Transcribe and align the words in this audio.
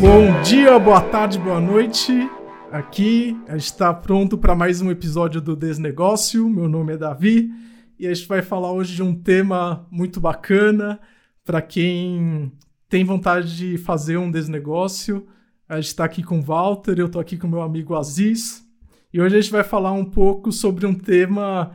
Bom 0.00 0.42
dia, 0.42 0.78
boa 0.78 1.00
tarde, 1.00 1.38
boa 1.38 1.60
noite. 1.60 2.12
Aqui 2.70 3.36
está 3.48 3.94
pronto 3.94 4.36
para 4.36 4.54
mais 4.54 4.82
um 4.82 4.90
episódio 4.90 5.40
do 5.40 5.56
Desnegócio. 5.56 6.48
Meu 6.50 6.68
nome 6.68 6.94
é 6.94 6.96
Davi 6.96 7.50
e 7.98 8.06
a 8.06 8.12
gente 8.12 8.28
vai 8.28 8.42
falar 8.42 8.72
hoje 8.72 8.94
de 8.96 9.02
um 9.02 9.14
tema 9.14 9.86
muito 9.90 10.20
bacana 10.20 11.00
para 11.44 11.62
quem 11.62 12.52
tem 12.88 13.04
vontade 13.04 13.56
de 13.56 13.78
fazer 13.78 14.16
um 14.16 14.30
desnegócio. 14.30 15.26
A 15.68 15.76
gente 15.76 15.86
está 15.86 16.04
aqui 16.04 16.22
com 16.22 16.38
o 16.38 16.42
Walter, 16.42 16.98
eu 16.98 17.06
estou 17.06 17.20
aqui 17.20 17.38
com 17.38 17.46
meu 17.46 17.62
amigo 17.62 17.94
Aziz 17.94 18.64
e 19.12 19.20
hoje 19.20 19.36
a 19.36 19.40
gente 19.40 19.52
vai 19.52 19.62
falar 19.62 19.92
um 19.92 20.04
pouco 20.04 20.52
sobre 20.52 20.84
um 20.84 20.94
tema 20.94 21.74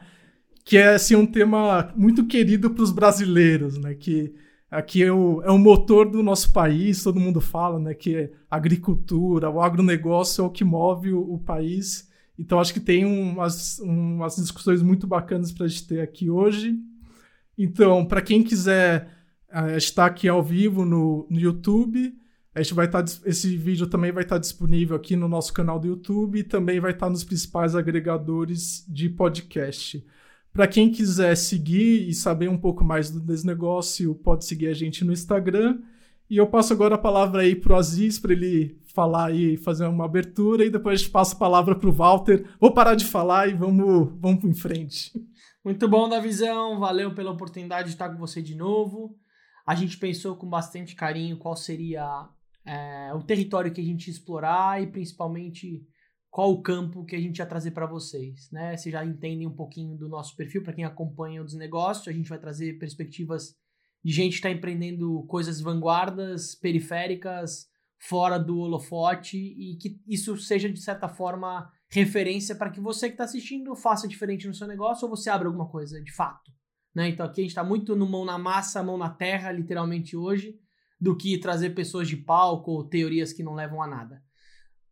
que 0.63 0.77
é 0.77 0.95
assim, 0.95 1.15
um 1.15 1.25
tema 1.25 1.91
muito 1.95 2.25
querido 2.25 2.69
para 2.71 2.83
os 2.83 2.91
brasileiros, 2.91 3.77
né? 3.77 3.95
Que 3.95 4.33
aqui 4.69 5.03
é 5.03 5.11
o, 5.11 5.41
é 5.43 5.49
o 5.49 5.57
motor 5.57 6.09
do 6.09 6.21
nosso 6.21 6.53
país, 6.53 7.03
todo 7.03 7.19
mundo 7.19 7.41
fala, 7.41 7.79
né, 7.79 7.93
que 7.93 8.15
é 8.15 8.31
agricultura, 8.49 9.49
o 9.49 9.61
agronegócio 9.61 10.43
é 10.43 10.45
o 10.45 10.49
que 10.51 10.63
move 10.63 11.11
o, 11.11 11.33
o 11.33 11.39
país. 11.39 12.07
Então 12.37 12.59
acho 12.59 12.73
que 12.73 12.79
tem 12.79 13.03
umas, 13.03 13.79
umas 13.79 14.35
discussões 14.35 14.81
muito 14.81 15.07
bacanas 15.07 15.51
para 15.51 15.65
a 15.65 15.67
gente 15.67 15.87
ter 15.87 16.01
aqui 16.01 16.29
hoje. 16.29 16.77
Então, 17.57 18.05
para 18.05 18.21
quem 18.21 18.41
quiser 18.41 19.09
uh, 19.53 19.75
estar 19.75 20.05
aqui 20.05 20.29
ao 20.29 20.41
vivo 20.41 20.85
no, 20.85 21.27
no 21.29 21.37
YouTube, 21.37 22.15
a 22.55 22.61
gente 22.61 22.73
vai 22.73 22.85
estar 22.85 23.03
tá, 23.03 23.11
esse 23.25 23.57
vídeo 23.57 23.87
também 23.87 24.11
vai 24.13 24.23
estar 24.23 24.35
tá 24.35 24.39
disponível 24.39 24.95
aqui 24.95 25.17
no 25.17 25.27
nosso 25.27 25.51
canal 25.51 25.77
do 25.77 25.87
YouTube 25.87 26.39
e 26.39 26.43
também 26.43 26.79
vai 26.79 26.91
estar 26.91 27.07
tá 27.07 27.09
nos 27.09 27.25
principais 27.25 27.75
agregadores 27.75 28.85
de 28.87 29.09
podcast. 29.09 30.05
Para 30.51 30.67
quem 30.67 30.91
quiser 30.91 31.35
seguir 31.35 32.07
e 32.09 32.13
saber 32.13 32.49
um 32.49 32.57
pouco 32.57 32.83
mais 32.83 33.09
do 33.09 33.19
desnegócio, 33.19 34.15
pode 34.15 34.45
seguir 34.45 34.67
a 34.67 34.73
gente 34.73 35.05
no 35.05 35.13
Instagram. 35.13 35.79
E 36.29 36.37
eu 36.37 36.47
passo 36.47 36.73
agora 36.73 36.95
a 36.95 36.99
palavra 36.99 37.41
aí 37.41 37.55
pro 37.55 37.75
Aziz 37.75 38.19
para 38.19 38.33
ele 38.33 38.77
falar 38.93 39.33
e 39.33 39.57
fazer 39.57 39.85
uma 39.87 40.05
abertura 40.05 40.65
e 40.65 40.69
depois 40.69 41.07
passa 41.07 41.35
a 41.35 41.39
palavra 41.39 41.75
pro 41.75 41.91
Walter. 41.91 42.45
Vou 42.59 42.73
parar 42.73 42.95
de 42.95 43.05
falar 43.05 43.47
e 43.47 43.53
vamos, 43.53 44.11
vamos 44.19 44.43
em 44.43 44.53
frente. 44.53 45.11
Muito 45.63 45.87
bom, 45.87 46.07
Davizão. 46.07 46.79
Valeu 46.79 47.13
pela 47.13 47.31
oportunidade 47.31 47.87
de 47.87 47.95
estar 47.95 48.09
com 48.09 48.17
você 48.17 48.41
de 48.41 48.55
novo. 48.55 49.15
A 49.65 49.75
gente 49.75 49.97
pensou 49.97 50.35
com 50.35 50.47
bastante 50.47 50.95
carinho 50.95 51.37
qual 51.37 51.55
seria 51.55 52.27
é, 52.65 53.11
o 53.13 53.23
território 53.23 53.71
que 53.71 53.81
a 53.81 53.83
gente 53.83 54.07
ia 54.07 54.13
explorar 54.13 54.81
e 54.81 54.87
principalmente 54.87 55.83
qual 56.29 56.51
o 56.51 56.61
campo 56.61 57.05
que 57.05 57.15
a 57.15 57.19
gente 57.19 57.39
ia 57.39 57.45
trazer 57.45 57.71
para 57.71 57.85
vocês, 57.85 58.49
né? 58.51 58.77
Vocês 58.77 58.93
já 58.93 59.03
entendem 59.03 59.47
um 59.47 59.55
pouquinho 59.55 59.97
do 59.97 60.07
nosso 60.07 60.35
perfil, 60.35 60.63
para 60.63 60.73
quem 60.73 60.85
acompanha 60.85 61.43
os 61.43 61.53
negócios, 61.53 62.07
a 62.07 62.11
gente 62.11 62.29
vai 62.29 62.39
trazer 62.39 62.77
perspectivas 62.77 63.55
de 64.03 64.13
gente 64.13 64.33
que 64.33 64.37
está 64.37 64.51
empreendendo 64.51 65.23
coisas 65.27 65.59
vanguardas, 65.59 66.55
periféricas, 66.55 67.67
fora 67.97 68.37
do 68.37 68.59
holofote 68.59 69.37
e 69.37 69.75
que 69.75 70.01
isso 70.07 70.37
seja 70.37 70.69
de 70.69 70.79
certa 70.79 71.09
forma 71.09 71.69
referência 71.89 72.55
para 72.55 72.69
que 72.69 72.79
você 72.79 73.07
que 73.07 73.15
está 73.15 73.25
assistindo 73.25 73.75
faça 73.75 74.07
diferente 74.07 74.47
no 74.47 74.53
seu 74.53 74.67
negócio 74.67 75.05
ou 75.05 75.15
você 75.15 75.29
abra 75.29 75.47
alguma 75.47 75.67
coisa 75.67 76.01
de 76.01 76.13
fato, 76.13 76.51
né? 76.95 77.09
Então 77.09 77.25
aqui 77.25 77.41
a 77.41 77.43
gente 77.43 77.51
está 77.51 77.63
muito 77.63 77.95
no 77.95 78.07
mão 78.07 78.23
na 78.23 78.37
massa, 78.37 78.83
mão 78.83 78.97
na 78.97 79.09
terra, 79.09 79.51
literalmente 79.51 80.15
hoje, 80.15 80.57
do 81.01 81.17
que 81.17 81.37
trazer 81.39 81.71
pessoas 81.71 82.07
de 82.07 82.15
palco 82.15 82.71
ou 82.71 82.83
teorias 82.83 83.33
que 83.33 83.43
não 83.43 83.53
levam 83.53 83.81
a 83.81 83.87
nada. 83.87 84.23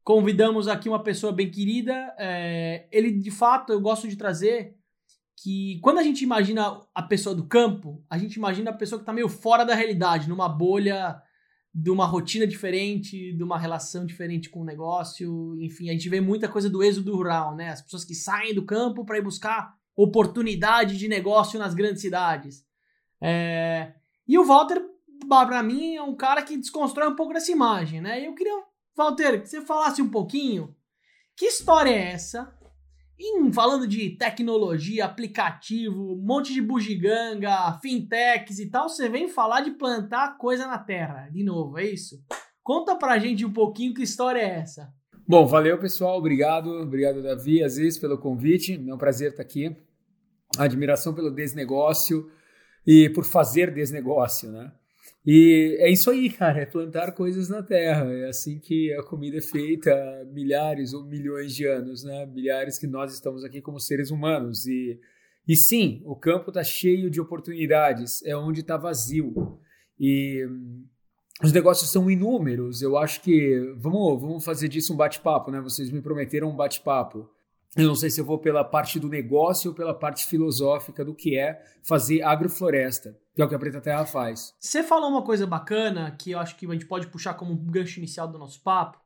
Convidamos 0.07 0.69
aqui 0.69 0.87
uma 0.87 1.03
pessoa 1.03 1.33
bem 1.33 1.51
querida. 1.51 2.15
É, 2.17 2.87
ele, 2.93 3.11
de 3.11 3.29
fato, 3.29 3.73
eu 3.73 3.81
gosto 3.81 4.07
de 4.07 4.15
trazer 4.15 4.77
que 5.35 5.81
quando 5.81 5.97
a 5.97 6.01
gente 6.01 6.21
imagina 6.21 6.79
a 6.95 7.03
pessoa 7.03 7.35
do 7.35 7.45
campo, 7.45 8.01
a 8.09 8.17
gente 8.17 8.35
imagina 8.35 8.71
a 8.71 8.73
pessoa 8.73 8.99
que 8.99 9.03
está 9.03 9.11
meio 9.11 9.27
fora 9.27 9.65
da 9.65 9.75
realidade, 9.75 10.29
numa 10.29 10.47
bolha 10.47 11.21
de 11.75 11.89
uma 11.89 12.05
rotina 12.05 12.47
diferente, 12.47 13.33
de 13.33 13.43
uma 13.43 13.59
relação 13.59 14.05
diferente 14.05 14.49
com 14.49 14.61
o 14.61 14.65
negócio. 14.65 15.53
Enfim, 15.59 15.89
a 15.89 15.91
gente 15.91 16.07
vê 16.07 16.21
muita 16.21 16.47
coisa 16.47 16.69
do 16.69 16.81
êxodo 16.81 17.13
rural, 17.13 17.53
né? 17.53 17.71
As 17.71 17.81
pessoas 17.81 18.05
que 18.05 18.15
saem 18.15 18.55
do 18.55 18.65
campo 18.65 19.03
para 19.03 19.17
ir 19.17 19.21
buscar 19.21 19.75
oportunidade 19.93 20.97
de 20.97 21.09
negócio 21.09 21.59
nas 21.59 21.73
grandes 21.73 22.01
cidades. 22.01 22.63
É... 23.21 23.91
E 24.25 24.39
o 24.39 24.45
Walter, 24.45 24.81
para 25.27 25.61
mim, 25.61 25.95
é 25.95 26.01
um 26.01 26.15
cara 26.15 26.43
que 26.43 26.55
desconstrói 26.55 27.09
um 27.09 27.15
pouco 27.17 27.33
dessa 27.33 27.51
imagem, 27.51 27.99
né? 27.99 28.25
Eu 28.25 28.33
queria 28.33 28.66
Walter, 28.97 29.41
que 29.41 29.47
você 29.47 29.61
falasse 29.61 30.01
um 30.01 30.09
pouquinho, 30.09 30.75
que 31.35 31.45
história 31.45 31.91
é 31.91 32.13
essa? 32.13 32.51
Em, 33.19 33.51
falando 33.51 33.87
de 33.87 34.11
tecnologia, 34.11 35.05
aplicativo, 35.05 36.13
um 36.13 36.21
monte 36.21 36.53
de 36.53 36.61
bugiganga, 36.61 37.77
fintechs 37.81 38.59
e 38.59 38.69
tal, 38.69 38.89
você 38.89 39.07
vem 39.07 39.27
falar 39.27 39.61
de 39.61 39.71
plantar 39.71 40.37
coisa 40.37 40.65
na 40.65 40.79
terra, 40.79 41.29
de 41.29 41.43
novo, 41.43 41.77
é 41.77 41.85
isso? 41.85 42.23
Conta 42.63 42.95
pra 42.95 43.19
gente 43.19 43.45
um 43.45 43.53
pouquinho 43.53 43.93
que 43.93 44.03
história 44.03 44.39
é 44.39 44.59
essa. 44.59 44.91
Bom, 45.27 45.45
valeu 45.45 45.79
pessoal, 45.79 46.17
obrigado, 46.17 46.69
obrigado 46.69 47.21
Davi, 47.21 47.63
Aziz 47.63 47.97
pelo 47.97 48.17
convite, 48.17 48.73
é 48.73 48.93
um 48.93 48.97
prazer 48.97 49.31
estar 49.31 49.43
aqui. 49.43 49.75
Admiração 50.57 51.13
pelo 51.13 51.29
desnegócio 51.29 52.31
e 52.85 53.09
por 53.09 53.25
fazer 53.25 53.73
desnegócio, 53.73 54.51
né? 54.51 54.71
E 55.29 55.75
é 55.81 55.91
isso 55.91 56.09
aí, 56.09 56.29
cara, 56.29 56.61
é 56.61 56.65
plantar 56.65 57.11
coisas 57.11 57.49
na 57.49 57.61
terra. 57.61 58.09
É 58.13 58.29
assim 58.29 58.59
que 58.59 58.93
a 58.93 59.03
comida 59.03 59.39
é 59.39 59.41
feita 59.41 59.91
há 59.91 60.23
milhares 60.23 60.93
ou 60.93 61.03
milhões 61.03 61.53
de 61.53 61.65
anos, 61.65 62.01
né? 62.01 62.25
Milhares 62.25 62.79
que 62.79 62.87
nós 62.87 63.13
estamos 63.13 63.43
aqui 63.43 63.61
como 63.61 63.77
seres 63.77 64.09
humanos. 64.09 64.65
E, 64.65 64.97
e 65.45 65.57
sim, 65.57 66.01
o 66.05 66.15
campo 66.15 66.49
está 66.49 66.63
cheio 66.63 67.11
de 67.11 67.19
oportunidades, 67.19 68.23
é 68.23 68.37
onde 68.37 68.61
está 68.61 68.77
vazio. 68.77 69.59
E 69.99 70.47
os 71.43 71.51
negócios 71.51 71.91
são 71.91 72.09
inúmeros. 72.09 72.81
Eu 72.81 72.97
acho 72.97 73.21
que 73.21 73.75
vamos, 73.75 74.21
vamos 74.21 74.45
fazer 74.45 74.69
disso 74.69 74.93
um 74.93 74.97
bate-papo, 74.97 75.51
né? 75.51 75.59
Vocês 75.59 75.91
me 75.91 76.01
prometeram 76.01 76.49
um 76.49 76.55
bate-papo. 76.55 77.29
Eu 77.77 77.87
não 77.87 77.95
sei 77.95 78.09
se 78.09 78.19
eu 78.19 78.25
vou 78.25 78.39
pela 78.39 78.63
parte 78.63 78.99
do 78.99 79.07
negócio 79.07 79.69
ou 79.69 79.75
pela 79.75 79.93
parte 79.93 80.25
filosófica 80.25 81.05
do 81.05 81.13
que 81.13 81.37
é 81.37 81.63
fazer 81.83 82.23
agrofloresta, 82.23 83.15
que 83.35 83.41
é 83.41 83.45
o 83.45 83.47
que 83.47 83.53
a 83.53 83.59
Preta 83.59 83.79
Terra 83.79 84.03
faz. 84.03 84.55
Você 84.59 84.81
falou 84.81 85.11
uma 85.11 85.21
coisa 85.21 85.45
bacana 85.45 86.09
que 86.09 86.31
eu 86.31 86.39
acho 86.39 86.55
que 86.55 86.65
a 86.65 86.73
gente 86.73 86.87
pode 86.87 87.05
puxar 87.05 87.35
como 87.35 87.53
um 87.53 87.65
gancho 87.67 87.99
inicial 87.99 88.27
do 88.27 88.39
nosso 88.39 88.63
papo, 88.63 88.99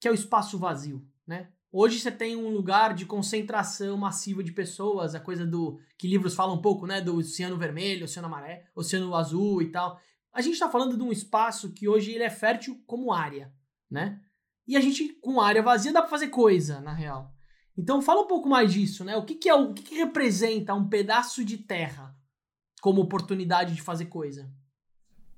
que 0.00 0.08
é 0.08 0.10
o 0.10 0.14
espaço 0.14 0.58
vazio, 0.58 1.06
né? 1.24 1.50
Hoje 1.70 2.00
você 2.00 2.10
tem 2.10 2.34
um 2.34 2.48
lugar 2.48 2.92
de 2.92 3.06
concentração 3.06 3.96
massiva 3.96 4.42
de 4.42 4.50
pessoas, 4.50 5.14
a 5.14 5.20
coisa 5.20 5.46
do 5.46 5.78
que 5.96 6.08
livros 6.08 6.34
falam 6.34 6.56
um 6.56 6.62
pouco, 6.62 6.88
né, 6.88 7.00
do 7.00 7.18
oceano 7.18 7.56
vermelho, 7.56 8.06
oceano 8.06 8.26
amarelo, 8.26 8.62
oceano 8.74 9.14
azul 9.14 9.62
e 9.62 9.70
tal. 9.70 10.00
A 10.32 10.42
gente 10.42 10.54
está 10.54 10.68
falando 10.68 10.96
de 10.96 11.02
um 11.04 11.12
espaço 11.12 11.72
que 11.72 11.86
hoje 11.86 12.10
ele 12.10 12.24
é 12.24 12.30
fértil 12.30 12.82
como 12.84 13.12
área, 13.12 13.52
né? 13.88 14.20
E 14.66 14.76
a 14.76 14.80
gente 14.80 15.08
com 15.20 15.40
área 15.40 15.62
vazia 15.62 15.92
dá 15.92 16.00
para 16.00 16.10
fazer 16.10 16.28
coisa, 16.28 16.80
na 16.80 16.92
real. 16.92 17.37
Então 17.78 18.02
fala 18.02 18.22
um 18.22 18.26
pouco 18.26 18.48
mais 18.48 18.72
disso, 18.72 19.04
né? 19.04 19.16
O 19.16 19.24
que, 19.24 19.36
que 19.36 19.48
é 19.48 19.54
o 19.54 19.72
que, 19.72 19.84
que 19.84 19.94
representa 19.94 20.74
um 20.74 20.88
pedaço 20.88 21.44
de 21.44 21.58
terra 21.58 22.12
como 22.82 23.00
oportunidade 23.00 23.72
de 23.72 23.80
fazer 23.80 24.06
coisa? 24.06 24.50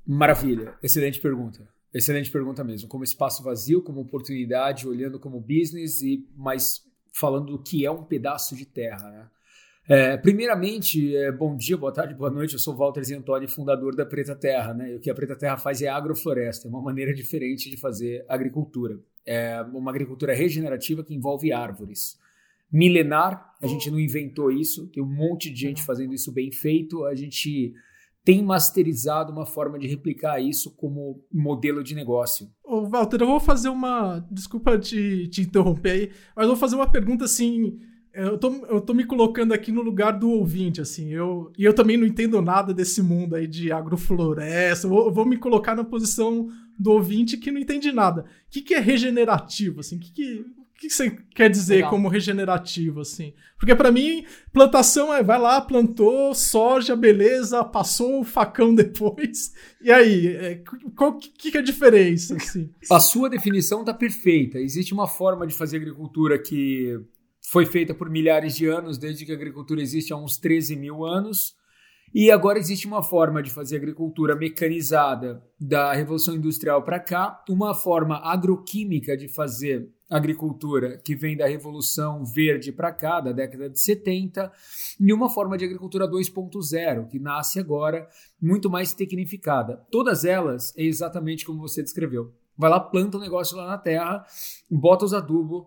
Maravilha, 0.07 0.75
excelente 0.83 1.21
pergunta. 1.21 1.69
Excelente 1.93 2.31
pergunta 2.31 2.65
mesmo. 2.65 2.89
Como 2.89 3.05
espaço 3.05 3.43
vazio, 3.43 3.83
como 3.83 4.01
oportunidade, 4.01 4.89
olhando 4.89 5.21
como 5.21 5.39
business 5.39 6.01
e 6.01 6.27
mas 6.35 6.83
falando 7.13 7.53
do 7.53 7.63
que 7.63 7.85
é 7.85 7.91
um 7.91 8.05
pedaço 8.05 8.57
de 8.57 8.65
terra, 8.65 9.11
né? 9.11 9.29
É, 9.87 10.17
primeiramente, 10.17 11.17
é, 11.17 11.33
bom 11.33 11.57
dia, 11.57 11.77
boa 11.77 11.93
tarde, 11.93 12.15
boa 12.15 12.31
noite. 12.31 12.55
Eu 12.55 12.61
sou 12.61 12.77
Walter 12.77 13.03
Zentoni, 13.03 13.49
fundador 13.49 13.97
da 13.97 14.07
Preta 14.07 14.37
Terra. 14.37 14.73
Né? 14.73 14.93
E 14.93 14.97
o 14.97 15.01
que 15.01 15.11
a 15.11 15.15
Preta 15.15 15.35
Terra 15.35 15.57
faz 15.57 15.83
é 15.83 15.89
agrofloresta, 15.89 16.69
é 16.69 16.71
uma 16.71 16.81
maneira 16.81 17.13
diferente 17.13 17.69
de 17.69 17.77
fazer 17.77 18.25
agricultura. 18.29 19.01
É 19.27 19.61
uma 19.63 19.91
agricultura 19.91 20.33
regenerativa 20.33 21.03
que 21.03 21.13
envolve 21.13 21.53
árvores 21.53 22.20
milenar, 22.73 23.55
a 23.63 23.67
gente 23.67 23.91
não 23.91 23.99
inventou 23.99 24.51
isso, 24.51 24.87
tem 24.89 25.03
um 25.03 25.15
monte 25.15 25.51
de 25.51 25.61
gente 25.61 25.83
fazendo 25.83 26.15
isso 26.15 26.33
bem 26.33 26.51
feito, 26.51 27.05
a 27.05 27.15
gente 27.15 27.75
tem 28.25 28.43
masterizado 28.43 29.33
uma 29.33 29.47
forma 29.47 29.79
de 29.79 29.87
replicar 29.87 30.41
isso 30.41 30.75
como 30.77 31.25
modelo 31.33 31.83
de 31.83 31.95
negócio. 31.95 32.49
Ô, 32.65 32.87
Walter, 32.87 33.21
eu 33.21 33.27
vou 33.27 33.41
fazer 33.41 33.69
uma. 33.69 34.27
Desculpa 34.31 34.79
te, 34.79 35.29
te 35.29 35.43
interromper 35.43 35.91
aí, 35.91 36.11
mas 36.37 36.45
eu 36.45 36.51
vou 36.51 36.57
fazer 36.57 36.77
uma 36.77 36.91
pergunta 36.91 37.25
assim. 37.25 37.79
Eu 38.13 38.37
tô, 38.39 38.67
eu 38.67 38.81
tô 38.81 38.93
me 38.93 39.05
colocando 39.05 39.53
aqui 39.53 39.71
no 39.71 39.83
lugar 39.83 40.19
do 40.19 40.31
ouvinte, 40.31 40.81
assim. 40.81 41.11
Eu, 41.11 41.53
e 41.57 41.65
eu 41.65 41.73
também 41.73 41.97
não 41.97 42.07
entendo 42.07 42.43
nada 42.43 42.75
desse 42.75 43.01
mundo 43.01 43.37
aí 43.37 43.47
de 43.47 43.71
agrofloresta. 43.71 44.87
Eu 44.87 44.91
vou, 44.91 45.07
eu 45.07 45.13
vou 45.13 45.25
me 45.25 45.37
colocar 45.37 45.77
na 45.77 45.85
posição 45.85 46.49
do 46.79 46.91
ouvinte 46.91 47.37
que 47.37 47.53
não 47.53 47.61
entende 47.61 47.93
nada. 47.93 48.23
O 48.23 48.27
que, 48.51 48.63
que 48.63 48.75
é 48.75 48.81
regenerativo, 48.81 49.79
assim? 49.81 49.99
Que 49.99 50.13
que, 50.13 50.45
que 50.89 50.89
você 50.89 51.11
quer 51.35 51.51
dizer 51.51 51.77
Legal. 51.77 51.91
como 51.91 52.09
regenerativo, 52.09 53.01
assim? 53.01 53.35
Porque 53.59 53.75
para 53.75 53.93
mim, 53.93 54.25
plantação 54.51 55.13
é 55.13 55.23
vai 55.23 55.39
lá, 55.39 55.61
plantou 55.61 56.35
soja, 56.35 56.97
beleza, 56.97 57.63
passou 57.63 58.21
o 58.21 58.25
facão 58.25 58.73
depois. 58.75 59.53
E 59.83 59.93
aí, 59.93 60.27
é, 60.29 60.63
qual 60.97 61.19
que, 61.19 61.51
que 61.51 61.57
é 61.57 61.61
a 61.61 61.65
diferença, 61.65 62.35
assim? 62.35 62.71
A 62.91 62.99
sua 62.99 63.29
definição 63.29 63.85
tá 63.85 63.93
perfeita. 63.93 64.59
Existe 64.59 64.95
uma 64.95 65.07
forma 65.07 65.47
de 65.47 65.55
fazer 65.55 65.77
agricultura 65.77 66.39
que 66.39 66.99
foi 67.43 67.67
feita 67.67 67.93
por 67.93 68.09
milhares 68.09 68.57
de 68.57 68.67
anos, 68.67 68.97
desde 68.97 69.27
que 69.27 69.33
a 69.33 69.35
agricultura 69.35 69.83
existe 69.83 70.13
há 70.13 70.17
uns 70.17 70.39
13 70.39 70.77
mil 70.77 71.05
anos. 71.05 71.55
E 72.13 72.29
agora 72.29 72.59
existe 72.59 72.89
uma 72.89 73.05
forma 73.05 73.41
de 73.41 73.51
fazer 73.51 73.77
agricultura 73.77 74.35
mecanizada 74.35 75.41
da 75.61 75.93
Revolução 75.93 76.35
Industrial 76.35 76.83
para 76.83 76.99
cá, 76.99 77.45
uma 77.49 77.73
forma 77.73 78.17
agroquímica 78.17 79.17
de 79.17 79.29
fazer 79.29 79.89
agricultura 80.11 80.99
que 80.99 81.15
vem 81.15 81.37
da 81.37 81.47
Revolução 81.47 82.25
Verde 82.25 82.73
para 82.73 82.91
cá, 82.91 83.21
da 83.21 83.31
década 83.31 83.71
de 83.71 83.81
70, 83.81 84.51
e 84.99 85.13
uma 85.13 85.31
forma 85.31 85.57
de 85.57 85.65
agricultura 85.65 86.09
2.0, 86.09 87.07
que 87.07 87.21
nasce 87.21 87.61
agora 87.61 88.09
muito 88.43 88.69
mais 88.69 88.93
tecnificada. 88.93 89.77
Todas 89.89 90.25
elas 90.25 90.77
é 90.77 90.83
exatamente 90.83 91.47
como 91.47 91.61
você 91.61 91.81
descreveu. 91.81 92.35
Vai 92.59 92.71
lá, 92.71 92.81
planta 92.81 93.19
o 93.19 93.21
um 93.21 93.23
negócio 93.23 93.57
lá 93.57 93.69
na 93.69 93.79
terra, 93.79 94.27
bota 94.69 95.05
os 95.05 95.15
adubos, 95.15 95.65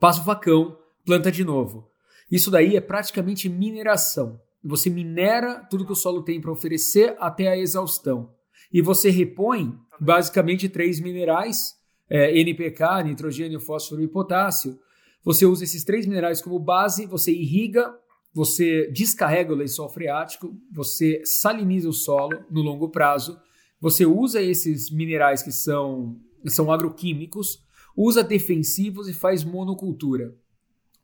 passa 0.00 0.20
o 0.20 0.24
facão, 0.24 0.76
planta 1.06 1.30
de 1.30 1.44
novo. 1.44 1.88
Isso 2.28 2.50
daí 2.50 2.76
é 2.76 2.80
praticamente 2.80 3.48
mineração. 3.48 4.40
Você 4.64 4.88
minera 4.88 5.56
tudo 5.68 5.84
que 5.84 5.92
o 5.92 5.96
solo 5.96 6.22
tem 6.22 6.40
para 6.40 6.50
oferecer 6.50 7.14
até 7.18 7.48
a 7.48 7.56
exaustão. 7.56 8.32
E 8.72 8.80
você 8.80 9.10
repõe 9.10 9.78
basicamente 10.00 10.70
três 10.70 10.98
minerais, 10.98 11.74
é, 12.08 12.36
NPK, 12.38 13.02
nitrogênio, 13.04 13.60
fósforo 13.60 14.02
e 14.02 14.08
potássio. 14.08 14.78
Você 15.22 15.44
usa 15.44 15.64
esses 15.64 15.84
três 15.84 16.06
minerais 16.06 16.40
como 16.40 16.58
base, 16.58 17.06
você 17.06 17.30
irriga, 17.30 17.94
você 18.32 18.90
descarrega 18.90 19.52
o 19.52 19.56
lençol 19.56 19.88
freático, 19.90 20.56
você 20.72 21.20
saliniza 21.24 21.88
o 21.88 21.92
solo 21.92 22.44
no 22.50 22.62
longo 22.62 22.88
prazo, 22.88 23.38
você 23.78 24.06
usa 24.06 24.42
esses 24.42 24.90
minerais 24.90 25.42
que 25.42 25.52
são, 25.52 26.18
são 26.46 26.72
agroquímicos, 26.72 27.62
usa 27.94 28.24
defensivos 28.24 29.08
e 29.08 29.14
faz 29.14 29.44
monocultura. 29.44 30.34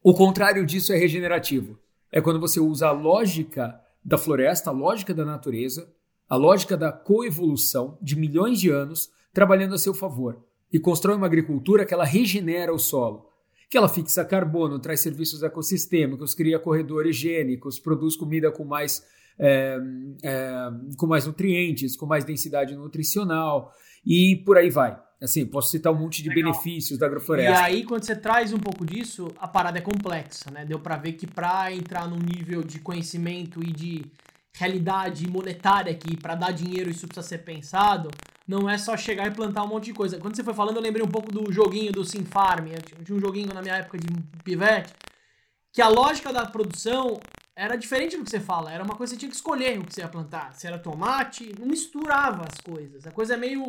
O 0.02 0.14
contrário 0.14 0.64
disso 0.64 0.94
é 0.94 0.96
regenerativo 0.96 1.78
é 2.10 2.20
quando 2.20 2.40
você 2.40 2.60
usa 2.60 2.88
a 2.88 2.92
lógica 2.92 3.80
da 4.04 4.18
floresta, 4.18 4.70
a 4.70 4.72
lógica 4.72 5.14
da 5.14 5.24
natureza, 5.24 5.92
a 6.28 6.36
lógica 6.36 6.76
da 6.76 6.92
coevolução 6.92 7.98
de 8.00 8.16
milhões 8.16 8.60
de 8.60 8.70
anos 8.70 9.10
trabalhando 9.32 9.74
a 9.74 9.78
seu 9.78 9.94
favor 9.94 10.44
e 10.72 10.78
constrói 10.78 11.16
uma 11.16 11.26
agricultura 11.26 11.84
que 11.84 11.92
ela 11.92 12.04
regenera 12.04 12.72
o 12.72 12.78
solo, 12.78 13.28
que 13.68 13.76
ela 13.76 13.88
fixa 13.88 14.24
carbono, 14.24 14.78
traz 14.78 15.00
serviços 15.00 15.42
ecossistêmicos, 15.42 16.34
cria 16.34 16.58
corredores 16.58 17.16
higiênicos, 17.16 17.78
produz 17.78 18.16
comida 18.16 18.50
com 18.50 18.64
mais, 18.64 19.04
é, 19.38 19.78
é, 20.22 20.70
com 20.96 21.06
mais 21.06 21.26
nutrientes, 21.26 21.96
com 21.96 22.06
mais 22.06 22.24
densidade 22.24 22.74
nutricional 22.74 23.72
e 24.04 24.36
por 24.44 24.56
aí 24.56 24.70
vai. 24.70 24.98
Assim, 25.22 25.44
posso 25.44 25.70
citar 25.70 25.92
um 25.92 25.98
monte 25.98 26.22
de 26.22 26.30
Legal. 26.30 26.52
benefícios 26.52 26.98
da 26.98 27.06
agrofloresta. 27.06 27.50
E 27.50 27.62
aí, 27.62 27.84
quando 27.84 28.04
você 28.04 28.16
traz 28.16 28.54
um 28.54 28.58
pouco 28.58 28.86
disso, 28.86 29.28
a 29.38 29.46
parada 29.46 29.78
é 29.78 29.82
complexa, 29.82 30.50
né? 30.50 30.64
Deu 30.64 30.78
para 30.78 30.96
ver 30.96 31.12
que 31.12 31.26
para 31.26 31.70
entrar 31.72 32.08
num 32.08 32.18
nível 32.18 32.62
de 32.62 32.78
conhecimento 32.78 33.62
e 33.62 33.70
de 33.70 34.04
realidade 34.54 35.28
monetária 35.28 35.94
que 35.94 36.16
para 36.16 36.34
dar 36.34 36.52
dinheiro 36.52 36.90
isso 36.90 37.06
precisa 37.06 37.26
ser 37.26 37.38
pensado, 37.38 38.10
não 38.46 38.68
é 38.68 38.76
só 38.76 38.96
chegar 38.96 39.26
e 39.26 39.30
plantar 39.30 39.62
um 39.62 39.68
monte 39.68 39.86
de 39.86 39.92
coisa. 39.92 40.18
Quando 40.18 40.34
você 40.34 40.42
foi 40.42 40.54
falando, 40.54 40.76
eu 40.76 40.82
lembrei 40.82 41.04
um 41.04 41.10
pouco 41.10 41.30
do 41.30 41.52
joguinho 41.52 41.92
do 41.92 42.04
Sim 42.04 42.24
Farm. 42.24 42.66
Eu 42.66 43.04
tinha 43.04 43.16
um 43.16 43.20
joguinho 43.20 43.52
na 43.54 43.62
minha 43.62 43.76
época 43.76 43.98
de 43.98 44.08
pivete, 44.42 44.92
que 45.72 45.80
a 45.80 45.88
lógica 45.88 46.32
da 46.32 46.46
produção 46.46 47.20
era 47.56 47.76
diferente 47.76 48.16
do 48.16 48.24
que 48.24 48.30
você 48.30 48.40
fala. 48.40 48.72
Era 48.72 48.84
uma 48.84 48.94
coisa 48.94 49.12
que 49.12 49.16
você 49.16 49.20
tinha 49.20 49.30
que 49.30 49.36
escolher 49.36 49.78
o 49.78 49.84
que 49.84 49.94
você 49.94 50.00
ia 50.00 50.08
plantar. 50.08 50.54
Se 50.54 50.66
era 50.66 50.78
tomate, 50.78 51.52
não 51.58 51.66
misturava 51.66 52.46
as 52.50 52.60
coisas. 52.60 53.06
A 53.06 53.10
coisa 53.10 53.34
é 53.34 53.36
meio 53.36 53.64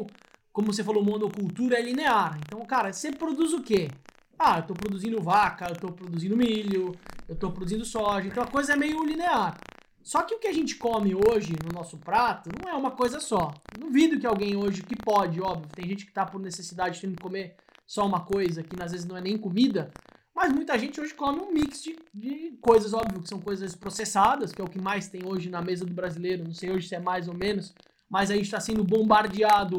como 0.51 0.73
você 0.73 0.83
falou, 0.83 1.03
monocultura 1.03 1.77
é 1.77 1.81
linear. 1.81 2.37
Então, 2.45 2.63
cara, 2.65 2.91
você 2.91 3.11
produz 3.11 3.53
o 3.53 3.61
quê? 3.61 3.89
Ah, 4.37 4.57
eu 4.57 4.63
tô 4.63 4.73
produzindo 4.73 5.21
vaca, 5.21 5.67
eu 5.69 5.75
tô 5.75 5.91
produzindo 5.91 6.35
milho, 6.35 6.93
eu 7.27 7.35
tô 7.35 7.51
produzindo 7.51 7.85
soja. 7.85 8.27
Então 8.27 8.43
a 8.43 8.47
coisa 8.47 8.73
é 8.73 8.75
meio 8.75 9.03
linear. 9.05 9.57
Só 10.03 10.23
que 10.23 10.33
o 10.33 10.39
que 10.39 10.47
a 10.47 10.53
gente 10.53 10.75
come 10.75 11.13
hoje 11.13 11.53
no 11.63 11.71
nosso 11.71 11.97
prato 11.97 12.49
não 12.59 12.69
é 12.69 12.73
uma 12.73 12.91
coisa 12.91 13.19
só. 13.19 13.53
Duvido 13.77 14.19
que 14.19 14.25
alguém 14.25 14.55
hoje, 14.55 14.81
que 14.81 14.95
pode, 14.95 15.39
óbvio, 15.39 15.69
tem 15.73 15.87
gente 15.87 16.05
que 16.05 16.11
tá 16.11 16.25
por 16.25 16.41
necessidade 16.41 16.99
tendo 16.99 17.15
que 17.15 17.21
comer 17.21 17.55
só 17.85 18.05
uma 18.05 18.21
coisa, 18.21 18.63
que 18.63 18.81
às 18.81 18.91
vezes 18.91 19.05
não 19.05 19.15
é 19.15 19.21
nem 19.21 19.37
comida, 19.37 19.91
mas 20.33 20.53
muita 20.53 20.77
gente 20.77 20.99
hoje 20.99 21.13
come 21.13 21.39
um 21.39 21.51
mix 21.51 21.83
de, 21.83 21.97
de 22.13 22.57
coisas, 22.61 22.93
óbvio, 22.93 23.21
que 23.21 23.29
são 23.29 23.39
coisas 23.39 23.75
processadas, 23.75 24.51
que 24.51 24.61
é 24.61 24.63
o 24.63 24.69
que 24.69 24.79
mais 24.79 25.07
tem 25.07 25.25
hoje 25.25 25.49
na 25.49 25.61
mesa 25.61 25.85
do 25.85 25.93
brasileiro. 25.93 26.43
Não 26.43 26.53
sei 26.53 26.71
hoje 26.71 26.87
se 26.87 26.95
é 26.95 26.99
mais 26.99 27.27
ou 27.27 27.33
menos, 27.33 27.73
mas 28.09 28.31
a 28.31 28.35
gente 28.35 28.45
está 28.45 28.59
sendo 28.59 28.83
bombardeado 28.83 29.77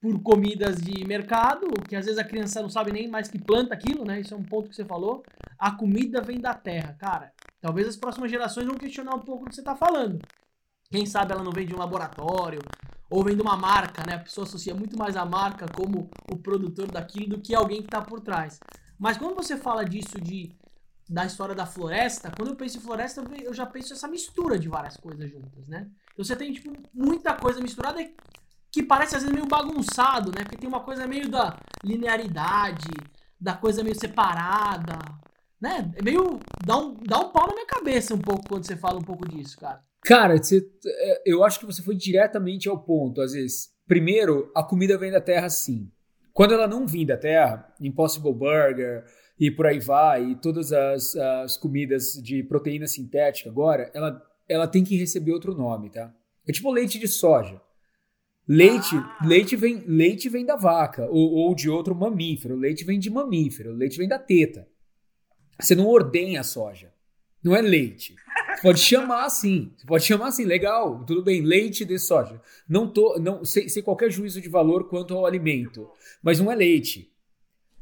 por 0.00 0.20
comidas 0.22 0.76
de 0.76 1.04
mercado, 1.04 1.66
que 1.88 1.96
às 1.96 2.06
vezes 2.06 2.18
a 2.18 2.24
criança 2.24 2.62
não 2.62 2.70
sabe 2.70 2.92
nem 2.92 3.08
mais 3.08 3.28
que 3.28 3.38
planta 3.38 3.74
aquilo, 3.74 4.04
né? 4.04 4.20
Isso 4.20 4.32
é 4.32 4.36
um 4.36 4.44
ponto 4.44 4.68
que 4.68 4.76
você 4.76 4.84
falou. 4.84 5.24
A 5.58 5.72
comida 5.72 6.20
vem 6.22 6.40
da 6.40 6.54
terra, 6.54 6.94
cara. 6.98 7.32
Talvez 7.60 7.88
as 7.88 7.96
próximas 7.96 8.30
gerações 8.30 8.66
vão 8.66 8.76
questionar 8.76 9.14
um 9.14 9.20
pouco 9.20 9.44
o 9.44 9.48
que 9.48 9.54
você 9.54 9.60
está 9.60 9.74
falando. 9.74 10.20
Quem 10.90 11.04
sabe 11.04 11.32
ela 11.32 11.42
não 11.42 11.50
vem 11.50 11.66
de 11.66 11.74
um 11.74 11.78
laboratório 11.78 12.60
ou 13.10 13.24
vem 13.24 13.34
de 13.34 13.42
uma 13.42 13.56
marca, 13.56 14.04
né? 14.06 14.14
A 14.14 14.20
pessoa 14.20 14.46
associa 14.46 14.74
muito 14.74 14.96
mais 14.96 15.16
a 15.16 15.24
marca 15.24 15.66
como 15.66 16.08
o 16.30 16.36
produtor 16.36 16.90
daquilo 16.90 17.30
do 17.30 17.40
que 17.40 17.54
alguém 17.54 17.78
que 17.78 17.88
está 17.88 18.00
por 18.00 18.20
trás. 18.20 18.60
Mas 18.98 19.16
quando 19.16 19.34
você 19.34 19.56
fala 19.56 19.84
disso 19.84 20.20
de 20.20 20.50
da 21.08 21.24
história 21.24 21.54
da 21.54 21.64
floresta, 21.64 22.30
quando 22.36 22.50
eu 22.50 22.56
penso 22.56 22.76
em 22.76 22.82
floresta, 22.82 23.24
eu 23.42 23.54
já 23.54 23.64
penso 23.64 23.94
essa 23.94 24.06
mistura 24.06 24.58
de 24.58 24.68
várias 24.68 24.96
coisas 24.96 25.30
juntas, 25.30 25.66
né? 25.66 25.88
Então 26.12 26.22
você 26.22 26.36
tem 26.36 26.52
tipo 26.52 26.70
muita 26.92 27.34
coisa 27.34 27.60
misturada 27.60 27.98
que 28.70 28.82
parece 28.82 29.16
às 29.16 29.22
vezes 29.22 29.34
meio 29.34 29.48
bagunçado, 29.48 30.30
né? 30.36 30.44
Porque 30.44 30.58
tem 30.58 30.68
uma 30.68 30.80
coisa 30.80 31.06
meio 31.06 31.30
da 31.30 31.58
linearidade, 31.82 32.90
da 33.40 33.54
coisa 33.54 33.82
meio 33.82 33.98
separada, 33.98 34.98
né? 35.58 35.90
É 35.96 36.02
meio. 36.02 36.38
dá 36.64 36.76
um, 36.76 36.94
dá 36.94 37.18
um 37.20 37.30
pau 37.30 37.46
na 37.46 37.54
minha 37.54 37.66
cabeça 37.66 38.14
um 38.14 38.20
pouco 38.20 38.46
quando 38.46 38.66
você 38.66 38.76
fala 38.76 38.98
um 38.98 39.04
pouco 39.04 39.26
disso, 39.26 39.56
cara. 39.58 39.82
Cara, 40.02 40.36
você, 40.36 40.64
é, 40.86 41.22
eu 41.26 41.42
acho 41.42 41.58
que 41.58 41.66
você 41.66 41.82
foi 41.82 41.94
diretamente 41.96 42.68
ao 42.68 42.82
ponto, 42.82 43.20
às 43.20 43.32
vezes. 43.32 43.70
Primeiro, 43.86 44.52
a 44.54 44.62
comida 44.62 44.98
vem 44.98 45.10
da 45.10 45.20
terra 45.20 45.48
sim. 45.48 45.90
Quando 46.38 46.54
ela 46.54 46.68
não 46.68 46.86
vem 46.86 47.04
da 47.04 47.16
terra, 47.16 47.68
Impossible 47.80 48.32
Burger 48.32 49.04
e 49.40 49.50
por 49.50 49.66
aí 49.66 49.80
vai, 49.80 50.24
e 50.24 50.36
todas 50.36 50.72
as, 50.72 51.16
as 51.16 51.56
comidas 51.56 52.12
de 52.12 52.44
proteína 52.44 52.86
sintética 52.86 53.50
agora, 53.50 53.90
ela, 53.92 54.22
ela 54.48 54.68
tem 54.68 54.84
que 54.84 54.96
receber 54.96 55.32
outro 55.32 55.52
nome, 55.52 55.90
tá? 55.90 56.14
É 56.46 56.52
tipo 56.52 56.70
leite 56.70 56.96
de 56.96 57.08
soja. 57.08 57.60
Leite, 58.46 58.94
ah. 58.94 59.18
leite, 59.26 59.56
vem, 59.56 59.82
leite 59.84 60.28
vem 60.28 60.46
da 60.46 60.54
vaca 60.54 61.08
ou, 61.10 61.28
ou, 61.32 61.56
de 61.56 61.68
outro 61.68 61.92
mamífero. 61.92 62.54
Leite 62.54 62.84
vem 62.84 63.00
de 63.00 63.10
mamífero. 63.10 63.72
Leite 63.72 63.98
vem 63.98 64.06
da 64.06 64.20
teta. 64.20 64.64
Você 65.58 65.74
não 65.74 65.88
ordenha 65.88 66.42
a 66.42 66.44
soja. 66.44 66.94
Não 67.42 67.56
é 67.56 67.60
leite. 67.60 68.14
Você 68.58 68.62
pode 68.62 68.80
chamar 68.80 69.24
assim. 69.24 69.72
Você 69.76 69.86
pode 69.86 70.04
chamar 70.04 70.28
assim, 70.28 70.44
legal, 70.44 71.04
tudo 71.04 71.22
bem, 71.22 71.42
leite 71.42 71.84
de 71.84 71.98
soja. 71.98 72.40
Não 72.68 72.90
tô, 72.90 73.18
não 73.20 73.44
sem, 73.44 73.68
sem 73.68 73.82
qualquer 73.82 74.10
juízo 74.10 74.40
de 74.40 74.48
valor 74.48 74.88
quanto 74.88 75.14
ao 75.14 75.24
alimento, 75.24 75.88
mas 76.20 76.40
não 76.40 76.50
é 76.50 76.56
leite. 76.56 77.12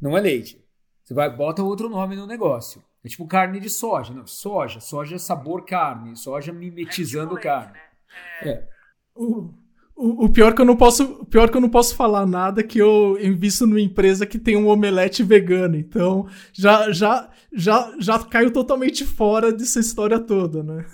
Não 0.00 0.16
é 0.16 0.21
leite. 0.21 0.62
Você 1.02 1.14
vai 1.14 1.35
bota 1.35 1.62
outro 1.62 1.88
nome 1.88 2.14
no 2.14 2.26
negócio. 2.26 2.85
É 3.02 3.09
tipo 3.09 3.26
carne 3.26 3.59
de 3.59 3.71
soja, 3.71 4.12
não, 4.12 4.26
soja, 4.26 4.80
soja 4.80 5.14
é 5.14 5.18
sabor 5.18 5.64
carne, 5.64 6.16
soja 6.16 6.52
mimetizando 6.52 7.35
é 7.35 7.37
tipo 7.37 7.42
carne. 7.42 7.73
Né? 7.73 7.80
É. 8.42 8.49
é. 8.50 8.68
Uh. 9.14 9.54
O, 9.96 10.26
o, 10.26 10.28
pior 10.28 10.54
que 10.54 10.60
eu 10.60 10.66
não 10.66 10.76
posso, 10.76 11.24
pior 11.24 11.50
que 11.50 11.56
eu 11.56 11.60
não 11.60 11.70
posso 11.70 11.96
falar 11.96 12.26
nada 12.26 12.62
que 12.62 12.78
eu 12.78 13.18
invisto 13.18 13.66
numa 13.66 13.80
empresa 13.80 14.26
que 14.26 14.38
tem 14.38 14.54
um 14.54 14.68
omelete 14.68 15.22
vegano, 15.22 15.74
então 15.74 16.28
já 16.52 16.92
já 16.92 17.30
já 17.50 17.94
já 17.98 18.18
caiu 18.18 18.52
totalmente 18.52 19.06
fora 19.06 19.50
dessa 19.50 19.80
história 19.80 20.20
toda, 20.20 20.62
né? 20.62 20.84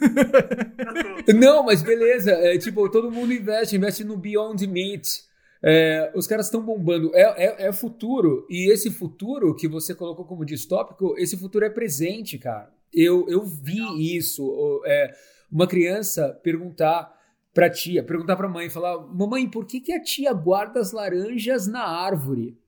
não, 1.35 1.65
mas 1.65 1.83
beleza, 1.83 2.31
é, 2.31 2.57
tipo 2.59 2.89
todo 2.91 3.11
mundo 3.11 3.33
investe, 3.33 3.75
investe 3.75 4.05
no 4.05 4.17
Beyond 4.17 4.65
Meat. 4.69 5.25
É, 5.65 6.13
os 6.15 6.27
caras 6.29 6.47
estão 6.47 6.63
bombando. 6.63 7.11
É, 7.13 7.23
é, 7.23 7.69
é 7.69 7.73
futuro 7.73 8.47
e 8.49 8.73
esse 8.73 8.89
futuro 8.89 9.55
que 9.55 9.67
você 9.67 9.97
colocou 9.97 10.25
como 10.25 10.45
distópico, 10.45 11.17
esse 11.19 11.37
futuro 11.37 11.65
é 11.65 11.71
presente, 11.71 12.39
cara. 12.39 12.71
Eu, 12.95 13.27
eu 13.29 13.45
vi 13.45 14.17
isso. 14.17 14.81
É, 14.87 15.13
uma 15.51 15.67
criança 15.67 16.29
perguntar 16.43 17.13
pra 17.53 17.71
tia, 17.71 18.03
perguntar 18.03 18.37
pra 18.37 18.49
mãe, 18.49 18.71
falar: 18.71 18.99
Mamãe, 18.99 19.49
por 19.49 19.67
que, 19.67 19.81
que 19.81 19.93
a 19.93 20.03
tia 20.03 20.33
guarda 20.33 20.81
as 20.81 20.93
laranjas 20.93 21.67
na 21.67 21.83
árvore? 21.83 22.59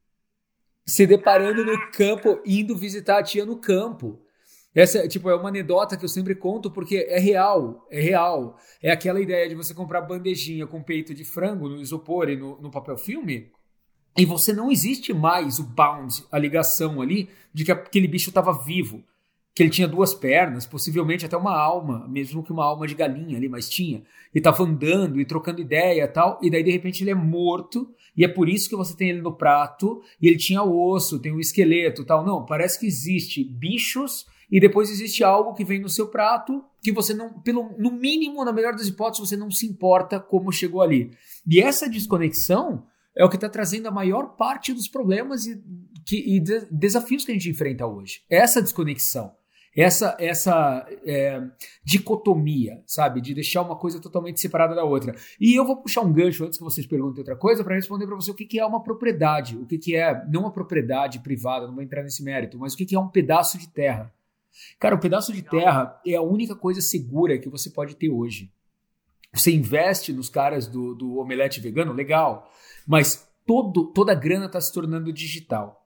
Se 0.87 1.07
deparando 1.07 1.65
no 1.65 1.91
campo, 1.91 2.41
indo 2.45 2.77
visitar 2.77 3.19
a 3.19 3.23
tia 3.23 3.47
no 3.47 3.57
campo. 3.57 4.21
Essa 4.75 5.07
tipo, 5.07 5.31
é 5.31 5.37
uma 5.37 5.49
anedota 5.49 5.97
que 5.97 6.05
eu 6.05 6.09
sempre 6.09 6.35
conto 6.35 6.71
porque 6.71 7.07
é 7.09 7.19
real, 7.19 7.87
é 7.91 8.01
real. 8.01 8.59
É 8.83 8.91
aquela 8.91 9.21
ideia 9.21 9.49
de 9.49 9.55
você 9.55 9.73
comprar 9.73 10.01
bandejinha 10.03 10.67
com 10.67 10.83
peito 10.83 11.15
de 11.15 11.25
frango 11.25 11.69
no 11.69 11.81
isopor 11.81 12.29
e 12.29 12.37
no, 12.37 12.61
no 12.61 12.71
papel 12.71 12.99
filme 12.99 13.53
e 14.17 14.25
você 14.25 14.53
não 14.53 14.71
existe 14.71 15.13
mais 15.13 15.59
o 15.59 15.65
bound, 15.65 16.25
a 16.31 16.39
ligação 16.39 17.03
ali 17.03 17.29
de 17.53 17.65
que 17.65 17.73
aquele 17.73 18.07
bicho 18.07 18.31
estava 18.31 18.53
vivo 18.53 19.03
que 19.55 19.63
ele 19.63 19.71
tinha 19.71 19.87
duas 19.87 20.13
pernas, 20.13 20.67
possivelmente 20.67 21.25
até 21.25 21.37
uma 21.37 21.57
alma, 21.57 22.09
mesmo 22.09 22.43
que 22.43 22.53
uma 22.53 22.65
alma 22.65 22.87
de 22.87 22.95
galinha 22.95 23.37
ali, 23.37 23.49
mas 23.49 23.69
tinha. 23.69 24.03
E 24.35 24.39
estava 24.39 24.65
andando 24.65 25.21
e 25.21 25.25
trocando 25.25 25.61
ideia 25.61 26.09
tal, 26.09 26.39
e 26.43 26.51
daí 26.51 26.63
de 26.63 26.73
repente 26.73 27.05
ele 27.05 27.11
é 27.11 27.15
morto, 27.15 27.89
e 28.17 28.25
é 28.25 28.29
por 28.29 28.49
isso 28.49 28.69
que 28.69 28.75
você 28.75 28.97
tem 28.97 29.11
ele 29.11 29.23
no 29.23 29.33
prato, 29.33 30.03
e 30.21 30.27
ele 30.27 30.37
tinha 30.37 30.63
osso, 30.63 31.21
tem 31.21 31.33
um 31.33 31.39
esqueleto 31.39 32.05
tal. 32.05 32.25
Não, 32.25 32.45
parece 32.45 32.81
que 32.81 32.87
existe 32.87 33.45
bichos 33.45 34.27
e 34.51 34.61
depois 34.61 34.91
existe 34.91 35.25
algo 35.25 35.55
que 35.55 35.65
vem 35.65 35.81
no 35.81 35.89
seu 35.89 36.09
prato 36.09 36.65
que 36.83 36.93
você 36.93 37.15
não, 37.15 37.41
pelo 37.41 37.75
no 37.79 37.91
mínimo, 37.91 38.45
na 38.45 38.53
melhor 38.53 38.73
das 38.73 38.87
hipóteses, 38.87 39.29
você 39.29 39.37
não 39.37 39.51
se 39.51 39.67
importa 39.67 40.21
como 40.21 40.53
chegou 40.53 40.83
ali. 40.83 41.11
E 41.49 41.61
essa 41.61 41.89
desconexão 41.89 42.85
é 43.17 43.25
o 43.25 43.29
que 43.29 43.37
está 43.37 43.49
trazendo 43.49 43.89
a 43.89 43.93
maior 43.93 44.37
parte 44.37 44.73
dos 44.73 44.89
problemas 44.89 45.47
e, 45.47 45.63
que, 46.05 46.17
e 46.17 46.41
de, 46.41 46.67
desafios 46.71 47.25
que 47.25 47.31
a 47.31 47.35
gente 47.35 47.49
enfrenta 47.49 47.87
hoje. 47.87 48.23
Essa 48.29 48.61
desconexão, 48.61 49.33
essa, 49.77 50.17
essa 50.21 50.87
é, 51.05 51.43
dicotomia, 51.83 52.83
sabe? 52.87 53.21
De 53.21 53.35
deixar 53.35 53.63
uma 53.63 53.77
coisa 53.77 54.01
totalmente 54.01 54.41
separada 54.41 54.75
da 54.75 54.85
outra. 54.85 55.15
E 55.41 55.55
eu 55.55 55.65
vou 55.65 55.83
puxar 55.83 56.03
um 56.03 56.13
gancho 56.13 56.45
antes 56.45 56.59
que 56.59 56.65
vocês 56.65 56.87
perguntem 56.87 57.21
outra 57.21 57.37
coisa 57.37 57.65
para 57.65 57.75
responder 57.75 58.07
para 58.07 58.15
você 58.15 58.31
o 58.31 58.35
que, 58.35 58.45
que 58.45 58.61
é 58.61 58.65
uma 58.67 58.83
propriedade, 58.83 59.57
o 59.57 59.67
que, 59.67 59.79
que 59.79 59.97
é, 59.97 60.25
não 60.29 60.43
uma 60.43 60.53
propriedade 60.53 61.19
privada, 61.21 61.67
não 61.67 61.75
vou 61.75 61.83
entrar 61.83 62.03
nesse 62.03 62.23
mérito, 62.23 62.59
mas 62.59 62.75
o 62.75 62.77
que, 62.77 62.87
que 62.87 62.95
é 62.95 63.01
um 63.01 63.09
pedaço 63.09 63.59
de 63.59 63.69
terra. 63.69 64.13
Cara, 64.79 64.95
o 64.95 64.99
um 64.99 65.01
pedaço 65.01 65.33
de 65.33 65.43
terra 65.43 66.01
é 66.07 66.15
a 66.15 66.23
única 66.23 66.55
coisa 66.55 66.81
segura 66.81 67.39
que 67.39 67.49
você 67.49 67.69
pode 67.71 67.97
ter 67.97 68.11
hoje. 68.11 68.53
Você 69.33 69.53
investe 69.53 70.13
nos 70.13 70.29
caras 70.29 70.69
do, 70.69 70.95
do 70.95 71.17
omelete 71.17 71.61
vegano, 71.61 71.93
legal, 71.93 72.49
mas 72.87 73.29
todo, 73.45 73.87
toda 73.93 74.13
a 74.13 74.15
grana 74.15 74.47
está 74.47 74.61
se 74.61 74.73
tornando 74.73 75.13
digital. 75.13 75.84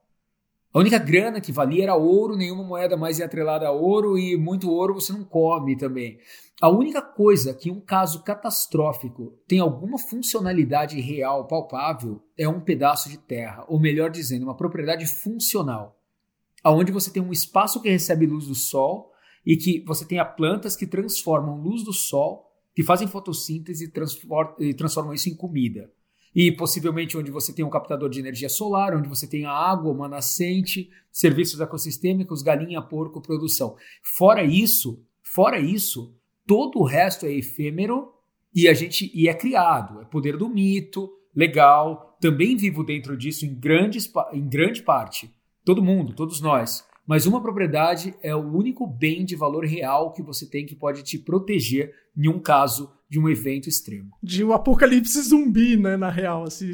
A 0.72 0.78
única 0.78 0.98
grana 0.98 1.40
que 1.40 1.50
valia 1.50 1.84
era 1.84 1.94
ouro, 1.94 2.36
nenhuma 2.36 2.62
moeda 2.62 2.96
mais 2.96 3.20
é 3.20 3.24
atrelada 3.24 3.66
a 3.66 3.72
ouro 3.72 4.18
e 4.18 4.36
muito 4.36 4.70
ouro 4.70 4.94
você 4.94 5.12
não 5.12 5.24
come 5.24 5.76
também. 5.76 6.18
A 6.60 6.68
única 6.68 7.00
coisa 7.00 7.54
que 7.54 7.70
um 7.70 7.80
caso 7.80 8.22
catastrófico 8.22 9.38
tem 9.46 9.60
alguma 9.60 9.98
funcionalidade 9.98 11.00
real, 11.00 11.46
palpável, 11.46 12.22
é 12.36 12.48
um 12.48 12.60
pedaço 12.60 13.08
de 13.08 13.16
terra, 13.16 13.64
ou 13.68 13.80
melhor 13.80 14.10
dizendo, 14.10 14.42
uma 14.42 14.56
propriedade 14.56 15.06
funcional 15.06 15.98
aonde 16.62 16.92
você 16.92 17.10
tem 17.10 17.22
um 17.22 17.32
espaço 17.32 17.80
que 17.80 17.88
recebe 17.88 18.26
luz 18.26 18.46
do 18.46 18.54
sol 18.54 19.12
e 19.44 19.56
que 19.56 19.82
você 19.86 20.04
tenha 20.04 20.24
plantas 20.24 20.76
que 20.76 20.86
transformam 20.86 21.60
luz 21.60 21.82
do 21.82 21.92
sol, 21.92 22.50
que 22.74 22.82
fazem 22.82 23.08
fotossíntese 23.08 23.90
e, 24.60 24.74
transformam 24.74 25.14
isso 25.14 25.28
em 25.28 25.34
comida. 25.34 25.90
E 26.34 26.52
possivelmente 26.52 27.16
onde 27.16 27.30
você 27.30 27.52
tem 27.52 27.64
um 27.64 27.70
captador 27.70 28.08
de 28.08 28.20
energia 28.20 28.48
solar, 28.48 28.94
onde 28.94 29.08
você 29.08 29.26
tem 29.26 29.44
a 29.44 29.52
água, 29.52 29.92
uma 29.92 30.08
nascente, 30.08 30.90
serviços 31.10 31.60
ecossistêmicos, 31.60 32.42
galinha, 32.42 32.82
porco, 32.82 33.20
produção. 33.20 33.76
Fora 34.02 34.44
isso, 34.44 35.02
fora 35.22 35.58
isso, 35.58 36.14
todo 36.46 36.78
o 36.78 36.84
resto 36.84 37.26
é 37.26 37.32
efêmero 37.32 38.12
e 38.54 38.68
a 38.68 38.74
gente 38.74 39.10
e 39.14 39.28
é 39.28 39.34
criado, 39.34 40.00
é 40.00 40.04
poder 40.04 40.36
do 40.36 40.48
mito, 40.48 41.10
legal, 41.34 42.16
também 42.20 42.56
vivo 42.56 42.82
dentro 42.82 43.16
disso 43.16 43.44
em, 43.44 43.54
grandes, 43.54 44.10
em 44.32 44.48
grande 44.48 44.82
parte. 44.82 45.30
Todo 45.64 45.82
mundo, 45.82 46.14
todos 46.14 46.40
nós. 46.40 46.87
Mas 47.08 47.24
uma 47.24 47.40
propriedade 47.40 48.14
é 48.22 48.36
o 48.36 48.52
único 48.52 48.86
bem 48.86 49.24
de 49.24 49.34
valor 49.34 49.64
real 49.64 50.12
que 50.12 50.22
você 50.22 50.44
tem 50.44 50.66
que 50.66 50.76
pode 50.76 51.02
te 51.02 51.18
proteger 51.18 51.94
em 52.14 52.28
um 52.28 52.38
caso 52.38 52.92
de 53.08 53.18
um 53.18 53.26
evento 53.26 53.66
extremo. 53.66 54.10
De 54.22 54.44
um 54.44 54.52
apocalipse 54.52 55.22
zumbi, 55.22 55.74
né, 55.74 55.96
na 55.96 56.10
real, 56.10 56.44
assim. 56.44 56.70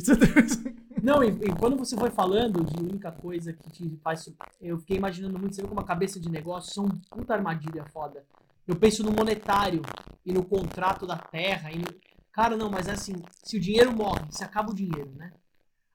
Não, 1.01 1.23
e, 1.23 1.29
e, 1.29 1.55
quando 1.57 1.77
você 1.77 1.97
foi 1.97 2.11
falando 2.11 2.65
de 2.65 2.83
única 2.83 3.13
coisa 3.13 3.53
que 3.53 3.71
te 3.71 3.97
faz. 4.03 4.29
Eu 4.61 4.79
fiquei 4.79 4.97
imaginando 4.97 5.39
muito, 5.39 5.55
você 5.55 5.63
vê 5.63 5.69
como 5.69 5.81
a 5.81 5.85
cabeça 5.85 6.19
de 6.19 6.29
negócio 6.29 6.75
são 6.75 6.89
puta 7.11 7.33
armadilha 7.33 7.85
foda. 7.93 8.25
Eu 8.67 8.75
penso 8.75 9.05
no 9.05 9.13
monetário 9.13 9.83
e 10.27 10.33
no 10.33 10.43
contrato 10.43 11.07
da 11.07 11.17
terra. 11.17 11.71
E 11.71 11.79
no... 11.79 11.87
Cara, 12.33 12.57
não, 12.57 12.69
mas 12.69 12.89
é 12.89 12.93
assim, 12.93 13.15
se 13.45 13.57
o 13.57 13.61
dinheiro 13.61 13.95
morre, 13.95 14.25
se 14.31 14.43
acaba 14.43 14.73
o 14.73 14.75
dinheiro, 14.75 15.13
né? 15.15 15.31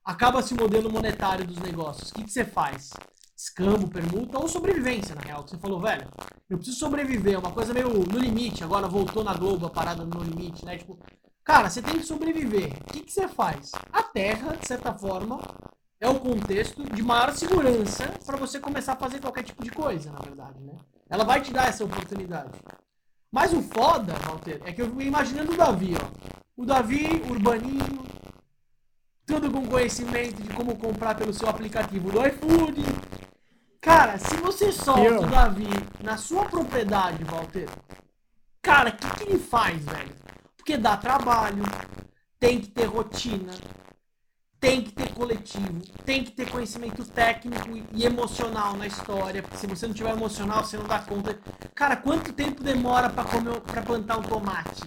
acaba-se 0.10 0.56
o 0.56 0.58
modelo 0.58 0.92
monetário 0.92 1.46
dos 1.46 1.58
negócios. 1.58 2.10
O 2.10 2.14
que, 2.16 2.24
que 2.24 2.32
você 2.32 2.44
faz? 2.44 2.92
Escambo, 3.40 3.88
permuta 3.88 4.38
ou 4.38 4.50
sobrevivência, 4.50 5.16
na 5.16 5.22
real. 5.22 5.46
Que 5.46 5.52
você 5.52 5.58
falou, 5.58 5.80
velho, 5.80 6.12
eu 6.50 6.58
preciso 6.58 6.78
sobreviver. 6.78 7.36
É 7.36 7.38
uma 7.38 7.54
coisa 7.54 7.74
meio 7.74 7.88
no 7.88 8.20
limite. 8.20 8.66
Agora 8.66 8.86
voltou 8.86 9.24
na 9.24 9.34
Globo 9.34 9.66
a 9.66 9.70
parada 9.70 10.04
no 10.04 10.22
limite, 10.22 10.66
né? 10.66 10.78
Tipo, 10.78 11.00
cara, 11.42 11.70
você 11.70 11.82
tem 11.82 11.98
que 11.98 12.06
sobreviver. 12.06 12.74
O 12.82 12.84
que, 12.92 13.00
que 13.00 13.12
você 13.14 13.30
faz? 13.30 13.72
A 13.94 14.04
Terra, 14.04 14.58
de 14.58 14.68
certa 14.68 14.94
forma, 14.94 15.40
é 16.02 16.10
o 16.10 16.20
contexto 16.20 16.84
de 16.84 17.02
maior 17.02 17.32
segurança 17.34 18.12
para 18.26 18.36
você 18.36 18.60
começar 18.60 18.92
a 18.92 18.98
fazer 18.98 19.22
qualquer 19.22 19.44
tipo 19.44 19.64
de 19.64 19.72
coisa, 19.72 20.12
na 20.12 20.20
verdade, 20.20 20.60
né? 20.60 20.74
Ela 21.10 21.24
vai 21.24 21.42
te 21.42 21.54
dar 21.54 21.70
essa 21.70 21.86
oportunidade. 21.86 22.60
Mas 23.32 23.54
o 23.54 23.62
foda, 23.62 24.16
Walter, 24.26 24.62
é 24.66 24.74
que 24.74 24.82
eu 24.82 24.92
fui 24.92 25.06
imaginando 25.06 25.54
o 25.54 25.58
Davi, 25.58 25.94
ó. 25.96 26.42
O 26.58 26.66
Davi, 26.66 27.24
urbaninho, 27.30 28.04
tudo 29.26 29.50
com 29.50 29.66
conhecimento 29.66 30.42
de 30.42 30.50
como 30.54 30.76
comprar 30.76 31.16
pelo 31.16 31.34
seu 31.34 31.48
aplicativo 31.48 32.12
do 32.12 32.28
iFood. 32.28 32.84
Cara, 33.82 34.18
se 34.18 34.36
você 34.38 34.72
solta 34.72 35.22
o 35.22 35.30
Davi 35.30 35.70
na 36.04 36.18
sua 36.18 36.46
propriedade, 36.46 37.24
Walter, 37.24 37.70
cara, 38.62 38.90
o 38.90 38.96
que, 38.96 39.10
que 39.16 39.24
ele 39.24 39.40
faz, 39.40 39.84
velho? 39.86 40.16
Porque 40.58 40.78
dá 40.78 40.98
trabalho, 40.98 41.64
tem 42.40 42.60
que 42.60 42.68
ter 42.68 42.86
rotina, 42.86 43.54
tem 44.60 44.84
que 44.84 44.92
ter 44.92 45.14
coletivo, 45.14 45.82
tem 46.04 46.24
que 46.24 46.32
ter 46.32 46.52
conhecimento 46.52 47.06
técnico 47.06 47.70
e 47.94 48.06
emocional 48.06 48.76
na 48.76 48.86
história. 48.86 49.42
Porque 49.42 49.58
se 49.58 49.68
você 49.68 49.88
não 49.88 49.94
tiver 49.94 50.12
emocional, 50.12 50.64
você 50.64 50.78
não 50.78 50.86
dá 50.86 51.00
conta. 51.00 51.40
Cara, 51.74 51.96
quanto 51.96 52.34
tempo 52.34 52.62
demora 52.62 53.10
para 53.10 53.24
comer, 53.24 53.62
para 53.62 53.82
plantar 53.82 54.20
um 54.20 54.24
tomate? 54.24 54.84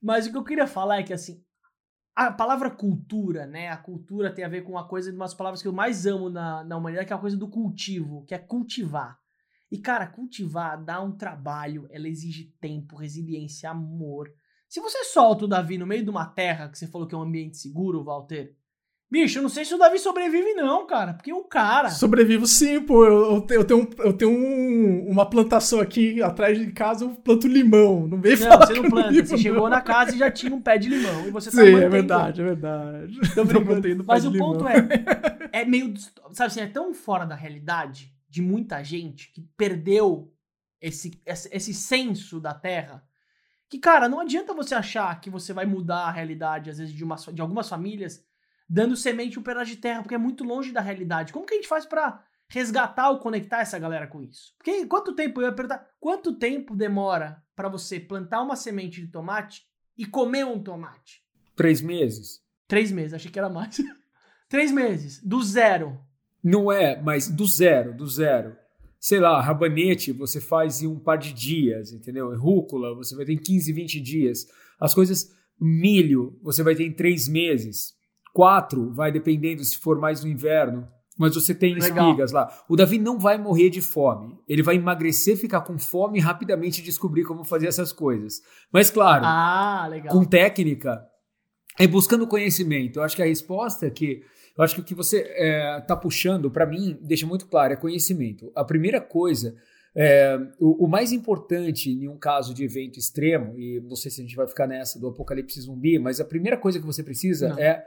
Mas 0.00 0.26
o 0.26 0.30
que 0.30 0.38
eu 0.38 0.44
queria 0.44 0.66
falar 0.66 1.00
é 1.00 1.02
que 1.02 1.12
assim, 1.12 1.44
a 2.14 2.30
palavra 2.30 2.70
cultura, 2.70 3.46
né? 3.46 3.68
A 3.68 3.76
cultura 3.76 4.32
tem 4.32 4.44
a 4.44 4.48
ver 4.48 4.62
com 4.62 4.72
uma 4.72 4.86
coisa, 4.86 5.10
uma 5.10 5.24
das 5.24 5.34
palavras 5.34 5.62
que 5.62 5.68
eu 5.68 5.72
mais 5.72 6.06
amo 6.06 6.28
na, 6.28 6.62
na 6.64 6.76
humanidade, 6.76 7.06
que 7.06 7.12
é 7.12 7.16
a 7.16 7.20
coisa 7.20 7.36
do 7.36 7.48
cultivo, 7.48 8.24
que 8.26 8.34
é 8.34 8.38
cultivar. 8.38 9.18
E, 9.70 9.78
cara, 9.78 10.06
cultivar 10.06 10.82
dá 10.84 11.00
um 11.00 11.16
trabalho, 11.16 11.88
ela 11.90 12.06
exige 12.06 12.54
tempo, 12.60 12.96
resiliência, 12.96 13.70
amor. 13.70 14.30
Se 14.68 14.80
você 14.80 15.04
solta 15.04 15.46
o 15.46 15.48
Davi 15.48 15.78
no 15.78 15.86
meio 15.86 16.04
de 16.04 16.10
uma 16.10 16.26
terra, 16.26 16.68
que 16.68 16.78
você 16.78 16.86
falou 16.86 17.06
que 17.06 17.14
é 17.14 17.18
um 17.18 17.22
ambiente 17.22 17.56
seguro, 17.56 18.04
Walter, 18.04 18.54
Bicho, 19.12 19.40
eu 19.40 19.42
não 19.42 19.50
sei 19.50 19.62
se 19.62 19.74
o 19.74 19.78
Davi 19.78 19.98
sobrevive, 19.98 20.54
não, 20.54 20.86
cara. 20.86 21.12
Porque 21.12 21.30
o 21.30 21.44
cara. 21.44 21.90
Sobrevivo 21.90 22.46
sim, 22.46 22.80
pô. 22.80 23.04
Eu, 23.04 23.46
eu 23.50 23.62
tenho, 23.62 23.90
eu 23.98 24.12
tenho 24.14 24.30
um, 24.30 25.06
uma 25.06 25.28
plantação 25.28 25.80
aqui 25.80 26.22
atrás 26.22 26.58
de 26.58 26.72
casa, 26.72 27.04
eu 27.04 27.10
planto 27.10 27.46
limão. 27.46 28.08
Não 28.08 28.18
vem 28.18 28.38
Não, 28.38 28.56
você 28.56 28.72
não 28.72 28.88
planta. 28.88 29.10
Limão, 29.10 29.26
você 29.26 29.36
chegou 29.36 29.68
na 29.68 29.82
casa 29.82 30.14
e 30.14 30.18
já 30.18 30.30
tinha 30.30 30.54
um 30.54 30.62
pé 30.62 30.78
de 30.78 30.88
limão. 30.88 31.26
E 31.26 31.30
você 31.30 31.50
tá 31.50 31.58
Sim, 31.58 31.74
é 31.74 31.90
verdade, 31.90 32.40
é 32.40 32.44
verdade. 32.44 33.20
Tô 33.34 33.44
brincando. 33.44 34.02
Mas 34.02 34.24
o 34.24 34.32
ponto 34.32 34.66
é. 34.66 34.76
É 35.52 35.62
meio. 35.66 35.92
Sabe 36.32 36.46
assim, 36.46 36.60
é 36.60 36.66
tão 36.66 36.94
fora 36.94 37.26
da 37.26 37.34
realidade 37.34 38.10
de 38.30 38.40
muita 38.40 38.82
gente 38.82 39.30
que 39.30 39.42
perdeu 39.58 40.32
esse, 40.80 41.20
esse, 41.26 41.50
esse 41.52 41.74
senso 41.74 42.40
da 42.40 42.54
terra. 42.54 43.04
Que, 43.68 43.78
cara, 43.78 44.08
não 44.08 44.20
adianta 44.20 44.54
você 44.54 44.74
achar 44.74 45.20
que 45.20 45.28
você 45.28 45.52
vai 45.52 45.66
mudar 45.66 46.06
a 46.06 46.10
realidade, 46.10 46.70
às 46.70 46.78
vezes, 46.78 46.94
de, 46.94 47.04
uma, 47.04 47.16
de 47.16 47.42
algumas 47.42 47.68
famílias 47.68 48.24
dando 48.72 48.96
semente 48.96 49.38
um 49.38 49.42
pedaço 49.42 49.70
de 49.70 49.76
terra, 49.76 50.00
porque 50.00 50.14
é 50.14 50.18
muito 50.18 50.42
longe 50.42 50.72
da 50.72 50.80
realidade. 50.80 51.30
Como 51.30 51.44
que 51.44 51.52
a 51.52 51.56
gente 51.58 51.68
faz 51.68 51.84
para 51.84 52.24
resgatar 52.48 53.10
ou 53.10 53.18
conectar 53.18 53.60
essa 53.60 53.78
galera 53.78 54.06
com 54.06 54.22
isso? 54.22 54.54
Porque 54.56 54.86
quanto 54.86 55.14
tempo, 55.14 55.42
eu 55.42 55.46
ia 55.46 55.52
perguntar, 55.52 55.86
quanto 56.00 56.38
tempo 56.38 56.74
demora 56.74 57.42
para 57.54 57.68
você 57.68 58.00
plantar 58.00 58.40
uma 58.40 58.56
semente 58.56 59.02
de 59.02 59.08
tomate 59.08 59.66
e 59.96 60.06
comer 60.06 60.46
um 60.46 60.62
tomate? 60.62 61.22
Três 61.54 61.82
meses. 61.82 62.40
Três 62.66 62.90
meses, 62.90 63.12
achei 63.12 63.30
que 63.30 63.38
era 63.38 63.50
mais. 63.50 63.76
Três 64.48 64.72
meses, 64.72 65.22
do 65.22 65.42
zero. 65.42 66.00
Não 66.42 66.72
é, 66.72 66.98
mas 66.98 67.28
do 67.28 67.46
zero, 67.46 67.94
do 67.94 68.06
zero. 68.06 68.56
Sei 68.98 69.20
lá, 69.20 69.38
rabanete 69.38 70.12
você 70.12 70.40
faz 70.40 70.80
em 70.80 70.86
um 70.86 70.98
par 70.98 71.18
de 71.18 71.34
dias, 71.34 71.92
entendeu? 71.92 72.34
Rúcula 72.38 72.94
você 72.94 73.14
vai 73.14 73.26
ter 73.26 73.34
em 73.34 73.38
15, 73.38 73.70
20 73.70 74.00
dias. 74.00 74.46
As 74.80 74.94
coisas, 74.94 75.30
milho 75.60 76.38
você 76.42 76.62
vai 76.62 76.74
ter 76.74 76.84
em 76.84 76.92
três 76.92 77.28
meses. 77.28 78.00
Quatro 78.32 78.92
vai 78.92 79.12
dependendo 79.12 79.64
se 79.64 79.78
for 79.78 79.98
mais 79.98 80.22
no 80.22 80.30
inverno. 80.30 80.88
Mas 81.18 81.34
você 81.34 81.54
tem 81.54 81.74
Legal. 81.74 82.08
espigas 82.08 82.32
lá. 82.32 82.50
O 82.68 82.74
Davi 82.74 82.98
não 82.98 83.18
vai 83.18 83.36
morrer 83.36 83.68
de 83.68 83.82
fome. 83.82 84.38
Ele 84.48 84.62
vai 84.62 84.76
emagrecer, 84.76 85.36
ficar 85.36 85.60
com 85.60 85.78
fome 85.78 86.18
e 86.18 86.22
rapidamente 86.22 86.82
descobrir 86.82 87.24
como 87.24 87.44
fazer 87.44 87.66
essas 87.66 87.92
coisas. 87.92 88.40
Mas, 88.72 88.90
claro, 88.90 89.24
ah, 89.26 89.88
com 90.08 90.24
técnica, 90.24 91.04
é 91.78 91.86
buscando 91.86 92.26
conhecimento. 92.26 92.98
Eu 92.98 93.02
acho 93.02 93.16
que 93.16 93.22
a 93.22 93.26
resposta 93.26 93.86
é 93.86 93.90
que. 93.90 94.22
Eu 94.56 94.64
acho 94.64 94.74
que 94.74 94.80
o 94.80 94.84
que 94.84 94.94
você 94.94 95.18
está 95.20 95.34
é, 95.36 95.80
tá 95.80 95.96
puxando, 95.96 96.50
para 96.50 96.66
mim, 96.66 96.98
deixa 97.00 97.26
muito 97.26 97.46
claro: 97.46 97.72
é 97.72 97.76
conhecimento. 97.76 98.50
A 98.54 98.64
primeira 98.64 99.00
coisa. 99.00 99.54
É, 99.94 100.38
o, 100.58 100.86
o, 100.86 100.88
mais 100.88 101.12
importante 101.12 101.90
em 101.90 102.08
um 102.08 102.16
caso 102.16 102.54
de 102.54 102.64
evento 102.64 102.98
extremo, 102.98 103.58
e 103.58 103.78
não 103.82 103.94
sei 103.94 104.10
se 104.10 104.22
a 104.22 104.24
gente 104.24 104.34
vai 104.34 104.48
ficar 104.48 104.66
nessa 104.66 104.98
do 104.98 105.08
apocalipse 105.08 105.60
zumbi, 105.60 105.98
mas 105.98 106.18
a 106.18 106.24
primeira 106.24 106.56
coisa 106.56 106.80
que 106.80 106.86
você 106.86 107.02
precisa 107.02 107.50
não. 107.50 107.58
é 107.58 107.86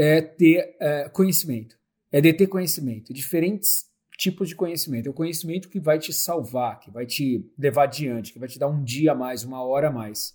é 0.00 0.22
ter 0.22 0.76
é, 0.80 1.08
conhecimento. 1.10 1.76
É 2.10 2.20
de 2.22 2.32
ter 2.32 2.46
conhecimento. 2.46 3.12
Diferentes 3.12 3.84
tipos 4.16 4.48
de 4.48 4.56
conhecimento. 4.56 5.06
É 5.06 5.10
o 5.10 5.14
conhecimento 5.14 5.68
que 5.68 5.78
vai 5.78 5.98
te 5.98 6.10
salvar, 6.12 6.80
que 6.80 6.90
vai 6.90 7.04
te 7.04 7.46
levar 7.58 7.84
adiante, 7.84 8.32
que 8.32 8.38
vai 8.38 8.48
te 8.48 8.58
dar 8.58 8.68
um 8.68 8.82
dia 8.82 9.12
a 9.12 9.14
mais, 9.14 9.44
uma 9.44 9.62
hora 9.62 9.88
a 9.88 9.92
mais. 9.92 10.34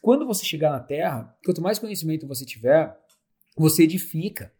Quando 0.00 0.26
você 0.26 0.44
chegar 0.44 0.70
na 0.70 0.80
Terra, 0.80 1.36
quanto 1.44 1.60
mais 1.60 1.78
conhecimento 1.78 2.26
você 2.26 2.46
tiver, 2.46 2.96
você 3.56 3.82
edifica. 3.82 4.50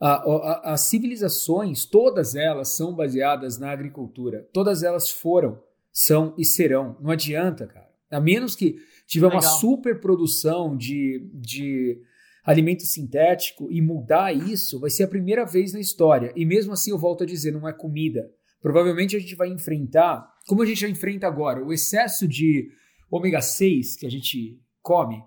as 0.00 0.88
civilizações, 0.88 1.84
todas 1.84 2.34
elas 2.34 2.70
são 2.70 2.94
baseadas 2.94 3.58
na 3.58 3.70
agricultura. 3.70 4.48
Todas 4.52 4.82
elas 4.82 5.08
foram, 5.08 5.62
são 5.92 6.34
e 6.36 6.44
serão. 6.44 6.96
Não 7.00 7.12
adianta, 7.12 7.66
cara. 7.68 7.94
A 8.10 8.20
menos 8.20 8.56
que 8.56 8.76
tiver 9.06 9.26
Legal. 9.26 9.40
uma 9.40 9.48
superprodução 9.48 10.76
de, 10.76 11.28
de 11.32 12.02
alimento 12.44 12.84
sintético 12.84 13.70
e 13.70 13.80
mudar 13.80 14.32
isso, 14.32 14.78
vai 14.78 14.90
ser 14.90 15.04
a 15.04 15.08
primeira 15.08 15.44
vez 15.46 15.72
na 15.72 15.80
história. 15.80 16.32
E 16.36 16.44
mesmo 16.44 16.72
assim, 16.72 16.90
eu 16.90 16.98
volto 16.98 17.24
a 17.24 17.26
dizer, 17.26 17.52
não 17.52 17.66
é 17.66 17.72
comida. 17.72 18.30
Provavelmente 18.60 19.16
a 19.16 19.18
gente 19.18 19.34
vai 19.34 19.48
enfrentar, 19.48 20.26
como 20.46 20.62
a 20.62 20.66
gente 20.66 20.80
já 20.80 20.88
enfrenta 20.88 21.26
agora, 21.26 21.64
o 21.64 21.72
excesso 21.72 22.28
de 22.28 22.68
ômega 23.10 23.40
6 23.40 23.96
que 23.96 24.06
a 24.06 24.10
gente 24.10 24.60
come, 24.82 25.22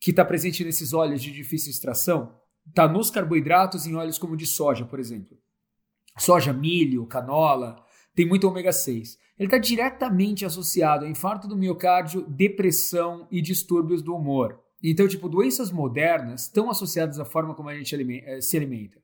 que 0.00 0.10
está 0.10 0.24
presente 0.24 0.64
nesses 0.64 0.92
óleos 0.92 1.22
de 1.22 1.30
difícil 1.30 1.70
extração, 1.70 2.34
está 2.66 2.88
nos 2.88 3.10
carboidratos 3.10 3.86
em 3.86 3.94
óleos 3.94 4.18
como 4.18 4.36
de 4.36 4.46
soja, 4.46 4.84
por 4.84 4.98
exemplo. 4.98 5.36
Soja, 6.18 6.52
milho, 6.52 7.06
canola, 7.06 7.76
tem 8.14 8.26
muito 8.26 8.48
ômega 8.48 8.72
6. 8.72 9.18
Ele 9.38 9.48
está 9.48 9.58
diretamente 9.58 10.44
associado 10.44 11.04
a 11.04 11.08
infarto 11.08 11.48
do 11.48 11.56
miocárdio, 11.56 12.22
depressão 12.28 13.26
e 13.30 13.42
distúrbios 13.42 14.00
do 14.00 14.14
humor. 14.14 14.63
Então, 14.90 15.08
tipo, 15.08 15.30
doenças 15.30 15.72
modernas 15.72 16.42
estão 16.42 16.70
associadas 16.70 17.18
à 17.18 17.24
forma 17.24 17.54
como 17.54 17.70
a 17.70 17.74
gente 17.74 17.94
eh, 17.94 18.40
se 18.42 18.54
alimenta. 18.54 19.02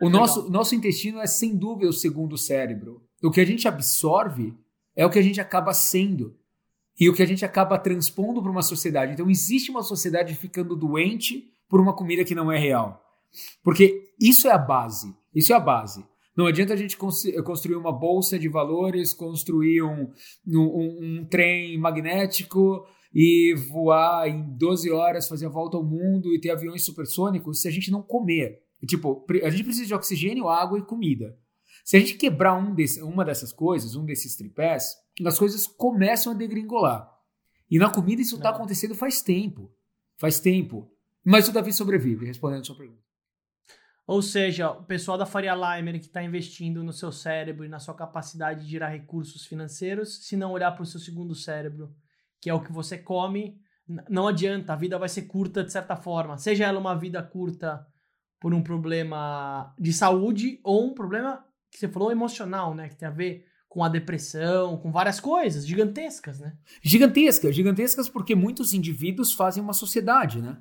O 0.00 0.08
nosso, 0.08 0.48
nosso 0.48 0.76
intestino 0.76 1.20
é, 1.20 1.26
sem 1.26 1.56
dúvida, 1.56 1.90
o 1.90 1.92
segundo 1.92 2.38
cérebro. 2.38 3.02
O 3.20 3.32
que 3.32 3.40
a 3.40 3.44
gente 3.44 3.66
absorve 3.66 4.54
é 4.94 5.04
o 5.04 5.10
que 5.10 5.18
a 5.18 5.22
gente 5.22 5.40
acaba 5.40 5.74
sendo 5.74 6.36
e 7.00 7.08
o 7.08 7.14
que 7.14 7.22
a 7.22 7.26
gente 7.26 7.44
acaba 7.44 7.76
transpondo 7.76 8.40
para 8.40 8.50
uma 8.50 8.62
sociedade. 8.62 9.12
Então, 9.12 9.28
existe 9.28 9.72
uma 9.72 9.82
sociedade 9.82 10.36
ficando 10.36 10.76
doente 10.76 11.52
por 11.68 11.80
uma 11.80 11.94
comida 11.94 12.24
que 12.24 12.34
não 12.34 12.50
é 12.52 12.58
real. 12.58 13.02
Porque 13.64 14.12
isso 14.20 14.46
é 14.46 14.52
a 14.52 14.58
base. 14.58 15.12
Isso 15.34 15.52
é 15.52 15.56
a 15.56 15.60
base. 15.60 16.04
Não 16.36 16.46
adianta 16.46 16.74
a 16.74 16.76
gente 16.76 16.96
construir 16.96 17.74
uma 17.74 17.90
bolsa 17.90 18.38
de 18.38 18.48
valores, 18.48 19.12
construir 19.12 19.82
um, 19.82 20.08
um, 20.46 20.98
um, 21.20 21.26
trem 21.28 21.76
magnético 21.76 22.86
e 23.12 23.54
voar 23.70 24.28
em 24.28 24.56
12 24.56 24.90
horas, 24.90 25.28
fazer 25.28 25.46
a 25.46 25.50
volta 25.50 25.76
ao 25.76 25.84
mundo 25.84 26.34
e 26.34 26.40
ter 26.40 26.50
aviões 26.50 26.84
supersônicos 26.84 27.62
se 27.62 27.68
a 27.68 27.70
gente 27.70 27.90
não 27.90 28.02
comer. 28.02 28.62
Tipo, 28.86 29.26
a 29.42 29.50
gente 29.50 29.64
precisa 29.64 29.86
de 29.86 29.94
oxigênio, 29.94 30.48
água 30.48 30.78
e 30.78 30.82
comida. 30.82 31.36
Se 31.84 31.96
a 31.96 32.00
gente 32.00 32.14
quebrar 32.14 32.54
um 32.54 32.74
desse, 32.74 33.02
uma 33.02 33.24
dessas 33.24 33.52
coisas, 33.52 33.96
um 33.96 34.04
desses 34.04 34.36
tripés, 34.36 34.94
as 35.24 35.38
coisas 35.38 35.66
começam 35.66 36.32
a 36.32 36.36
degringolar. 36.36 37.10
E 37.70 37.78
na 37.78 37.90
comida 37.90 38.22
isso 38.22 38.36
está 38.36 38.50
acontecendo 38.50 38.94
faz 38.94 39.22
tempo. 39.22 39.72
Faz 40.18 40.40
tempo. 40.40 40.90
Mas 41.24 41.48
o 41.48 41.52
Davi 41.52 41.72
sobrevive, 41.72 42.26
respondendo 42.26 42.60
a 42.60 42.64
sua 42.64 42.76
pergunta. 42.76 43.02
Ou 44.06 44.22
seja, 44.22 44.70
o 44.70 44.84
pessoal 44.84 45.18
da 45.18 45.26
Faria 45.26 45.54
Limer 45.54 46.00
que 46.00 46.06
está 46.06 46.22
investindo 46.22 46.82
no 46.82 46.94
seu 46.94 47.12
cérebro 47.12 47.64
e 47.64 47.68
na 47.68 47.78
sua 47.78 47.94
capacidade 47.94 48.64
de 48.64 48.70
gerar 48.70 48.88
recursos 48.88 49.44
financeiros, 49.44 50.26
se 50.26 50.34
não 50.34 50.52
olhar 50.52 50.72
para 50.72 50.82
o 50.82 50.86
seu 50.86 50.98
segundo 50.98 51.34
cérebro, 51.34 51.94
que 52.40 52.50
é 52.50 52.54
o 52.54 52.62
que 52.62 52.72
você 52.72 52.98
come, 52.98 53.60
não 54.08 54.28
adianta, 54.28 54.72
a 54.72 54.76
vida 54.76 54.98
vai 54.98 55.08
ser 55.08 55.22
curta 55.22 55.64
de 55.64 55.72
certa 55.72 55.96
forma. 55.96 56.36
Seja 56.36 56.66
ela 56.66 56.78
uma 56.78 56.94
vida 56.94 57.22
curta 57.22 57.86
por 58.38 58.52
um 58.52 58.62
problema 58.62 59.74
de 59.78 59.92
saúde 59.92 60.60
ou 60.62 60.86
um 60.86 60.94
problema 60.94 61.44
que 61.70 61.78
você 61.78 61.88
falou 61.88 62.12
emocional, 62.12 62.74
né? 62.74 62.88
Que 62.88 62.96
tem 62.96 63.08
a 63.08 63.12
ver 63.12 63.46
com 63.68 63.82
a 63.82 63.88
depressão, 63.88 64.76
com 64.76 64.92
várias 64.92 65.20
coisas 65.20 65.66
gigantescas, 65.66 66.38
né? 66.38 66.56
Gigantescas, 66.82 67.54
gigantescas 67.54 68.08
porque 68.08 68.34
muitos 68.34 68.72
indivíduos 68.72 69.32
fazem 69.32 69.62
uma 69.62 69.72
sociedade, 69.72 70.40
né? 70.40 70.58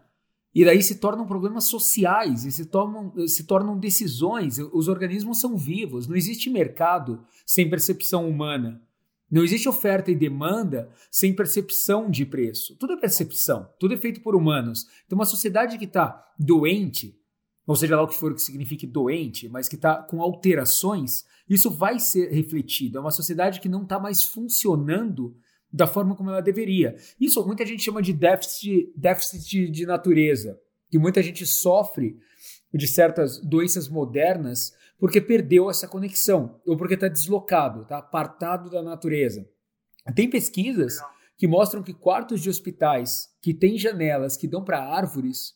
E 0.56 0.66
daí 0.66 0.82
se 0.82 0.96
tornam 0.96 1.28
problemas 1.28 1.66
sociais 1.66 2.46
e 2.46 2.52
se 2.52 2.66
tornam, 2.66 3.14
se 3.28 3.46
tornam 3.46 3.78
decisões. 3.78 4.58
Os 4.58 4.88
organismos 4.88 5.40
são 5.40 5.58
vivos, 5.58 6.08
não 6.08 6.16
existe 6.16 6.50
mercado 6.50 7.24
sem 7.46 7.70
percepção 7.70 8.28
humana. 8.28 8.82
Não 9.30 9.44
existe 9.44 9.68
oferta 9.68 10.10
e 10.10 10.16
demanda 10.16 10.90
sem 11.12 11.36
percepção 11.36 12.10
de 12.10 12.26
preço. 12.26 12.76
Tudo 12.78 12.94
é 12.94 12.98
percepção, 12.98 13.70
tudo 13.80 13.94
é 13.94 13.98
feito 13.98 14.22
por 14.22 14.36
humanos. 14.36 14.86
Então, 15.06 15.18
uma 15.18 15.26
sociedade 15.26 15.78
que 15.78 15.86
está 15.86 16.26
doente, 16.40 17.20
ou 17.66 17.76
seja 17.76 17.98
lá 17.98 18.04
o 18.04 18.08
que 18.08 18.16
for 18.16 18.34
que 18.34 18.42
signifique 18.42 18.88
doente, 18.88 19.50
mas 19.50 19.68
que 19.68 19.76
está 19.76 20.02
com 20.02 20.22
alterações, 20.22 21.26
isso 21.50 21.70
vai 21.70 22.00
ser 22.00 22.32
refletido. 22.32 22.98
É 22.98 23.02
uma 23.02 23.12
sociedade 23.12 23.60
que 23.60 23.68
não 23.70 23.84
está 23.84 24.00
mais 24.00 24.24
funcionando 24.24 25.36
da 25.72 25.86
forma 25.86 26.16
como 26.16 26.30
ela 26.30 26.42
deveria. 26.42 26.96
Isso 27.20 27.46
muita 27.46 27.66
gente 27.66 27.84
chama 27.84 28.02
de 28.02 28.14
déficit, 28.14 28.94
déficit 28.96 29.70
de 29.70 29.86
natureza, 29.86 30.58
que 30.90 30.98
muita 30.98 31.22
gente 31.22 31.46
sofre 31.46 32.18
de 32.74 32.88
certas 32.88 33.40
doenças 33.40 33.90
modernas 33.90 34.74
porque 35.00 35.22
perdeu 35.22 35.70
essa 35.70 35.88
conexão, 35.88 36.60
ou 36.66 36.78
porque 36.78 36.96
está 36.96 37.08
deslocado, 37.08 37.84
está 37.84 38.00
apartado 38.00 38.70
da 38.70 38.82
natureza. 38.82 39.48
Tem 40.16 40.30
pesquisas 40.30 40.98
que 41.38 41.48
mostram 41.48 41.84
que 41.84 41.94
quartos 41.94 42.42
de 42.42 42.50
hospitais 42.50 43.28
que 43.42 43.54
têm 43.54 43.78
janelas 43.78 44.36
que 44.36 44.48
dão 44.48 44.64
para 44.64 44.84
árvores 44.84 45.56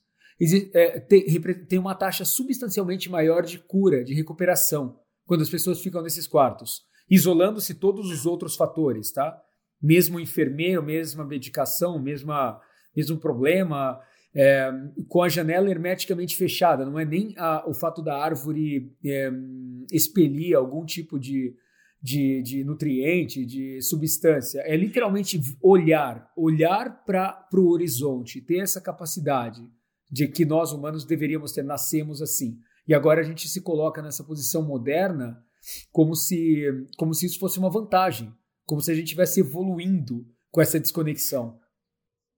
é, 0.74 1.00
tem 1.00 1.80
uma 1.80 1.96
taxa 1.96 2.26
substancialmente 2.26 3.10
maior 3.10 3.44
de 3.44 3.60
cura, 3.60 4.04
de 4.04 4.14
recuperação, 4.14 5.00
quando 5.26 5.42
as 5.42 5.50
pessoas 5.50 5.82
ficam 5.82 6.02
nesses 6.02 6.28
quartos, 6.28 6.82
isolando-se 7.10 7.76
todos 7.76 8.12
os 8.12 8.26
outros 8.26 8.56
fatores, 8.56 9.12
tá? 9.12 9.40
mesmo 9.82 10.20
enfermeiro, 10.20 10.84
mesma 10.84 11.26
medicação, 11.26 12.00
mesma, 12.00 12.62
mesmo 12.96 13.18
problema, 13.18 14.00
é, 14.36 14.72
com 15.08 15.22
a 15.22 15.30
janela 15.30 15.70
hermeticamente 15.70 16.36
fechada. 16.36 16.86
Não 16.86 17.00
é 17.00 17.06
nem 17.06 17.34
a, 17.38 17.68
o 17.68 17.74
fato 17.74 18.02
da 18.02 18.18
árvore 18.18 18.94
é, 19.04 19.32
expelir 19.92 20.56
algum 20.56 20.86
tipo 20.86 21.20
de, 21.20 21.56
de, 22.02 22.42
de, 22.42 22.64
nutriente, 22.64 23.46
de 23.46 23.82
substância. 23.82 24.62
É 24.62 24.76
literalmente 24.76 25.40
olhar, 25.62 26.32
olhar 26.36 27.04
para 27.06 27.48
o 27.54 27.70
horizonte, 27.70 28.42
ter 28.42 28.60
essa 28.60 28.82
capacidade 28.82 29.62
de 30.10 30.28
que 30.28 30.46
nós 30.46 30.72
humanos 30.72 31.06
deveríamos 31.06 31.52
ter, 31.52 31.64
nascemos 31.64 32.22
assim. 32.22 32.58
E 32.88 32.94
agora 32.94 33.22
a 33.22 33.24
gente 33.24 33.48
se 33.48 33.62
coloca 33.62 34.02
nessa 34.02 34.24
posição 34.24 34.64
moderna 34.64 35.42
como 35.92 36.16
se, 36.16 36.66
como 36.98 37.14
se 37.14 37.28
isso 37.28 37.40
fosse 37.40 37.60
uma 37.60 37.70
vantagem 37.70 38.34
como 38.72 38.82
se 38.82 38.90
a 38.90 38.96
gente 38.96 39.08
estivesse 39.08 39.42
evoluindo 39.42 40.26
com 40.50 40.62
essa 40.62 40.80
desconexão. 40.80 41.60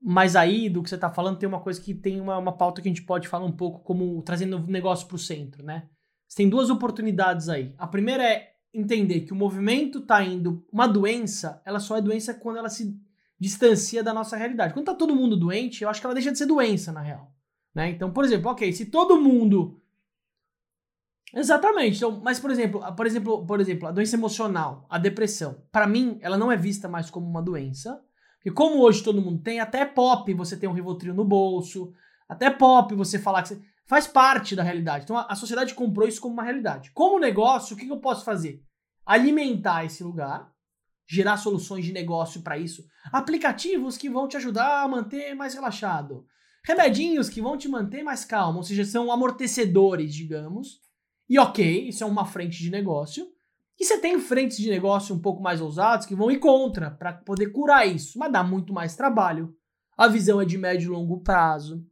Mas 0.06 0.36
aí, 0.36 0.70
do 0.70 0.84
que 0.84 0.90
você 0.90 0.96
está 0.96 1.10
falando, 1.10 1.38
tem 1.38 1.48
uma 1.48 1.62
coisa 1.62 1.80
que 1.80 1.94
tem 1.94 2.20
uma, 2.20 2.38
uma 2.38 2.52
pauta 2.52 2.82
que 2.82 2.90
a 2.90 2.92
gente 2.92 3.04
pode 3.04 3.28
falar 3.28 3.46
um 3.46 3.52
pouco 3.52 3.80
como 3.80 4.22
trazendo 4.22 4.58
o 4.58 4.68
negócio 4.68 5.08
para 5.08 5.16
o 5.16 5.20
centro, 5.20 5.64
né? 5.64 5.88
Você 6.28 6.38
tem 6.38 6.50
duas 6.50 6.70
oportunidades 6.70 7.48
aí. 7.48 7.74
A 7.78 7.88
primeira 7.88 8.24
é 8.24 8.54
entender 8.74 9.22
que 9.22 9.32
o 9.32 9.36
movimento 9.36 10.00
está 10.00 10.22
indo. 10.22 10.66
Uma 10.72 10.88
doença, 10.88 11.62
ela 11.66 11.80
só 11.80 11.96
é 11.96 12.02
doença 12.02 12.34
quando 12.34 12.58
ela 12.58 12.70
se 12.70 13.00
distancia 13.40 14.04
da 14.04 14.14
nossa 14.14 14.36
realidade. 14.36 14.74
Quando 14.74 14.88
tá 14.88 14.96
todo 14.96 15.16
mundo 15.16 15.38
doente, 15.38 15.84
eu 15.84 15.90
acho 15.90 16.02
que 16.02 16.06
ela 16.06 16.14
deixa 16.16 16.32
de 16.32 16.38
ser 16.38 16.48
doença, 16.48 16.92
na 16.92 17.02
real. 17.02 17.32
Né? 17.74 17.92
Então, 17.92 18.12
por 18.12 18.26
exemplo, 18.26 18.52
ok, 18.52 18.74
se 18.74 18.88
todo 18.88 19.22
mundo 19.22 19.80
Exatamente. 21.34 21.98
Então, 21.98 22.22
mas 22.24 22.40
por 22.40 22.52
exemplo, 22.52 22.96
por 22.96 23.08
exemplo, 23.08 23.46
por 23.46 23.60
exemplo, 23.60 23.88
a 23.88 23.92
doença 23.92 24.16
emocional, 24.16 24.86
a 24.88 25.00
depressão, 25.00 25.64
para 25.72 25.88
mim, 25.88 26.20
ela 26.22 26.38
não 26.38 26.52
é 26.52 26.56
vista 26.56 26.88
mais 26.88 27.10
como 27.10 27.28
uma 27.28 27.42
doença, 27.42 28.00
porque 28.44 28.52
como 28.52 28.82
hoje 28.82 29.02
todo 29.02 29.22
mundo 29.22 29.42
tem, 29.42 29.62
até 29.62 29.86
pop 29.86 30.34
você 30.34 30.58
tem 30.58 30.68
um 30.68 30.74
Rivotril 30.74 31.14
no 31.14 31.24
bolso, 31.24 31.94
até 32.28 32.50
pop 32.50 32.94
você 32.94 33.18
falar 33.18 33.42
que 33.42 33.50
você 33.50 33.62
faz 33.86 34.06
parte 34.06 34.54
da 34.54 34.64
realidade. 34.64 35.06
Então 35.06 35.18
a, 35.18 35.28
a 35.30 35.36
sociedade 35.36 35.74
comprou 35.74 36.06
isso 36.06 36.20
como 36.20 36.34
uma 36.34 36.44
realidade. 36.44 36.92
Como 36.92 37.20
negócio, 37.20 37.74
o 37.74 37.80
que, 37.80 37.86
que 37.86 37.92
eu 37.92 38.02
posso 38.02 38.26
fazer? 38.26 38.62
Alimentar 39.06 39.86
esse 39.86 40.04
lugar, 40.04 40.52
gerar 41.08 41.38
soluções 41.38 41.86
de 41.86 41.94
negócio 41.94 42.42
para 42.42 42.58
isso, 42.58 42.86
aplicativos 43.14 43.96
que 43.96 44.10
vão 44.10 44.28
te 44.28 44.36
ajudar 44.36 44.84
a 44.84 44.88
manter 44.90 45.34
mais 45.36 45.54
relaxado, 45.54 46.26
remedinhos 46.66 47.30
que 47.30 47.42
vão 47.42 47.58
te 47.58 47.70
manter 47.70 48.04
mais 48.04 48.26
calmo, 48.26 48.58
ou 48.58 48.64
seja, 48.64 48.84
são 48.84 49.10
amortecedores, 49.10 50.14
digamos 50.14 50.84
e 51.30 51.40
ok, 51.40 51.88
isso 51.88 52.04
é 52.04 52.08
uma 52.08 52.26
frente 52.26 52.60
de 52.60 52.70
negócio. 52.70 53.28
E 53.80 53.86
você 53.86 53.98
tem 53.98 54.20
frentes 54.20 54.58
de 54.58 54.70
negócio 54.70 55.16
um 55.16 55.20
pouco 55.20 55.42
mais 55.42 55.60
ousadas 55.60 56.06
que 56.06 56.16
vão 56.16 56.32
ir 56.32 56.40
contra 56.40 56.92
para 56.92 57.14
poder 57.14 57.48
curar 57.48 57.88
isso, 57.88 58.18
mas 58.20 58.32
dá 58.32 58.44
muito 58.44 58.72
mais 58.72 58.96
trabalho. 58.96 59.56
A 59.98 60.08
visão 60.08 60.40
é 60.40 60.46
de 60.46 60.58
médio 60.58 60.88
e 60.88 60.96
longo 60.96 61.22
prazo. 61.22 61.86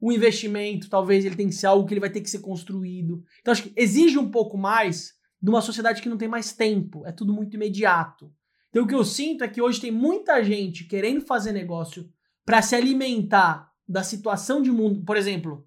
O 0.00 0.12
investimento, 0.12 0.88
talvez 0.88 1.24
ele 1.24 1.36
tenha 1.36 1.48
que 1.48 1.54
ser 1.54 1.66
algo 1.66 1.86
que 1.86 1.94
ele 1.94 2.00
vai 2.00 2.10
ter 2.10 2.20
que 2.20 2.30
ser 2.30 2.40
construído. 2.40 3.22
Então 3.40 3.52
acho 3.52 3.62
que 3.64 3.72
exige 3.76 4.18
um 4.18 4.30
pouco 4.30 4.58
mais 4.58 5.14
de 5.40 5.50
uma 5.50 5.60
sociedade 5.60 6.02
que 6.02 6.08
não 6.08 6.16
tem 6.16 6.28
mais 6.28 6.52
tempo, 6.52 7.06
é 7.06 7.12
tudo 7.12 7.32
muito 7.32 7.54
imediato. 7.54 8.32
Então 8.70 8.84
o 8.84 8.86
que 8.86 8.94
eu 8.94 9.04
sinto 9.04 9.44
é 9.44 9.48
que 9.48 9.62
hoje 9.62 9.80
tem 9.80 9.90
muita 9.90 10.42
gente 10.42 10.84
querendo 10.84 11.20
fazer 11.20 11.52
negócio 11.52 12.10
para 12.44 12.62
se 12.62 12.74
alimentar 12.74 13.72
da 13.88 14.02
situação 14.02 14.60
de 14.60 14.70
mundo, 14.70 15.04
por 15.04 15.16
exemplo, 15.16 15.66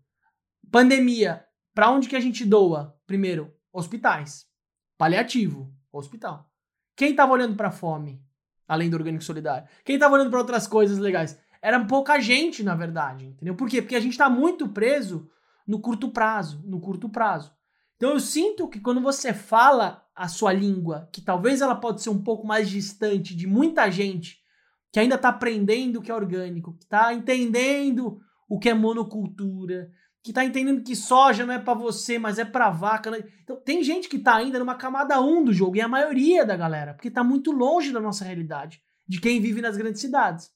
pandemia, 0.72 1.44
para 1.74 1.90
onde 1.90 2.10
que 2.10 2.16
a 2.16 2.20
gente 2.20 2.46
doa? 2.46 2.96
Primeiro, 3.08 3.54
hospitais. 3.72 4.49
Paliativo, 5.00 5.74
hospital. 5.94 6.52
Quem 6.94 7.12
estava 7.12 7.32
olhando 7.32 7.56
para 7.56 7.72
fome, 7.72 8.22
além 8.68 8.90
do 8.90 8.98
orgânico 8.98 9.24
solidário? 9.24 9.66
Quem 9.86 9.96
estava 9.96 10.14
olhando 10.14 10.30
para 10.30 10.40
outras 10.40 10.68
coisas 10.68 10.98
legais? 10.98 11.40
Era 11.62 11.86
pouca 11.86 12.20
gente, 12.20 12.64
na 12.64 12.76
verdade, 12.76 13.28
entendeu? 13.28 13.56
Por 13.56 13.70
quê? 13.70 13.82
Porque 13.82 13.96
a 13.96 14.00
gente 14.02 14.12
está 14.12 14.30
muito 14.30 14.68
preso 14.68 15.32
no 15.66 15.80
curto 15.80 16.10
prazo, 16.10 16.62
no 16.66 16.82
curto 16.82 17.08
prazo. 17.08 17.56
Então 17.96 18.10
eu 18.10 18.20
sinto 18.20 18.68
que 18.68 18.82
quando 18.82 19.00
você 19.00 19.34
fala 19.34 20.06
a 20.14 20.28
sua 20.28 20.52
língua, 20.52 21.08
que 21.14 21.22
talvez 21.22 21.62
ela 21.62 21.76
pode 21.76 22.02
ser 22.02 22.10
um 22.10 22.22
pouco 22.22 22.46
mais 22.46 22.70
distante 22.70 23.34
de 23.34 23.48
muita 23.48 23.90
gente 23.90 24.40
que 24.92 25.00
ainda 25.00 25.16
está 25.16 25.30
aprendendo 25.30 26.00
o 26.00 26.02
que 26.02 26.12
é 26.12 26.16
orgânico, 26.16 26.74
que 26.74 26.84
está 26.84 27.14
entendendo 27.14 28.20
o 28.50 28.60
que 28.60 28.68
é 28.68 28.74
monocultura, 28.74 29.90
que 30.30 30.32
está 30.32 30.46
entendendo 30.46 30.84
que 30.84 30.96
soja 30.96 31.44
não 31.44 31.56
é 31.56 31.58
para 31.58 31.74
você, 31.74 32.20
mas 32.20 32.38
é 32.38 32.46
para 32.46 32.70
vaca. 32.70 33.10
Né? 33.10 33.24
Então 33.44 33.56
tem 33.56 33.84
gente 33.84 34.08
que 34.08 34.18
está 34.18 34.36
ainda 34.36 34.60
numa 34.60 34.76
camada 34.76 35.20
1 35.20 35.46
do 35.46 35.52
jogo, 35.52 35.76
e 35.76 35.82
a 35.82 35.88
maioria 35.88 36.46
da 36.46 36.56
galera, 36.56 36.94
porque 36.94 37.08
está 37.08 37.24
muito 37.24 37.52
longe 37.52 37.92
da 37.92 38.00
nossa 38.00 38.24
realidade, 38.24 38.80
de 39.08 39.20
quem 39.20 39.42
vive 39.42 39.60
nas 39.60 39.76
grandes 39.76 40.00
cidades, 40.00 40.52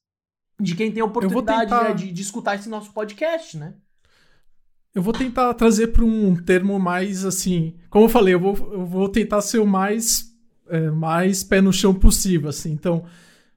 de 0.60 0.76
quem 0.76 0.92
tem 0.92 1.02
a 1.02 1.06
oportunidade 1.06 1.62
tentar... 1.62 1.84
né, 1.86 1.94
de, 1.96 2.12
de 2.12 2.22
escutar 2.22 2.54
esse 2.54 2.70
nosso 2.70 2.94
podcast, 2.94 3.58
né? 3.58 3.74
Eu 4.94 5.02
vou 5.02 5.12
tentar 5.12 5.52
trazer 5.56 5.88
para 5.88 6.06
um 6.06 6.36
termo 6.36 6.78
mais 6.78 7.26
assim. 7.26 7.76
Como 7.90 8.06
eu 8.06 8.10
falei, 8.10 8.36
eu 8.36 8.40
vou, 8.40 8.56
eu 8.74 8.86
vou 8.86 9.10
tentar 9.10 9.42
ser 9.42 9.58
o 9.58 9.66
mais, 9.66 10.32
é, 10.70 10.92
mais 10.92 11.44
pé 11.44 11.62
no 11.62 11.74
chão 11.74 11.96
possível. 11.96 12.50
Assim. 12.50 12.72
Então, 12.74 13.06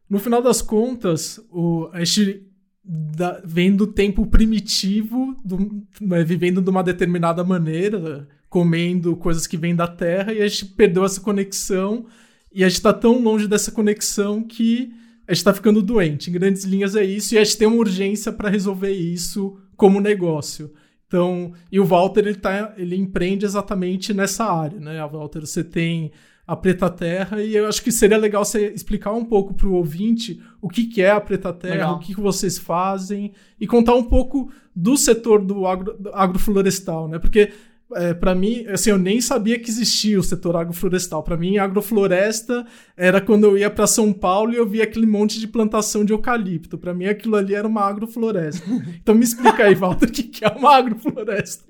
no 0.09 0.19
final 0.19 0.41
das 0.41 0.63
contas, 0.63 1.39
o, 1.51 1.91
a 1.93 2.03
gente 2.03 2.46
da, 2.87 3.41
vem 3.45 3.75
do 3.75 3.87
tempo 3.87 4.27
primitivo, 4.27 5.37
do, 5.45 5.85
né, 6.01 6.23
vivendo 6.23 6.63
de 6.63 6.71
uma 6.71 6.85
determinada 6.85 7.43
maneira, 7.43 8.29
comendo 8.49 9.17
coisas 9.17 9.47
que 9.47 9.57
vêm 9.57 9.75
da 9.75 9.89
terra, 9.89 10.33
e 10.33 10.41
a 10.41 10.47
gente 10.47 10.67
perdeu 10.67 11.05
essa 11.05 11.21
conexão. 11.21 12.07
E 12.53 12.63
a 12.63 12.69
gente 12.69 12.79
está 12.79 12.93
tão 12.93 13.21
longe 13.21 13.49
dessa 13.49 13.73
conexão 13.73 14.43
que 14.43 14.93
a 15.27 15.33
gente 15.33 15.39
está 15.39 15.53
ficando 15.53 15.83
doente. 15.83 16.31
Em 16.31 16.33
grandes 16.33 16.65
linhas 16.65 16.95
é 16.95 17.05
isso, 17.05 17.35
e 17.35 17.39
a 17.39 17.45
gente 17.45 17.59
tem 17.59 17.67
uma 17.67 17.77
urgência 17.77 18.33
para 18.33 18.49
resolver 18.49 18.93
isso 18.93 19.59
como 19.77 20.01
negócio. 20.01 20.73
Então, 21.09 21.53
e 21.71 21.79
o 21.79 21.85
Walter 21.85 22.21
ele, 22.21 22.35
tá, 22.35 22.75
ele 22.77 22.97
empreende 22.97 23.45
exatamente 23.45 24.15
nessa 24.15 24.45
área, 24.45 24.79
né? 24.79 25.01
A 25.01 25.07
Walter, 25.07 25.41
você 25.41 25.63
tem 25.63 26.13
a 26.47 26.55
Preta 26.55 26.89
Terra 26.89 27.43
e 27.43 27.57
eu 27.57 27.67
acho 27.67 27.83
que 27.83 27.91
seria 27.91 28.17
legal 28.17 28.45
você 28.45 28.69
explicar 28.69 29.13
um 29.13 29.25
pouco 29.25 29.53
para 29.53 29.67
o 29.67 29.75
ouvinte 29.75 30.41
o 30.63 30.69
que, 30.69 30.85
que 30.85 31.03
é 31.03 31.11
a 31.11 31.21
Preta 31.21 31.53
Terra, 31.53 31.75
legal. 31.75 31.97
o 31.97 31.99
que, 31.99 32.15
que 32.15 32.21
vocês 32.21 32.57
fazem 32.57 33.33
e 33.61 33.67
contar 33.67 33.95
um 33.95 34.05
pouco 34.05 34.51
do 34.75 34.97
setor 34.97 35.45
do, 35.45 35.67
agro, 35.67 35.97
do 35.99 36.11
agroflorestal, 36.15 37.09
né? 37.09 37.19
Porque 37.19 37.53
é, 37.95 38.13
para 38.13 38.35
mim, 38.35 38.67
assim, 38.69 38.91
eu 38.91 38.99
nem 38.99 39.21
sabia 39.21 39.59
que 39.59 39.71
existia 39.71 40.19
o 40.19 40.23
setor 40.23 40.57
agroflorestal. 40.57 41.23
Para 41.23 41.37
mim, 41.37 41.57
agrofloresta 41.57 42.67
era 42.97 43.21
quando 43.21 43.45
eu 43.45 43.57
ia 43.57 43.71
para 43.71 43.87
São 43.87 44.13
Paulo 44.13 44.53
e 44.53 44.57
eu 44.57 44.67
via 44.67 44.85
aquele 44.85 45.07
monte 45.07 45.39
de 45.39 45.47
plantação 45.47 46.05
de 46.05 46.13
eucalipto. 46.13 46.77
Para 46.77 46.93
mim, 46.93 47.07
aquilo 47.07 47.37
ali 47.37 47.55
era 47.55 47.67
uma 47.67 47.83
agrofloresta. 47.83 48.67
Então 49.01 49.15
me 49.15 49.25
explica 49.25 49.65
aí, 49.65 49.75
Walter, 49.75 50.09
o 50.09 50.13
que 50.13 50.45
é 50.45 50.49
uma 50.49 50.77
agrofloresta? 50.77 51.65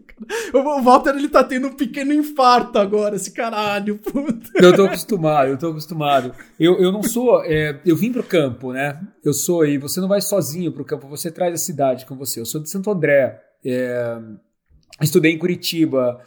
O 0.55 0.83
Walter, 0.83 1.11
ele 1.11 1.29
tá 1.29 1.45
tendo 1.45 1.69
um 1.69 1.75
pequeno 1.75 2.13
infarto 2.13 2.79
agora, 2.79 3.17
esse 3.17 3.33
caralho, 3.33 3.99
puta. 3.99 4.51
Eu 4.55 4.75
tô 4.75 4.87
acostumado, 4.87 5.51
eu 5.51 5.59
tô 5.59 5.69
acostumado. 5.69 6.35
Eu, 6.59 6.81
eu 6.81 6.91
não 6.91 7.03
sou, 7.03 7.45
é, 7.45 7.81
eu 7.85 7.95
vim 7.95 8.11
pro 8.11 8.23
campo, 8.23 8.73
né? 8.73 8.99
Eu 9.23 9.35
sou, 9.35 9.67
e 9.67 9.77
você 9.77 10.01
não 10.01 10.09
vai 10.09 10.23
sozinho 10.23 10.73
pro 10.73 10.85
campo, 10.85 11.07
você 11.07 11.31
traz 11.31 11.53
a 11.53 11.59
cidade 11.59 12.07
com 12.07 12.17
você. 12.17 12.41
Eu 12.41 12.47
sou 12.47 12.63
de 12.63 12.71
Santo 12.71 12.91
André, 12.91 13.39
é, 13.65 14.19
Estudei 15.03 15.33
em 15.33 15.39
Curitiba, 15.39 16.21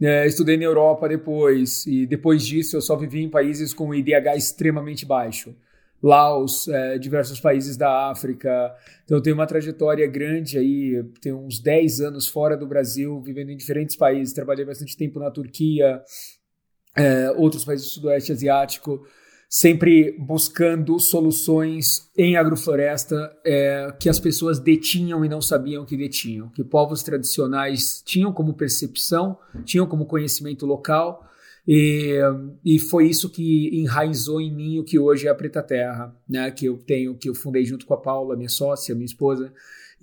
é, 0.00 0.26
estudei 0.26 0.56
na 0.56 0.64
Europa 0.64 1.08
depois, 1.08 1.86
e 1.86 2.06
depois 2.06 2.46
disso 2.46 2.76
eu 2.76 2.80
só 2.80 2.96
vivi 2.96 3.22
em 3.22 3.30
países 3.30 3.74
com 3.74 3.94
IDH 3.94 4.36
extremamente 4.36 5.04
baixo. 5.04 5.54
Laos, 6.02 6.68
é, 6.68 6.98
diversos 6.98 7.40
países 7.40 7.76
da 7.76 8.10
África. 8.10 8.74
Então 9.04 9.18
eu 9.18 9.22
tenho 9.22 9.34
uma 9.34 9.46
trajetória 9.46 10.06
grande 10.06 10.58
aí, 10.58 11.02
tenho 11.20 11.38
uns 11.38 11.58
10 11.60 12.00
anos 12.00 12.28
fora 12.28 12.56
do 12.56 12.66
Brasil, 12.66 13.20
vivendo 13.20 13.50
em 13.50 13.56
diferentes 13.56 13.96
países. 13.96 14.34
Trabalhei 14.34 14.64
bastante 14.64 14.96
tempo 14.96 15.18
na 15.18 15.30
Turquia, 15.30 16.02
é, 16.96 17.30
outros 17.32 17.64
países 17.64 17.86
do 17.86 17.92
Sudoeste 17.92 18.32
Asiático 18.32 19.06
sempre 19.48 20.16
buscando 20.18 20.98
soluções 20.98 22.10
em 22.16 22.36
agrofloresta 22.36 23.32
é, 23.44 23.92
que 23.98 24.08
as 24.08 24.18
pessoas 24.18 24.58
detinham 24.58 25.24
e 25.24 25.28
não 25.28 25.40
sabiam 25.40 25.84
que 25.84 25.96
detinham, 25.96 26.48
que 26.50 26.64
povos 26.64 27.02
tradicionais 27.02 28.02
tinham 28.04 28.32
como 28.32 28.54
percepção, 28.54 29.38
tinham 29.64 29.86
como 29.86 30.06
conhecimento 30.06 30.66
local, 30.66 31.24
e, 31.66 32.20
e 32.64 32.78
foi 32.78 33.08
isso 33.08 33.28
que 33.28 33.70
enraizou 33.72 34.40
em 34.40 34.54
mim 34.54 34.78
o 34.78 34.84
que 34.84 34.98
hoje 34.98 35.26
é 35.26 35.30
a 35.30 35.34
Preta 35.34 35.62
Terra, 35.62 36.14
né, 36.28 36.50
que 36.50 36.66
eu 36.66 36.78
tenho, 36.78 37.16
que 37.16 37.28
eu 37.28 37.34
fundei 37.34 37.64
junto 37.64 37.84
com 37.84 37.94
a 37.94 38.00
Paula, 38.00 38.36
minha 38.36 38.48
sócia, 38.48 38.94
minha 38.94 39.06
esposa, 39.06 39.52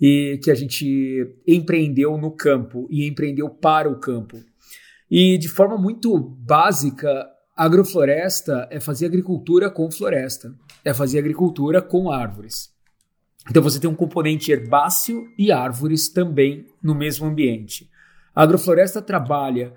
e 0.00 0.38
que 0.42 0.50
a 0.50 0.54
gente 0.54 1.34
empreendeu 1.46 2.18
no 2.18 2.30
campo 2.30 2.86
e 2.90 3.06
empreendeu 3.06 3.48
para 3.48 3.88
o 3.88 3.98
campo. 3.98 4.38
E 5.10 5.38
de 5.38 5.48
forma 5.48 5.78
muito 5.78 6.18
básica, 6.18 7.30
Agrofloresta 7.56 8.66
é 8.70 8.80
fazer 8.80 9.06
agricultura 9.06 9.70
com 9.70 9.90
floresta, 9.90 10.52
é 10.84 10.92
fazer 10.92 11.20
agricultura 11.20 11.80
com 11.80 12.10
árvores. 12.10 12.74
Então 13.48 13.62
você 13.62 13.78
tem 13.78 13.88
um 13.88 13.94
componente 13.94 14.50
herbáceo 14.50 15.28
e 15.38 15.52
árvores 15.52 16.08
também 16.08 16.66
no 16.82 16.94
mesmo 16.94 17.26
ambiente. 17.26 17.88
A 18.34 18.42
agrofloresta 18.42 19.00
trabalha 19.00 19.72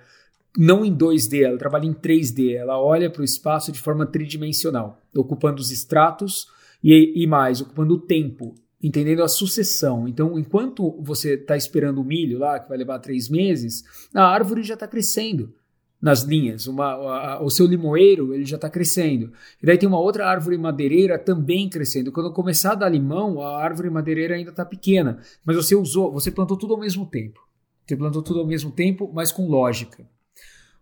não 0.58 0.84
em 0.84 0.96
2D, 0.96 1.44
ela 1.44 1.58
trabalha 1.58 1.86
em 1.86 1.94
3D. 1.94 2.56
Ela 2.56 2.82
olha 2.82 3.12
para 3.12 3.22
o 3.22 3.26
espaço 3.26 3.72
de 3.72 3.80
forma 3.80 4.08
tridimensional, 4.08 5.00
ocupando 5.16 5.62
os 5.62 5.70
estratos 5.70 6.48
e, 6.84 7.24
e 7.24 7.28
mais, 7.28 7.62
ocupando 7.62 7.94
o 7.94 8.00
tempo, 8.00 8.56
entendendo 8.82 9.22
a 9.22 9.28
sucessão. 9.28 10.08
Então, 10.08 10.38
enquanto 10.40 11.00
você 11.02 11.36
está 11.36 11.56
esperando 11.56 12.02
o 12.02 12.04
milho 12.04 12.40
lá, 12.40 12.60
que 12.60 12.70
vai 12.70 12.78
levar 12.78 12.98
três 12.98 13.30
meses, 13.30 13.84
a 14.14 14.26
árvore 14.26 14.64
já 14.64 14.74
está 14.74 14.88
crescendo 14.88 15.54
nas 16.02 16.24
linhas. 16.24 16.66
Uma, 16.66 16.94
a, 16.94 17.44
o 17.44 17.52
seu 17.52 17.68
limoeiro 17.68 18.34
ele 18.34 18.46
já 18.46 18.56
está 18.56 18.70
crescendo. 18.70 19.32
E 19.62 19.66
daí 19.66 19.78
tem 19.78 19.88
uma 19.88 20.00
outra 20.00 20.28
árvore 20.28 20.58
madeireira 20.58 21.20
também 21.20 21.70
crescendo. 21.70 22.12
Quando 22.12 22.34
começar 22.34 22.72
a 22.72 22.76
dar 22.76 22.90
limão, 22.90 23.42
a 23.42 23.62
árvore 23.62 23.92
madeireira 23.92 24.36
ainda 24.36 24.50
está 24.50 24.66
pequena, 24.66 25.20
mas 25.46 25.56
você 25.56 25.76
usou, 25.76 26.12
você 26.12 26.32
plantou 26.32 26.58
tudo 26.58 26.74
ao 26.74 26.80
mesmo 26.80 27.06
tempo. 27.06 27.40
Você 27.86 27.96
plantou 27.96 28.24
tudo 28.24 28.40
ao 28.40 28.48
mesmo 28.48 28.72
tempo, 28.72 29.10
mas 29.14 29.32
com 29.32 29.48
lógica. 29.48 30.06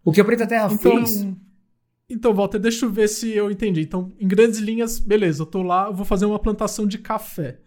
O 0.06 0.12
que 0.12 0.22
a 0.22 0.26
Preta 0.26 0.46
Terra 0.46 0.72
então, 0.72 0.78
fez. 0.78 1.28
Então, 2.08 2.32
Walter, 2.32 2.60
deixa 2.60 2.86
eu 2.86 2.92
ver 2.92 3.10
se 3.10 3.32
eu 3.32 3.50
entendi. 3.50 3.82
Então, 3.82 4.14
em 4.20 4.28
grandes 4.28 4.60
linhas, 4.60 5.00
beleza, 5.00 5.42
eu 5.42 5.48
tô 5.48 5.64
lá, 5.64 5.88
eu 5.88 5.94
vou 5.96 6.06
fazer 6.06 6.28
uma 6.28 6.38
plantação 6.38 6.86
de 6.86 7.00
café. 7.00 7.60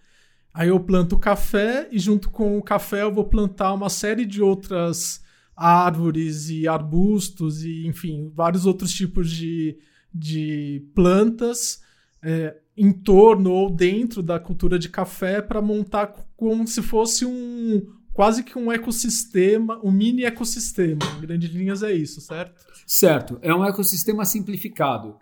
Aí 0.55 0.69
eu 0.69 0.79
planto 0.79 1.19
café 1.19 1.89
e 1.91 1.99
junto 1.99 2.31
com 2.31 2.57
o 2.57 2.63
café 2.63 3.03
eu 3.03 3.13
vou 3.13 3.25
plantar 3.25 3.75
uma 3.75 3.91
série 3.91 4.25
de 4.25 4.41
outras 4.41 5.21
árvores 5.57 6.49
e 6.49 6.69
arbustos 6.69 7.65
e, 7.65 7.87
enfim, 7.89 8.31
vários 8.33 8.65
outros 8.65 8.93
tipos 8.93 9.29
de, 9.29 9.77
de 10.15 10.87
plantas 10.95 11.83
é, 12.23 12.57
em 12.77 12.93
torno 12.93 13.51
ou 13.51 13.69
dentro 13.69 14.23
da 14.23 14.39
cultura 14.39 14.79
de 14.79 14.89
café 14.89 15.43
para 15.43 15.61
montar 15.61 16.15
como 16.37 16.67
se 16.67 16.81
fosse 16.83 17.27
um 17.27 17.98
quase 18.19 18.43
que 18.43 18.59
um 18.59 18.73
ecossistema, 18.73 19.81
um 19.81 19.93
mini 19.93 20.25
ecossistema. 20.25 20.99
Em 21.17 21.21
grandes 21.21 21.51
linhas 21.51 21.85
é 21.85 21.93
isso, 21.93 22.21
certo? 22.21 22.67
Certo. 22.85 23.39
É 23.41 23.55
um 23.55 23.65
ecossistema 23.65 24.25
simplificado. 24.25 25.15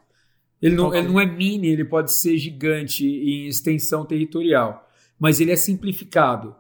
Ele 0.63 0.75
não, 0.75 0.95
ele 0.95 1.09
não 1.09 1.21
é 1.21 1.27
mini, 1.27 1.69
ele 1.69 1.85
pode 1.85 2.11
ser 2.15 2.39
gigante 2.39 3.07
em 3.07 3.49
extensão 3.49 4.07
territorial, 4.07 4.89
mas 5.21 5.41
ele 5.41 5.53
é 5.53 5.57
simplificado. 5.57 6.57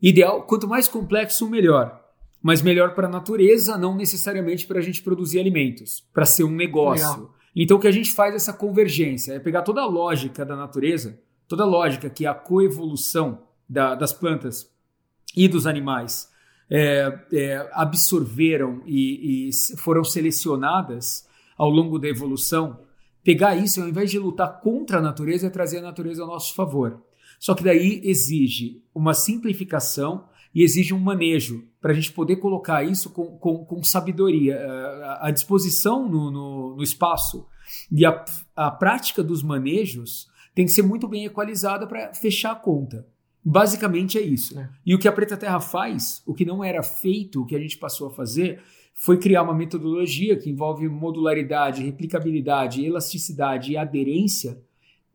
Ideal, 0.00 0.44
quanto 0.44 0.68
mais 0.68 0.86
complexo, 0.86 1.50
melhor 1.50 1.98
mas 2.42 2.62
melhor 2.62 2.94
para 2.94 3.06
a 3.06 3.10
natureza, 3.10 3.76
não 3.76 3.94
necessariamente 3.94 4.66
para 4.66 4.78
a 4.78 4.82
gente 4.82 5.02
produzir 5.02 5.40
alimentos, 5.40 6.08
para 6.14 6.24
ser 6.24 6.44
um 6.44 6.50
negócio. 6.50 7.06
Legal. 7.06 7.34
Então 7.54 7.76
o 7.76 7.80
que 7.80 7.88
a 7.88 7.92
gente 7.92 8.12
faz 8.12 8.32
é 8.32 8.36
essa 8.36 8.52
convergência, 8.52 9.34
é 9.34 9.38
pegar 9.38 9.60
toda 9.60 9.82
a 9.82 9.86
lógica 9.86 10.42
da 10.42 10.56
natureza, 10.56 11.20
toda 11.46 11.64
a 11.64 11.66
lógica 11.66 12.08
que 12.08 12.24
é 12.24 12.28
a 12.28 12.34
coevolução 12.34 13.42
da, 13.68 13.94
das 13.94 14.14
plantas 14.14 14.69
e 15.36 15.48
dos 15.48 15.66
animais 15.66 16.28
é, 16.70 17.18
é, 17.32 17.68
absorveram 17.72 18.82
e, 18.86 19.48
e 19.48 19.76
foram 19.76 20.04
selecionadas 20.04 21.26
ao 21.56 21.68
longo 21.68 21.98
da 21.98 22.08
evolução, 22.08 22.80
pegar 23.22 23.56
isso 23.56 23.82
ao 23.82 23.88
invés 23.88 24.10
de 24.10 24.18
lutar 24.18 24.60
contra 24.60 24.98
a 24.98 25.02
natureza, 25.02 25.46
é 25.46 25.50
trazer 25.50 25.78
a 25.78 25.82
natureza 25.82 26.22
ao 26.22 26.28
nosso 26.28 26.54
favor. 26.54 27.02
Só 27.38 27.54
que 27.54 27.64
daí 27.64 28.00
exige 28.04 28.82
uma 28.94 29.14
simplificação 29.14 30.28
e 30.54 30.62
exige 30.62 30.92
um 30.92 30.98
manejo 30.98 31.64
para 31.80 31.92
a 31.92 31.94
gente 31.94 32.12
poder 32.12 32.36
colocar 32.36 32.84
isso 32.84 33.10
com, 33.10 33.38
com, 33.38 33.64
com 33.64 33.82
sabedoria, 33.82 34.58
a, 35.20 35.30
disposição 35.30 36.08
no, 36.08 36.30
no, 36.30 36.76
no, 36.76 36.82
espaço 36.82 37.46
e 37.90 38.04
a, 38.04 38.24
a 38.54 38.70
prática 38.70 39.22
dos 39.22 39.42
manejos 39.42 40.28
tem 40.54 40.66
que 40.66 40.72
ser 40.72 40.82
muito 40.82 41.06
bem 41.06 41.24
equalizada 41.24 41.86
para 41.86 42.12
fechar 42.12 42.52
a 42.52 42.56
conta. 42.56 43.06
Basicamente 43.44 44.18
é 44.18 44.20
isso. 44.20 44.58
É. 44.58 44.68
E 44.84 44.94
o 44.94 44.98
que 44.98 45.08
a 45.08 45.12
Preta 45.12 45.36
Terra 45.36 45.60
faz, 45.60 46.22
o 46.26 46.34
que 46.34 46.44
não 46.44 46.62
era 46.62 46.82
feito, 46.82 47.42
o 47.42 47.46
que 47.46 47.56
a 47.56 47.60
gente 47.60 47.78
passou 47.78 48.08
a 48.08 48.10
fazer, 48.10 48.60
foi 48.94 49.18
criar 49.18 49.42
uma 49.42 49.54
metodologia 49.54 50.36
que 50.36 50.50
envolve 50.50 50.86
modularidade, 50.88 51.82
replicabilidade, 51.82 52.84
elasticidade 52.84 53.72
e 53.72 53.76
aderência 53.76 54.62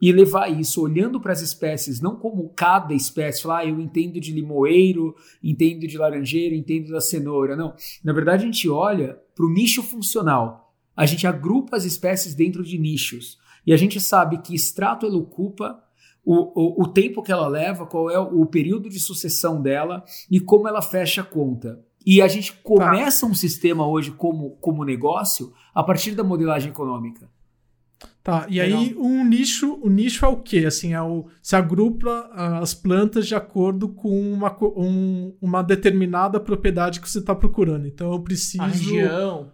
e 0.01 0.11
levar 0.11 0.49
isso 0.49 0.81
olhando 0.81 1.21
para 1.21 1.31
as 1.31 1.41
espécies, 1.41 2.01
não 2.01 2.15
como 2.15 2.49
cada 2.49 2.93
espécie, 2.93 3.41
falar, 3.41 3.59
ah, 3.59 3.65
eu 3.65 3.79
entendo 3.79 4.19
de 4.19 4.31
limoeiro, 4.31 5.15
entendo 5.41 5.87
de 5.87 5.97
laranjeira, 5.97 6.55
entendo 6.55 6.91
da 6.91 6.99
cenoura. 6.99 7.55
Não. 7.55 7.73
Na 8.03 8.11
verdade, 8.11 8.43
a 8.43 8.45
gente 8.45 8.67
olha 8.69 9.19
para 9.35 9.45
o 9.45 9.49
nicho 9.49 9.81
funcional. 9.81 10.73
A 10.95 11.05
gente 11.05 11.25
agrupa 11.25 11.77
as 11.77 11.85
espécies 11.85 12.33
dentro 12.33 12.63
de 12.63 12.77
nichos. 12.77 13.37
E 13.65 13.73
a 13.73 13.77
gente 13.77 13.99
sabe 13.99 14.39
que 14.39 14.53
extrato 14.53 15.05
ela 15.05 15.17
ocupa, 15.17 15.81
o, 16.25 16.81
o, 16.81 16.83
o 16.83 16.87
tempo 16.87 17.21
que 17.21 17.31
ela 17.31 17.47
leva, 17.47 17.85
qual 17.85 18.09
é 18.09 18.17
o, 18.17 18.45
período 18.45 18.89
de 18.89 18.99
sucessão 18.99 19.61
dela 19.61 20.03
e 20.29 20.39
como 20.39 20.67
ela 20.67 20.81
fecha 20.81 21.21
a 21.21 21.25
conta. 21.25 21.79
E 22.05 22.21
a 22.21 22.27
gente 22.27 22.53
começa 22.53 23.25
tá. 23.25 23.31
um 23.31 23.35
sistema 23.35 23.87
hoje 23.87 24.11
como, 24.11 24.51
como 24.57 24.83
negócio 24.83 25.53
a 25.73 25.83
partir 25.83 26.11
da 26.11 26.23
modelagem 26.23 26.71
econômica. 26.71 27.29
Tá, 28.23 28.47
e 28.49 28.59
Legal. 28.59 28.79
aí 28.79 28.95
um 28.97 29.23
nicho, 29.23 29.79
o 29.81 29.89
nicho 29.89 30.25
é 30.25 30.27
o 30.27 30.37
quê? 30.37 30.65
Assim, 30.65 30.93
é 30.93 31.01
o, 31.01 31.27
se 31.41 31.55
agrupa 31.55 32.29
as 32.59 32.73
plantas 32.73 33.27
de 33.27 33.35
acordo 33.35 33.89
com 33.89 34.33
uma, 34.33 34.55
um, 34.75 35.35
uma 35.39 35.61
determinada 35.61 36.39
propriedade 36.39 36.99
que 36.99 37.09
você 37.09 37.19
está 37.19 37.35
procurando. 37.35 37.87
Então 37.87 38.11
eu 38.11 38.19
preciso. 38.19 38.63
A 38.63 38.67
região 38.67 39.51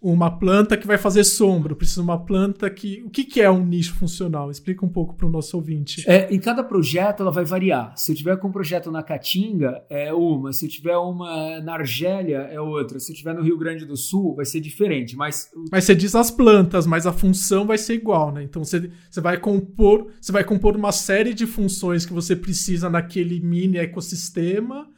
uma 0.00 0.30
planta 0.30 0.76
que 0.76 0.86
vai 0.86 0.96
fazer 0.96 1.24
sombra, 1.24 1.72
eu 1.72 1.76
preciso 1.76 2.02
de 2.02 2.04
uma 2.04 2.18
planta 2.24 2.70
que. 2.70 3.02
O 3.04 3.10
que, 3.10 3.24
que 3.24 3.40
é 3.40 3.50
um 3.50 3.64
nicho 3.64 3.94
funcional? 3.94 4.50
Explica 4.50 4.84
um 4.86 4.88
pouco 4.88 5.14
para 5.14 5.26
o 5.26 5.30
nosso 5.30 5.56
ouvinte. 5.56 6.04
É, 6.08 6.32
em 6.32 6.38
cada 6.38 6.62
projeto 6.62 7.20
ela 7.20 7.32
vai 7.32 7.44
variar. 7.44 7.92
Se 7.96 8.12
eu 8.12 8.16
tiver 8.16 8.36
com 8.36 8.48
um 8.48 8.52
projeto 8.52 8.90
na 8.90 9.02
Caatinga, 9.02 9.82
é 9.90 10.12
uma. 10.12 10.52
Se 10.52 10.66
eu 10.66 10.70
tiver 10.70 10.96
uma 10.96 11.60
na 11.60 11.74
Argélia, 11.74 12.38
é 12.50 12.60
outra. 12.60 13.00
Se 13.00 13.12
eu 13.12 13.16
tiver 13.16 13.34
no 13.34 13.42
Rio 13.42 13.58
Grande 13.58 13.84
do 13.84 13.96
Sul, 13.96 14.36
vai 14.36 14.44
ser 14.44 14.60
diferente. 14.60 15.16
Mas, 15.16 15.50
mas 15.70 15.84
você 15.84 15.94
diz 15.94 16.14
as 16.14 16.30
plantas, 16.30 16.86
mas 16.86 17.06
a 17.06 17.12
função 17.12 17.66
vai 17.66 17.78
ser 17.78 17.94
igual, 17.94 18.32
né? 18.32 18.42
Então 18.42 18.62
você, 18.64 18.90
você 19.10 19.20
vai 19.20 19.36
compor. 19.38 20.08
Você 20.20 20.30
vai 20.30 20.44
compor 20.44 20.76
uma 20.76 20.92
série 20.92 21.34
de 21.34 21.46
funções 21.46 22.06
que 22.06 22.12
você 22.12 22.36
precisa 22.36 22.88
naquele 22.88 23.40
mini 23.40 23.78
ecossistema. 23.78 24.88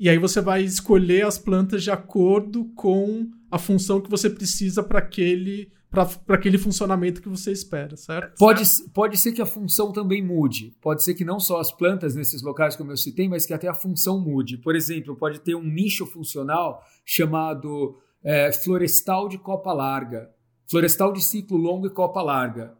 E 0.00 0.08
aí 0.08 0.16
você 0.16 0.40
vai 0.40 0.62
escolher 0.62 1.26
as 1.26 1.36
plantas 1.36 1.82
de 1.82 1.90
acordo 1.90 2.64
com 2.74 3.30
a 3.50 3.58
função 3.58 4.00
que 4.00 4.08
você 4.08 4.30
precisa 4.30 4.82
para 4.82 4.98
aquele 4.98 5.70
para 5.90 6.36
aquele 6.36 6.56
funcionamento 6.56 7.20
que 7.20 7.28
você 7.28 7.50
espera, 7.50 7.96
certo? 7.96 8.38
Pode, 8.38 8.62
pode 8.94 9.16
ser 9.16 9.32
que 9.32 9.42
a 9.42 9.46
função 9.46 9.92
também 9.92 10.24
mude. 10.24 10.72
Pode 10.80 11.02
ser 11.02 11.14
que 11.14 11.24
não 11.24 11.40
só 11.40 11.58
as 11.58 11.72
plantas 11.72 12.14
nesses 12.14 12.42
locais, 12.42 12.76
como 12.76 12.92
eu 12.92 12.96
citei, 12.96 13.28
mas 13.28 13.44
que 13.44 13.52
até 13.52 13.66
a 13.66 13.74
função 13.74 14.20
mude. 14.20 14.56
Por 14.56 14.76
exemplo, 14.76 15.16
pode 15.16 15.40
ter 15.40 15.56
um 15.56 15.64
nicho 15.64 16.06
funcional 16.06 16.80
chamado 17.04 17.98
é, 18.22 18.52
florestal 18.52 19.28
de 19.28 19.36
copa 19.36 19.72
larga, 19.72 20.30
florestal 20.70 21.12
de 21.12 21.20
ciclo 21.20 21.56
longo 21.56 21.88
e 21.88 21.90
copa 21.90 22.22
larga. 22.22 22.72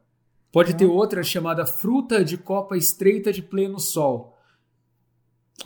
Pode 0.52 0.76
ter 0.76 0.87
outra 0.87 1.24
chamada 1.24 1.66
fruta 1.66 2.24
de 2.24 2.38
copa 2.38 2.76
estreita 2.76 3.33
de 3.33 3.42
pleno 3.42 3.80
sol. 3.80 4.37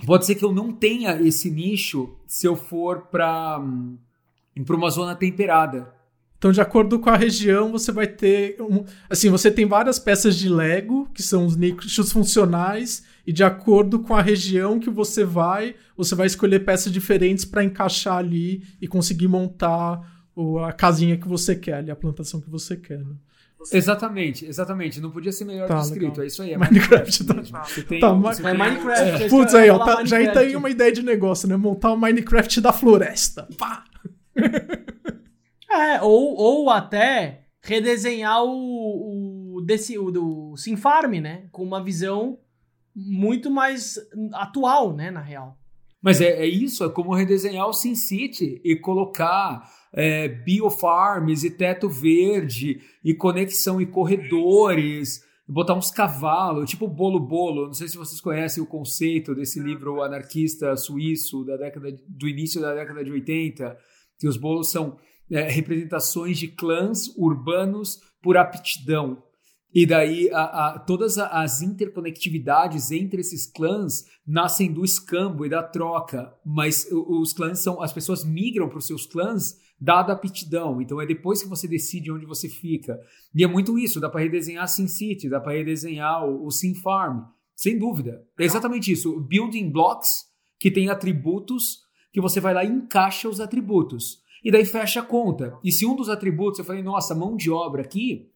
Pode 0.04 0.26
ser 0.26 0.34
que 0.34 0.44
eu 0.44 0.52
não 0.52 0.72
tenha 0.72 1.20
esse 1.20 1.50
nicho 1.50 2.16
se 2.26 2.46
eu 2.46 2.56
for 2.56 3.06
para 3.06 3.58
hum, 3.58 3.96
para 4.64 4.76
uma 4.76 4.90
zona 4.90 5.14
temperada. 5.14 5.92
Então, 6.36 6.52
de 6.52 6.60
acordo 6.60 6.98
com 6.98 7.08
a 7.08 7.16
região, 7.16 7.72
você 7.72 7.90
vai 7.90 8.06
ter. 8.06 8.60
Um, 8.60 8.84
assim, 9.08 9.30
você 9.30 9.50
tem 9.50 9.66
várias 9.66 9.98
peças 9.98 10.36
de 10.36 10.48
Lego, 10.48 11.08
que 11.14 11.22
são 11.22 11.46
os 11.46 11.56
nichos 11.56 12.12
funcionais, 12.12 13.02
e 13.26 13.32
de 13.32 13.42
acordo 13.42 14.00
com 14.00 14.14
a 14.14 14.20
região 14.20 14.78
que 14.78 14.90
você 14.90 15.24
vai, 15.24 15.74
você 15.96 16.14
vai 16.14 16.26
escolher 16.26 16.60
peças 16.60 16.92
diferentes 16.92 17.46
para 17.46 17.64
encaixar 17.64 18.18
ali 18.18 18.62
e 18.80 18.86
conseguir 18.86 19.26
montar 19.26 20.02
a 20.66 20.72
casinha 20.72 21.16
que 21.16 21.26
você 21.26 21.56
quer, 21.56 21.76
ali, 21.76 21.90
a 21.90 21.96
plantação 21.96 22.40
que 22.40 22.50
você 22.50 22.76
quer. 22.76 22.98
Né? 22.98 23.14
Exatamente, 23.72 24.46
exatamente. 24.46 25.00
Não 25.00 25.10
podia 25.10 25.32
ser 25.32 25.44
melhor 25.44 25.68
tá, 25.68 25.80
descrito. 25.80 26.20
Legal. 26.20 26.24
É 26.24 26.26
isso 26.26 26.42
aí. 26.42 26.52
É 26.52 26.58
Minecraft. 26.58 27.24
Minecraft 27.24 27.52
tá. 27.52 27.64
Você 27.64 27.82
tem, 27.82 28.00
tá, 28.00 28.12
você 28.12 28.42
Minecraft. 28.42 29.22
É. 29.22 29.28
Putz, 29.28 29.54
aí, 29.54 29.70
ó, 29.70 29.78
tá, 29.78 30.04
já 30.04 30.32
tem 30.32 30.56
uma 30.56 30.70
ideia 30.70 30.92
de 30.92 31.02
negócio, 31.02 31.48
né? 31.48 31.56
Montar 31.56 31.92
o 31.92 31.96
Minecraft 31.96 32.60
da 32.60 32.72
floresta. 32.72 33.48
Pá! 33.56 33.84
é, 35.70 36.02
ou, 36.02 36.36
ou 36.36 36.70
até 36.70 37.44
redesenhar 37.62 38.42
o, 38.44 39.56
o, 39.56 39.60
desse, 39.62 39.98
o 39.98 40.10
do 40.10 40.56
Sinfarm, 40.56 41.20
né? 41.20 41.46
Com 41.50 41.62
uma 41.62 41.82
visão 41.82 42.38
muito 42.94 43.50
mais 43.50 43.98
atual, 44.34 44.94
né? 44.94 45.10
Na 45.10 45.20
real. 45.20 45.58
Mas 46.04 46.20
é, 46.20 46.42
é 46.42 46.46
isso, 46.46 46.84
é 46.84 46.90
como 46.90 47.14
redesenhar 47.14 47.66
o 47.66 47.72
SimCity 47.72 48.60
e 48.62 48.76
colocar 48.76 49.66
é, 49.94 50.28
biofarms 50.28 51.44
e 51.44 51.50
teto 51.50 51.88
verde 51.88 52.80
e 53.02 53.14
conexão 53.14 53.80
e 53.80 53.86
corredores 53.86 55.22
botar 55.46 55.74
uns 55.74 55.90
cavalos, 55.90 56.68
tipo 56.68 56.88
bolo 56.88 57.20
bolo. 57.20 57.66
Não 57.66 57.74
sei 57.74 57.86
se 57.86 57.96
vocês 57.96 58.20
conhecem 58.20 58.62
o 58.62 58.66
conceito 58.66 59.34
desse 59.34 59.60
livro 59.60 60.02
anarquista 60.02 60.76
suíço 60.76 61.44
da 61.44 61.56
década 61.56 61.94
do 62.08 62.28
início 62.28 62.60
da 62.60 62.74
década 62.74 63.04
de 63.04 63.12
80, 63.12 63.76
que 64.18 64.26
os 64.26 64.36
bolos 64.36 64.70
são 64.70 64.98
é, 65.30 65.42
representações 65.42 66.38
de 66.38 66.48
clãs 66.48 67.08
urbanos 67.16 68.00
por 68.20 68.36
aptidão. 68.36 69.22
E 69.72 69.84
daí 69.84 70.30
a, 70.30 70.68
a, 70.68 70.78
todas 70.78 71.18
as 71.18 71.60
interconectividades 71.60 72.92
entre 72.92 73.20
esses 73.20 73.44
clãs 73.44 74.04
nascem 74.24 74.72
do 74.72 74.84
escambo 74.84 75.44
e 75.44 75.48
da 75.48 75.62
troca, 75.62 76.32
mas 76.44 76.86
os 76.90 77.32
clãs 77.32 77.60
são 77.60 77.82
as 77.82 77.92
pessoas 77.92 78.24
migram 78.24 78.68
para 78.68 78.78
os 78.78 78.86
seus 78.86 79.04
clãs 79.04 79.56
dada 79.84 80.12
a 80.12 80.16
aptidão. 80.16 80.80
Então 80.80 81.00
é 81.00 81.06
depois 81.06 81.42
que 81.42 81.48
você 81.48 81.68
decide 81.68 82.10
onde 82.10 82.24
você 82.26 82.48
fica. 82.48 82.98
E 83.34 83.44
é 83.44 83.46
muito 83.46 83.78
isso, 83.78 84.00
dá 84.00 84.08
para 84.08 84.22
redesenhar 84.22 84.66
SimCity, 84.66 85.28
dá 85.28 85.40
para 85.40 85.52
redesenhar 85.52 86.24
o, 86.24 86.46
o 86.46 86.50
SimFarm, 86.50 87.24
sem 87.54 87.78
dúvida. 87.78 88.26
É 88.38 88.44
exatamente 88.44 88.90
isso, 88.90 89.20
building 89.20 89.70
blocks 89.70 90.24
que 90.58 90.70
tem 90.70 90.88
atributos 90.88 91.84
que 92.12 92.20
você 92.20 92.40
vai 92.40 92.54
lá 92.54 92.64
e 92.64 92.68
encaixa 92.68 93.28
os 93.28 93.40
atributos. 93.40 94.22
E 94.42 94.50
daí 94.50 94.64
fecha 94.64 95.00
a 95.00 95.04
conta. 95.04 95.58
E 95.62 95.72
se 95.72 95.86
um 95.86 95.96
dos 95.96 96.08
atributos 96.08 96.58
eu 96.58 96.64
falei, 96.64 96.82
nossa, 96.82 97.14
mão 97.14 97.36
de 97.36 97.50
obra 97.50 97.82
aqui, 97.82 98.30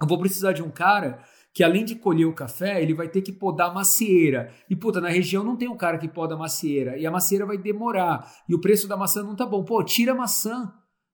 eu 0.00 0.06
vou 0.06 0.18
precisar 0.18 0.52
de 0.52 0.62
um 0.62 0.70
cara 0.70 1.24
que 1.54 1.62
além 1.62 1.84
de 1.84 1.94
colher 1.94 2.24
o 2.24 2.34
café, 2.34 2.82
ele 2.82 2.94
vai 2.94 3.08
ter 3.08 3.20
que 3.20 3.30
podar 3.30 3.74
macieira. 3.74 4.52
E 4.70 4.74
puta, 4.74 5.00
na 5.00 5.08
região 5.08 5.44
não 5.44 5.56
tem 5.56 5.68
um 5.68 5.76
cara 5.76 5.98
que 5.98 6.08
poda 6.08 6.36
macieira. 6.36 6.96
E 6.96 7.06
a 7.06 7.10
macieira 7.10 7.44
vai 7.44 7.58
demorar. 7.58 8.32
E 8.48 8.54
o 8.54 8.60
preço 8.60 8.88
da 8.88 8.96
maçã 8.96 9.22
não 9.22 9.36
tá 9.36 9.44
bom. 9.44 9.62
Pô, 9.62 9.82
tira 9.84 10.12
a 10.12 10.14
maçã, 10.14 10.72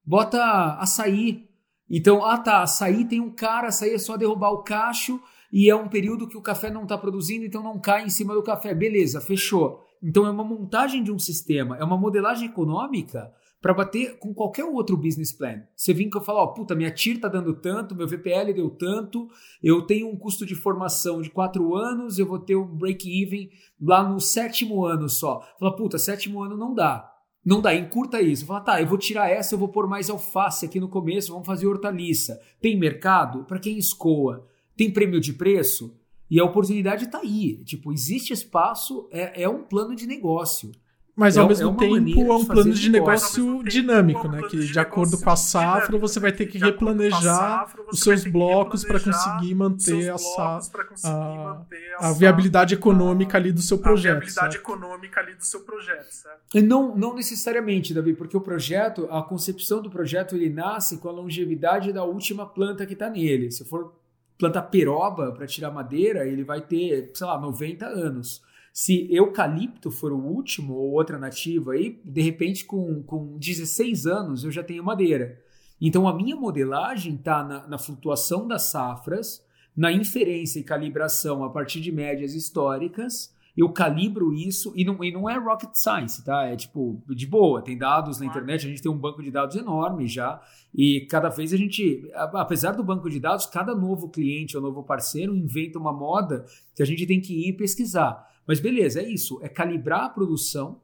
bota 0.09 0.75
açaí. 0.79 1.47
Então, 1.91 2.25
ah 2.25 2.39
tá, 2.39 2.63
açaí 2.63 3.05
tem 3.05 3.21
um 3.21 3.31
cara, 3.31 3.69
açaí 3.69 3.93
é 3.93 3.99
só 3.99 4.17
derrubar 4.17 4.51
o 4.53 4.63
cacho 4.63 5.21
e 5.53 5.69
é 5.69 5.77
um 5.77 5.87
período 5.87 6.27
que 6.27 6.37
o 6.37 6.43
café 6.43 6.71
não 6.71 6.85
está 6.85 6.97
produzindo, 6.97 7.45
então 7.45 7.63
não 7.63 7.79
cai 7.79 8.07
em 8.07 8.09
cima 8.09 8.35
do 8.35 8.43
café. 8.43 8.75
Beleza, 8.75 9.21
fechou. 9.21 9.85
Então 10.03 10.27
é 10.27 10.31
uma 10.31 10.45
montagem 10.45 11.03
de 11.03 11.13
um 11.13 11.19
sistema, 11.19 11.77
é 11.77 11.85
uma 11.85 11.99
modelagem 11.99 12.49
econômica 12.49 13.31
para 13.61 13.75
bater 13.75 14.19
com 14.19 14.33
qualquer 14.33 14.65
outro 14.65 14.97
business 14.97 15.33
plan. 15.33 15.63
Você 15.77 15.93
vem 15.93 16.09
que 16.09 16.17
eu 16.17 16.23
falo, 16.23 16.39
ó, 16.39 16.47
puta, 16.49 16.75
minha 16.75 16.91
TIR 16.91 17.17
está 17.17 17.29
dando 17.29 17.53
tanto, 17.55 17.95
meu 17.95 18.09
VPL 18.09 18.55
deu 18.55 18.71
tanto, 18.71 19.29
eu 19.63 19.83
tenho 19.83 20.09
um 20.09 20.17
custo 20.17 20.47
de 20.47 20.55
formação 20.55 21.21
de 21.21 21.29
quatro 21.29 21.75
anos, 21.75 22.19
eu 22.19 22.27
vou 22.27 22.39
ter 22.39 22.57
um 22.57 22.65
break-even 22.65 23.51
lá 23.81 24.09
no 24.09 24.21
sétimo 24.21 24.87
ano 24.87 25.09
só. 25.09 25.43
Fala, 25.59 25.77
puta, 25.77 25.99
sétimo 25.99 26.43
ano 26.43 26.57
não 26.57 26.73
dá. 26.73 27.18
Não 27.49 27.63
dá, 27.63 27.75
encurta 27.75 28.21
isso. 28.21 28.45
Fala, 28.45 28.61
tá, 28.61 28.79
eu 28.79 28.87
vou 28.87 28.99
tirar 28.99 29.31
essa, 29.31 29.55
eu 29.55 29.59
vou 29.59 29.69
pôr 29.69 29.89
mais 29.89 30.11
alface 30.11 30.67
aqui 30.67 30.79
no 30.79 30.87
começo, 30.87 31.33
vamos 31.33 31.47
fazer 31.47 31.67
hortaliça. 31.67 32.39
Tem 32.61 32.79
mercado? 32.79 33.45
Para 33.45 33.59
quem 33.59 33.79
escoa? 33.79 34.47
Tem 34.77 34.91
prêmio 34.91 35.19
de 35.19 35.33
preço? 35.33 35.99
E 36.31 36.39
a 36.39 36.45
oportunidade 36.45 37.07
está 37.07 37.21
aí. 37.21 37.65
Tipo, 37.65 37.91
existe 37.91 38.35
espaço, 38.35 39.09
é, 39.11 39.45
é 39.45 39.49
um 39.49 39.63
plano 39.63 39.97
de 39.97 40.07
negócio. 40.07 40.73
Mas 41.19 41.37
ao 41.37 41.47
é, 41.47 41.49
mesmo 41.49 41.71
é 41.71 41.77
tempo 41.77 42.33
é 42.33 42.37
um 42.37 42.45
plano 42.45 42.73
de 42.73 42.89
negócio 42.89 43.65
dinâmico, 43.65 44.29
né? 44.29 44.41
Que 44.49 44.57
de 44.57 44.79
acordo 44.79 45.19
com 45.19 45.29
a 45.29 45.35
safra 45.35 45.99
você 45.99 46.21
vai 46.21 46.31
ter 46.31 46.47
que 46.47 46.59
replanejar 46.59 47.75
os 47.91 47.99
seus 47.99 48.23
blocos 48.23 48.85
para 48.85 49.01
conseguir 49.01 49.53
manter 49.53 50.15
essa 50.15 50.61
a, 51.03 51.61
a, 51.99 52.13
viabilidade 52.13 52.75
econômica 52.75 53.37
ali 53.37 53.51
do 53.51 53.61
seu 53.61 53.79
projeto. 53.79 54.13
A 54.13 54.21
viabilidade 54.21 54.53
certo? 54.53 54.65
econômica 54.65 55.21
ali 55.21 55.35
do 55.35 55.45
seu 55.45 55.61
projeto, 55.63 56.09
certo? 56.09 56.63
Não, 56.63 56.97
não 56.97 57.17
necessariamente, 57.17 57.93
Davi, 57.93 58.15
porque 58.15 58.37
o 58.37 58.41
projeto, 58.41 59.09
a 59.11 59.21
concepção 59.21 59.83
do 59.83 59.91
projeto, 59.91 60.37
ele 60.37 60.49
nasce 60.49 60.99
com 60.99 61.09
a 61.09 61.13
longevidade 61.13 61.93
da 61.93 62.05
última 62.05 62.47
planta 62.47 62.87
que 62.87 62.93
está 62.93 63.11
nele. 63.11 63.51
Se 63.51 63.65
for 63.65 63.93
plantar 64.39 64.63
peroba 64.63 65.33
para 65.33 65.49
tirar 65.49 65.73
madeira, 65.73 66.25
ele 66.25 66.45
vai 66.45 66.61
ter, 66.61 67.11
sei 67.13 67.27
lá, 67.27 67.41
90 67.41 67.85
anos. 67.87 68.41
Se 68.81 69.09
eucalipto 69.13 69.91
for 69.91 70.13
o 70.13 70.25
último 70.25 70.75
ou 70.75 70.93
outra 70.93 71.19
nativa 71.19 71.73
aí, 71.73 72.01
de 72.05 72.23
repente 72.23 72.65
com, 72.65 73.03
com 73.03 73.37
16 73.37 74.07
anos 74.07 74.45
eu 74.45 74.53
já 74.53 74.63
tenho 74.63 74.85
madeira. 74.85 75.37
Então 75.81 76.07
a 76.07 76.15
minha 76.15 76.37
modelagem 76.37 77.17
está 77.17 77.43
na, 77.43 77.67
na 77.67 77.77
flutuação 77.77 78.47
das 78.47 78.71
safras, 78.71 79.45
na 79.77 79.91
inferência 79.91 80.61
e 80.61 80.63
calibração 80.63 81.43
a 81.43 81.51
partir 81.51 81.81
de 81.81 81.91
médias 81.91 82.35
históricas 82.35 83.35
eu 83.59 83.69
calibro 83.71 84.33
isso 84.33 84.73
e 84.77 84.85
não, 84.85 85.03
e 85.03 85.11
não 85.11 85.29
é 85.29 85.37
rocket 85.37 85.75
science, 85.75 86.25
tá? 86.25 86.45
É 86.45 86.55
tipo, 86.55 87.03
de 87.09 87.27
boa, 87.27 87.61
tem 87.61 87.77
dados 87.77 88.21
na 88.21 88.27
internet, 88.27 88.65
a 88.65 88.69
gente 88.69 88.81
tem 88.81 88.91
um 88.91 88.97
banco 88.97 89.21
de 89.21 89.33
dados 89.33 89.57
enorme 89.57 90.07
já, 90.07 90.41
e 90.73 91.01
cada 91.11 91.29
vez 91.29 91.53
a 91.53 91.57
gente, 91.57 92.09
apesar 92.15 92.71
do 92.77 92.85
banco 92.85 93.11
de 93.11 93.19
dados, 93.19 93.47
cada 93.47 93.75
novo 93.75 94.11
cliente 94.11 94.57
ou 94.57 94.63
novo 94.63 94.85
parceiro 94.85 95.35
inventa 95.35 95.77
uma 95.77 95.93
moda 95.93 96.47
que 96.73 96.85
a 96.85 96.87
gente 96.87 97.05
tem 97.05 97.21
que 97.21 97.49
ir 97.49 97.55
pesquisar. 97.55 98.29
Mas 98.49 98.59
beleza, 98.59 99.03
é 99.03 99.09
isso, 99.09 99.39
é 99.43 99.49
calibrar 99.49 100.05
a 100.05 100.09
produção, 100.09 100.81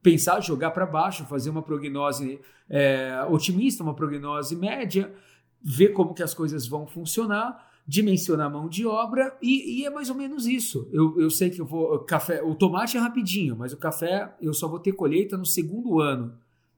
pensar, 0.00 0.40
jogar 0.40 0.70
para 0.70 0.86
baixo, 0.86 1.26
fazer 1.26 1.50
uma 1.50 1.62
prognose 1.62 2.40
é, 2.70 3.26
otimista, 3.28 3.82
uma 3.82 3.94
prognose 3.94 4.54
média, 4.54 5.12
ver 5.60 5.88
como 5.88 6.14
que 6.14 6.22
as 6.22 6.32
coisas 6.32 6.68
vão 6.68 6.86
funcionar 6.86 7.66
dimensionar 7.88 8.48
a 8.48 8.50
mão 8.50 8.68
de 8.68 8.86
obra 8.86 9.34
e, 9.40 9.80
e, 9.80 9.86
é 9.86 9.88
mais 9.88 10.10
ou 10.10 10.14
menos 10.14 10.46
isso. 10.46 10.86
Eu, 10.92 11.18
eu 11.18 11.30
sei 11.30 11.48
que 11.48 11.58
eu 11.58 11.64
vou. 11.64 12.00
Café, 12.00 12.42
o 12.42 12.54
tomate 12.54 12.98
é 12.98 13.00
rapidinho, 13.00 13.56
mas 13.56 13.72
o 13.72 13.78
café 13.78 14.36
eu 14.42 14.52
só 14.52 14.68
vou 14.68 14.78
ter 14.78 14.92
colheita 14.92 15.38
no 15.38 15.46
segundo 15.46 15.98
ano 15.98 16.34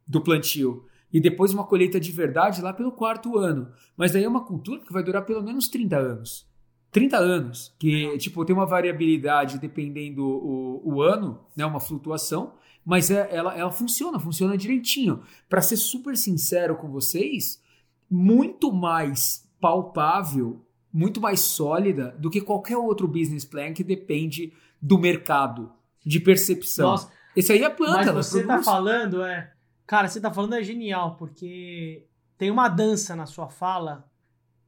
do 0.06 0.20
plantio. 0.20 0.84
E 1.12 1.20
depois 1.20 1.52
uma 1.52 1.66
colheita 1.66 1.98
de 1.98 2.12
verdade 2.12 2.62
lá 2.62 2.72
pelo 2.72 2.92
quarto 2.92 3.36
ano. 3.36 3.72
Mas 3.96 4.12
daí 4.12 4.22
é 4.22 4.28
uma 4.28 4.44
cultura 4.44 4.80
que 4.84 4.92
vai 4.92 5.02
durar 5.02 5.26
pelo 5.26 5.42
menos 5.42 5.66
30 5.66 5.98
anos. 5.98 6.48
30 6.90 7.16
anos, 7.16 7.74
que 7.78 8.16
tipo 8.18 8.44
tem 8.44 8.54
uma 8.54 8.66
variabilidade 8.66 9.58
dependendo 9.58 10.24
o, 10.24 10.82
o 10.84 11.02
ano, 11.02 11.40
né, 11.56 11.64
uma 11.64 11.80
flutuação, 11.80 12.54
mas 12.84 13.10
é, 13.10 13.28
ela, 13.30 13.56
ela 13.56 13.70
funciona, 13.70 14.18
funciona 14.18 14.56
direitinho. 14.56 15.22
Para 15.48 15.60
ser 15.60 15.76
super 15.76 16.16
sincero 16.16 16.76
com 16.76 16.90
vocês, 16.90 17.62
muito 18.10 18.72
mais 18.72 19.48
palpável 19.60 20.64
muito 20.92 21.20
mais 21.20 21.40
sólida 21.40 22.14
do 22.18 22.30
que 22.30 22.40
qualquer 22.40 22.76
outro 22.76 23.06
business 23.06 23.44
plan 23.44 23.72
que 23.72 23.84
depende 23.84 24.52
do 24.80 24.98
mercado, 24.98 25.72
de 26.04 26.18
percepção. 26.18 26.90
Nossa, 26.90 27.12
Esse 27.36 27.52
aí 27.52 27.62
é 27.62 27.70
planta. 27.70 28.12
Mas 28.12 28.26
você 28.26 28.44
tá 28.44 28.62
falando, 28.62 29.22
é. 29.22 29.52
Cara, 29.86 30.08
você 30.08 30.20
tá 30.20 30.32
falando 30.32 30.54
é 30.54 30.62
genial, 30.62 31.16
porque 31.16 32.06
tem 32.36 32.50
uma 32.50 32.68
dança 32.68 33.14
na 33.14 33.26
sua 33.26 33.48
fala 33.48 34.08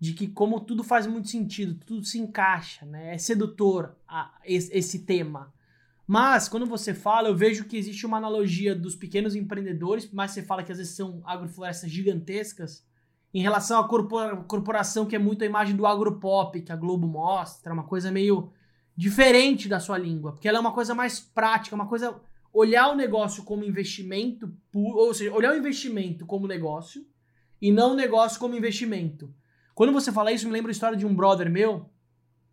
de 0.03 0.15
que 0.15 0.27
como 0.27 0.59
tudo 0.59 0.83
faz 0.83 1.07
muito 1.07 1.29
sentido, 1.29 1.79
tudo 1.87 2.05
se 2.05 2.19
encaixa, 2.19 2.85
né? 2.85 3.15
É 3.15 3.19
sedutor 3.19 3.95
a, 4.09 4.37
esse, 4.45 4.77
esse 4.77 4.99
tema. 5.05 5.55
Mas, 6.05 6.49
quando 6.49 6.67
você 6.67 6.93
fala, 6.93 7.29
eu 7.29 7.37
vejo 7.37 7.67
que 7.67 7.77
existe 7.77 8.05
uma 8.05 8.17
analogia 8.17 8.75
dos 8.75 8.97
pequenos 8.97 9.37
empreendedores, 9.37 10.11
mas 10.12 10.33
você 10.33 10.43
fala 10.43 10.65
que 10.65 10.73
às 10.73 10.79
vezes 10.79 10.97
são 10.97 11.23
agroflorestas 11.25 11.88
gigantescas, 11.88 12.85
em 13.33 13.43
relação 13.43 13.79
à 13.79 13.88
corporação 14.43 15.07
que 15.07 15.15
é 15.15 15.21
muito 15.21 15.45
a 15.45 15.47
imagem 15.47 15.77
do 15.77 15.87
agropop 15.87 16.61
que 16.61 16.73
a 16.73 16.77
Globo 16.77 17.07
mostra, 17.07 17.73
uma 17.73 17.85
coisa 17.85 18.11
meio 18.11 18.51
diferente 18.97 19.69
da 19.69 19.79
sua 19.79 19.99
língua, 19.99 20.33
porque 20.33 20.49
ela 20.49 20.59
é 20.59 20.61
uma 20.61 20.73
coisa 20.73 20.97
mais 20.97 21.21
prática, 21.21 21.77
uma 21.77 21.87
coisa 21.87 22.21
olhar 22.53 22.88
o 22.88 22.97
negócio 22.97 23.45
como 23.45 23.65
investimento, 23.65 24.53
ou 24.75 25.15
seja, 25.15 25.33
olhar 25.33 25.53
o 25.53 25.57
investimento 25.57 26.27
como 26.27 26.49
negócio 26.49 27.07
e 27.61 27.71
não 27.71 27.93
o 27.93 27.97
negócio 27.97 28.41
como 28.41 28.57
investimento. 28.57 29.33
Quando 29.74 29.92
você 29.92 30.12
fala 30.12 30.32
isso, 30.32 30.46
me 30.46 30.52
lembra 30.52 30.70
a 30.70 30.72
história 30.72 30.96
de 30.96 31.06
um 31.06 31.14
brother 31.14 31.50
meu 31.50 31.88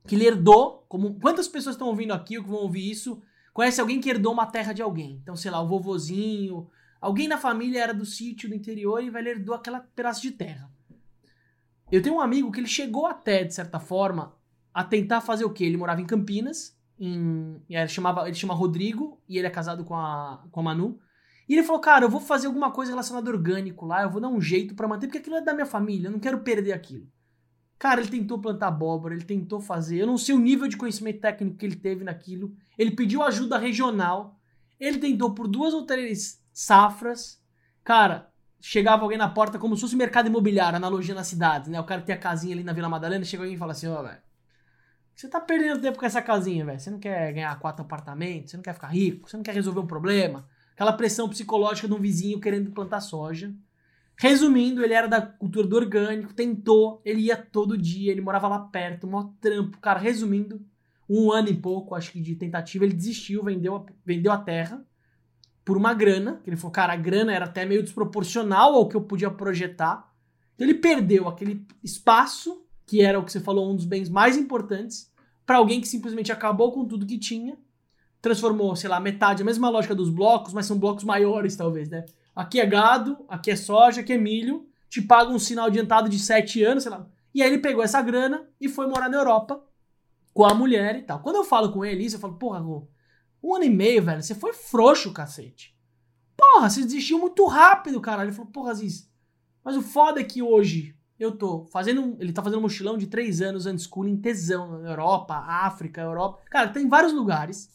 que 0.08 0.16
ele 0.16 0.26
herdou, 0.26 0.86
como 0.88 1.20
quantas 1.20 1.48
pessoas 1.48 1.76
estão 1.76 1.88
ouvindo 1.88 2.14
aqui 2.14 2.38
ou 2.38 2.44
que 2.44 2.50
vão 2.50 2.60
ouvir 2.60 2.90
isso, 2.90 3.22
conhece 3.54 3.80
alguém 3.80 4.00
que 4.00 4.10
herdou 4.10 4.34
uma 4.34 4.46
terra 4.46 4.74
de 4.74 4.82
alguém. 4.82 5.20
Então, 5.22 5.36
sei 5.36 5.52
lá, 5.52 5.62
o 5.62 5.68
vovozinho, 5.68 6.68
Alguém 7.02 7.28
na 7.28 7.38
família 7.38 7.82
era 7.82 7.94
do 7.94 8.06
sítio 8.06 8.50
do 8.50 8.56
interior 8.56 9.02
e 9.02 9.10
vai 9.10 9.26
herdou 9.26 9.56
aquela 9.56 9.80
pedaço 9.80 10.22
de 10.22 10.32
terra. 10.32 10.70
Eu 11.92 12.02
tenho 12.02 12.16
um 12.16 12.22
amigo 12.22 12.52
que 12.52 12.60
ele 12.60 12.68
chegou 12.68 13.08
até, 13.08 13.44
de 13.44 13.54
certa 13.54 13.80
forma, 13.80 14.36
a 14.74 14.84
tentar 14.84 15.22
fazer 15.22 15.46
o 15.46 15.50
quê? 15.52 15.64
Ele 15.64 15.78
morava 15.78 16.02
em 16.02 16.06
Campinas, 16.06 16.78
em, 17.00 17.62
ele, 17.70 17.88
chamava, 17.88 18.28
ele 18.28 18.36
chama 18.36 18.54
Rodrigo, 18.54 19.20
e 19.28 19.38
ele 19.38 19.48
é 19.48 19.50
casado 19.50 19.84
com 19.86 19.96
a, 19.96 20.46
com 20.52 20.60
a 20.60 20.64
Manu. 20.64 21.00
E 21.50 21.56
ele 21.56 21.64
falou, 21.64 21.82
cara, 21.82 22.06
eu 22.06 22.10
vou 22.10 22.22
fazer 22.22 22.46
alguma 22.46 22.72
coisa 22.72 22.92
relacionada 22.92 23.28
orgânico 23.28 23.84
lá, 23.84 24.04
eu 24.04 24.10
vou 24.12 24.22
dar 24.22 24.28
um 24.28 24.40
jeito 24.40 24.76
para 24.76 24.88
manter, 24.88 25.08
porque 25.08 25.18
aquilo 25.18 25.36
é 25.36 25.42
da 25.42 25.52
minha 25.52 25.66
família, 25.66 26.08
eu 26.08 26.12
não 26.12 26.20
quero 26.20 26.42
perder 26.42 26.74
aquilo. 26.74 27.12
Cara, 27.80 28.02
ele 28.02 28.10
tentou 28.10 28.38
plantar 28.38 28.68
abóbora, 28.68 29.16
ele 29.16 29.24
tentou 29.24 29.60
fazer, 29.60 29.98
eu 29.98 30.06
não 30.06 30.18
sei 30.18 30.36
o 30.36 30.40
nível 30.40 30.68
de 30.68 30.78
conhecimento 30.78 31.22
técnico 31.22 31.58
que 31.58 31.66
ele 31.66 31.76
teve 31.76 32.04
naquilo. 32.04 32.54
Ele 32.78 32.92
pediu 32.92 33.24
ajuda 33.24 33.58
regional, 33.58 34.40
ele 34.80 35.00
tentou 35.00 35.34
por 35.34 35.48
duas 35.48 35.74
ou 35.74 35.88
três 35.88 36.40
safras. 36.54 37.42
Cara, 37.84 38.30
chegava 38.60 39.02
alguém 39.02 39.18
na 39.18 39.30
porta 39.30 39.58
como 39.58 39.76
se 39.76 39.82
fosse 39.82 39.96
mercado 39.96 40.28
imobiliário, 40.28 40.78
analogia 40.78 41.16
nas 41.16 41.28
cidades, 41.28 41.68
né? 41.68 41.80
O 41.80 41.86
cara 41.86 42.02
tem 42.02 42.14
a 42.14 42.20
casinha 42.20 42.54
ali 42.54 42.64
na 42.64 42.74
Vila 42.74 42.90
Madalena, 42.90 43.26
chega 43.26 43.42
alguém 43.42 43.56
e 43.56 43.60
fala 43.60 43.72
assim, 43.72 43.88
ó, 43.88 44.00
oh, 44.00 44.04
velho, 44.04 44.20
você 45.16 45.28
tá 45.28 45.42
perdendo 45.42 45.82
tempo 45.82 45.98
com 45.98 46.06
essa 46.06 46.22
casinha, 46.22 46.64
velho. 46.64 46.80
Você 46.80 46.92
não 46.92 47.00
quer 47.00 47.34
ganhar 47.34 47.58
quatro 47.60 47.84
apartamentos, 47.84 48.52
você 48.52 48.58
não 48.58 48.64
quer 48.64 48.74
ficar 48.74 48.88
rico, 48.88 49.28
você 49.28 49.36
não 49.36 49.44
quer 49.44 49.56
resolver 49.56 49.80
um 49.80 49.88
problema. 49.88 50.48
Aquela 50.80 50.94
pressão 50.94 51.28
psicológica 51.28 51.90
de 51.90 51.94
um 51.94 52.00
vizinho 52.00 52.40
querendo 52.40 52.72
plantar 52.72 53.02
soja. 53.02 53.54
Resumindo, 54.16 54.82
ele 54.82 54.94
era 54.94 55.10
da 55.10 55.22
cultura 55.22 55.68
do 55.68 55.76
orgânico, 55.76 56.34
tentou, 56.34 57.02
ele 57.04 57.24
ia 57.24 57.36
todo 57.36 57.78
dia, 57.78 58.10
ele 58.10 58.22
morava 58.22 58.48
lá 58.48 58.60
perto, 58.60 59.06
mó 59.06 59.34
trampo. 59.42 59.78
Cara, 59.80 60.00
resumindo, 60.00 60.66
um 61.10 61.34
ano 61.34 61.50
e 61.50 61.54
pouco, 61.54 61.96
acho 61.96 62.14
que 62.14 62.22
de 62.22 62.34
tentativa, 62.34 62.86
ele 62.86 62.94
desistiu, 62.94 63.44
vendeu 63.44 63.76
a, 63.76 63.86
vendeu 64.06 64.32
a 64.32 64.38
terra 64.38 64.82
por 65.66 65.76
uma 65.76 65.94
grana, 65.94 66.40
que 66.46 66.50
ele 66.50 66.56
falou, 66.56 66.72
cara, 66.72 66.94
a 66.94 66.96
grana 66.96 67.34
era 67.34 67.44
até 67.44 67.66
meio 67.66 67.84
desproporcional 67.84 68.74
ao 68.74 68.88
que 68.88 68.96
eu 68.96 69.02
podia 69.02 69.30
projetar. 69.30 70.10
Então 70.56 70.66
ele 70.66 70.80
perdeu 70.80 71.28
aquele 71.28 71.68
espaço, 71.84 72.66
que 72.86 73.02
era 73.02 73.20
o 73.20 73.26
que 73.26 73.34
você 73.34 73.42
falou, 73.42 73.70
um 73.70 73.76
dos 73.76 73.84
bens 73.84 74.08
mais 74.08 74.38
importantes, 74.38 75.12
para 75.46 75.58
alguém 75.58 75.82
que 75.82 75.90
simplesmente 75.90 76.32
acabou 76.32 76.72
com 76.72 76.86
tudo 76.86 77.06
que 77.06 77.18
tinha, 77.18 77.58
transformou, 78.22 78.76
sei 78.76 78.90
lá, 78.90 79.00
metade, 79.00 79.42
a 79.42 79.46
mesma 79.46 79.70
lógica 79.70 79.96
dos 79.96 80.10
blocos, 80.10 80.54
mas 80.54 80.66
são 80.66 80.78
blocos 80.78 81.04
maiores, 81.04 81.56
talvez, 81.56 81.90
né? 81.90 82.06
Aqui 82.36 82.60
é 82.60 82.66
gado, 82.66 83.18
aqui 83.28 83.52
é 83.52 83.56
soja, 83.56 84.02
aqui 84.02 84.14
é 84.14 84.18
milho, 84.18 84.68
te 84.90 85.02
paga 85.02 85.32
um 85.32 85.40
sinal 85.40 85.68
adiantado 85.68 86.10
de 86.10 86.20
sete 86.20 86.64
anos, 86.64 86.84
sei 86.84 86.92
lá. 86.92 87.08
E 87.34 87.42
aí 87.42 87.50
ele 87.50 87.60
pegou 87.60 87.84
essa 87.84 88.02
grana 88.02 88.48
e 88.60 88.68
foi 88.68 88.88
morar 88.88 89.10
na 89.10 89.18
Europa 89.18 89.64
com 90.34 90.46
a 90.46 90.54
mulher 90.54 90.98
e 90.98 91.04
tal. 91.04 91.20
Quando 91.20 91.38
eu 91.38 91.44
falo 91.44 91.72
com 91.72 91.84
ele 91.86 92.04
isso, 92.04 92.16
eu 92.16 92.20
falo, 92.20 92.36
porra, 92.36 92.62
um 93.42 93.56
ano 93.56 93.66
e 93.66 93.70
meio, 93.70 94.04
velho. 94.04 94.22
Você 94.22 94.36
foi 94.36 94.54
frouxo, 94.54 95.14
cacete. 95.14 95.76
Porra, 96.36 96.70
você 96.70 96.82
desistiu 96.82 97.20
muito 97.20 97.46
rápido, 97.46 98.00
cara. 98.00 98.24
Ele 98.24 98.32
falou, 98.32 98.52
porra, 98.52 98.72
Aziz. 98.72 99.10
Mas 99.64 99.76
o 99.76 99.82
foda 99.82 100.20
é 100.20 100.24
que 100.24 100.42
hoje 100.42 100.96
eu 101.20 101.34
tô 101.34 101.66
fazendo. 101.66 102.16
Ele 102.20 102.32
tá 102.32 102.42
fazendo 102.42 102.60
um 102.60 102.64
mochilão 102.64 102.98
de 102.98 103.08
três 103.08 103.42
anos 103.42 103.66
unschooling 103.66 104.18
tesão 104.18 104.80
na 104.80 104.90
Europa, 104.90 105.36
África, 105.36 106.02
Europa. 106.02 106.40
Cara, 106.50 106.70
tem 106.70 106.88
vários 106.88 107.14
lugares. 107.14 107.70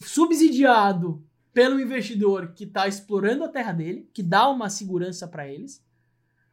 Subsidiado 0.00 1.24
pelo 1.52 1.80
investidor 1.80 2.52
que 2.52 2.66
tá 2.66 2.86
explorando 2.86 3.44
a 3.44 3.48
terra 3.48 3.72
dele, 3.72 4.08
que 4.12 4.22
dá 4.22 4.48
uma 4.48 4.68
segurança 4.68 5.26
para 5.26 5.48
eles. 5.48 5.84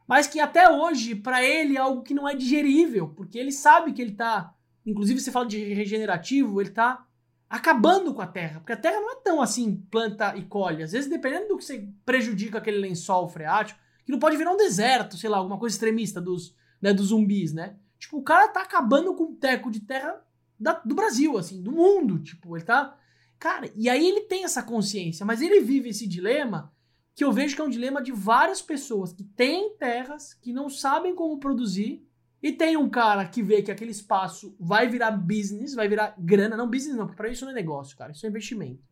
Mas 0.06 0.26
que 0.26 0.40
até 0.40 0.70
hoje, 0.70 1.14
para 1.14 1.42
ele, 1.42 1.76
é 1.76 1.80
algo 1.80 2.02
que 2.02 2.14
não 2.14 2.28
é 2.28 2.34
digerível, 2.34 3.08
porque 3.08 3.38
ele 3.38 3.52
sabe 3.52 3.92
que 3.92 4.02
ele 4.02 4.12
tá. 4.12 4.54
Inclusive, 4.84 5.20
você 5.20 5.30
fala 5.30 5.46
de 5.46 5.58
regenerativo, 5.72 6.60
ele 6.60 6.70
tá 6.70 7.06
acabando 7.48 8.12
com 8.12 8.20
a 8.20 8.26
terra, 8.26 8.60
porque 8.60 8.72
a 8.72 8.76
terra 8.76 9.00
não 9.00 9.12
é 9.12 9.16
tão 9.16 9.40
assim 9.40 9.76
planta 9.90 10.36
e 10.36 10.44
colhe. 10.44 10.82
Às 10.82 10.92
vezes, 10.92 11.08
dependendo 11.08 11.48
do 11.48 11.56
que 11.56 11.64
você 11.64 11.88
prejudica 12.04 12.58
aquele 12.58 12.78
lençol 12.78 13.28
freático, 13.28 13.78
que 14.04 14.12
não 14.12 14.18
pode 14.18 14.36
virar 14.36 14.52
um 14.52 14.56
deserto, 14.56 15.16
sei 15.16 15.30
lá, 15.30 15.38
alguma 15.38 15.58
coisa 15.58 15.74
extremista 15.74 16.20
dos, 16.20 16.54
né, 16.80 16.92
dos 16.92 17.06
zumbis, 17.06 17.52
né? 17.52 17.76
Tipo, 17.98 18.18
o 18.18 18.22
cara 18.22 18.48
tá 18.48 18.62
acabando 18.62 19.14
com 19.14 19.24
o 19.24 19.36
teco 19.36 19.70
de 19.70 19.80
terra 19.80 20.20
da, 20.58 20.74
do 20.84 20.94
Brasil, 20.94 21.38
assim, 21.38 21.62
do 21.62 21.72
mundo. 21.72 22.18
Tipo, 22.18 22.56
ele 22.56 22.64
tá. 22.64 22.96
Cara, 23.38 23.70
e 23.74 23.88
aí 23.88 24.06
ele 24.06 24.22
tem 24.22 24.44
essa 24.44 24.62
consciência, 24.62 25.26
mas 25.26 25.40
ele 25.40 25.60
vive 25.60 25.90
esse 25.90 26.06
dilema 26.06 26.72
que 27.14 27.22
eu 27.22 27.32
vejo 27.32 27.54
que 27.54 27.60
é 27.60 27.64
um 27.64 27.70
dilema 27.70 28.02
de 28.02 28.10
várias 28.10 28.60
pessoas 28.60 29.12
que 29.12 29.22
têm 29.22 29.76
terras, 29.76 30.34
que 30.34 30.52
não 30.52 30.68
sabem 30.68 31.14
como 31.14 31.38
produzir 31.38 32.04
e 32.42 32.52
tem 32.52 32.76
um 32.76 32.90
cara 32.90 33.26
que 33.26 33.42
vê 33.42 33.62
que 33.62 33.70
aquele 33.70 33.90
espaço 33.90 34.54
vai 34.60 34.86
virar 34.86 35.12
business, 35.12 35.74
vai 35.74 35.88
virar 35.88 36.14
grana. 36.18 36.56
Não 36.56 36.68
business 36.68 36.94
não, 36.94 37.06
pra 37.06 37.30
isso 37.30 37.46
não 37.46 37.52
é 37.52 37.54
negócio, 37.54 37.96
cara. 37.96 38.12
Isso 38.12 38.26
é 38.26 38.28
investimento. 38.28 38.82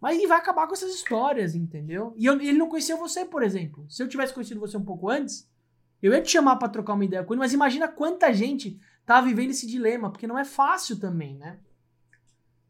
Mas 0.00 0.18
ele 0.18 0.26
vai 0.26 0.36
acabar 0.36 0.66
com 0.66 0.74
essas 0.74 0.94
histórias, 0.94 1.54
entendeu? 1.54 2.12
E 2.16 2.26
eu, 2.26 2.34
ele 2.34 2.58
não 2.58 2.68
conhecia 2.68 2.96
você, 2.96 3.24
por 3.24 3.42
exemplo. 3.42 3.86
Se 3.88 4.02
eu 4.02 4.08
tivesse 4.08 4.34
conhecido 4.34 4.60
você 4.60 4.76
um 4.76 4.84
pouco 4.84 5.08
antes, 5.08 5.48
eu 6.02 6.12
ia 6.12 6.20
te 6.20 6.30
chamar 6.30 6.56
para 6.56 6.68
trocar 6.68 6.92
uma 6.92 7.04
ideia 7.04 7.24
com 7.24 7.32
ele, 7.32 7.40
mas 7.40 7.54
imagina 7.54 7.88
quanta 7.88 8.32
gente 8.32 8.78
tá 9.06 9.20
vivendo 9.20 9.50
esse 9.50 9.66
dilema, 9.66 10.10
porque 10.10 10.26
não 10.26 10.38
é 10.38 10.44
fácil 10.44 10.98
também, 10.98 11.38
né? 11.38 11.58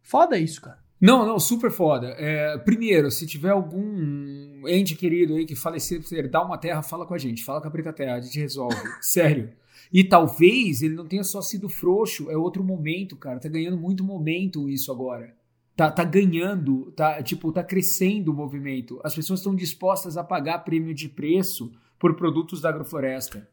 Foda 0.02 0.38
isso, 0.38 0.60
cara. 0.60 0.79
Não, 1.00 1.24
não, 1.26 1.40
super 1.40 1.70
foda. 1.70 2.08
É, 2.18 2.58
primeiro, 2.58 3.10
se 3.10 3.26
tiver 3.26 3.50
algum 3.50 4.68
ente 4.68 4.94
querido 4.94 5.34
aí 5.34 5.46
que 5.46 5.56
falecer, 5.56 6.02
herdar 6.12 6.44
uma 6.44 6.58
terra, 6.58 6.82
fala 6.82 7.06
com 7.06 7.14
a 7.14 7.18
gente. 7.18 7.42
Fala 7.42 7.60
com 7.60 7.68
a 7.68 7.70
Preta 7.70 7.92
Terra, 7.92 8.16
a 8.16 8.20
gente 8.20 8.38
resolve. 8.38 8.76
Sério. 9.00 9.50
E 9.92 10.04
talvez 10.04 10.82
ele 10.82 10.94
não 10.94 11.06
tenha 11.06 11.24
só 11.24 11.40
sido 11.40 11.68
frouxo, 11.68 12.30
é 12.30 12.36
outro 12.36 12.62
momento, 12.62 13.16
cara. 13.16 13.40
Tá 13.40 13.48
ganhando 13.48 13.78
muito 13.78 14.04
momento 14.04 14.68
isso 14.68 14.92
agora. 14.92 15.34
Tá, 15.74 15.90
tá 15.90 16.04
ganhando, 16.04 16.92
tá, 16.92 17.22
tipo, 17.22 17.50
tá 17.50 17.64
crescendo 17.64 18.30
o 18.30 18.34
movimento. 18.34 19.00
As 19.02 19.14
pessoas 19.14 19.40
estão 19.40 19.54
dispostas 19.54 20.18
a 20.18 20.22
pagar 20.22 20.58
prêmio 20.58 20.94
de 20.94 21.08
preço 21.08 21.72
por 21.98 22.14
produtos 22.14 22.60
da 22.60 22.68
agrofloresta. 22.68 23.48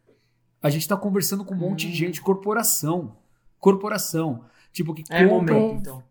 A 0.61 0.69
gente 0.69 0.87
tá 0.87 0.97
conversando 0.97 1.45
com 1.45 1.53
um 1.53 1.57
monte 1.57 1.87
hum. 1.87 1.91
de 1.91 1.95
gente, 1.95 2.21
corporação. 2.21 3.15
Corporação. 3.57 4.43
Tipo, 4.73 4.93
que 4.93 5.03
é 5.09 5.25
compra. 5.25 5.55
Momento, 5.55 5.79
então. 5.79 6.03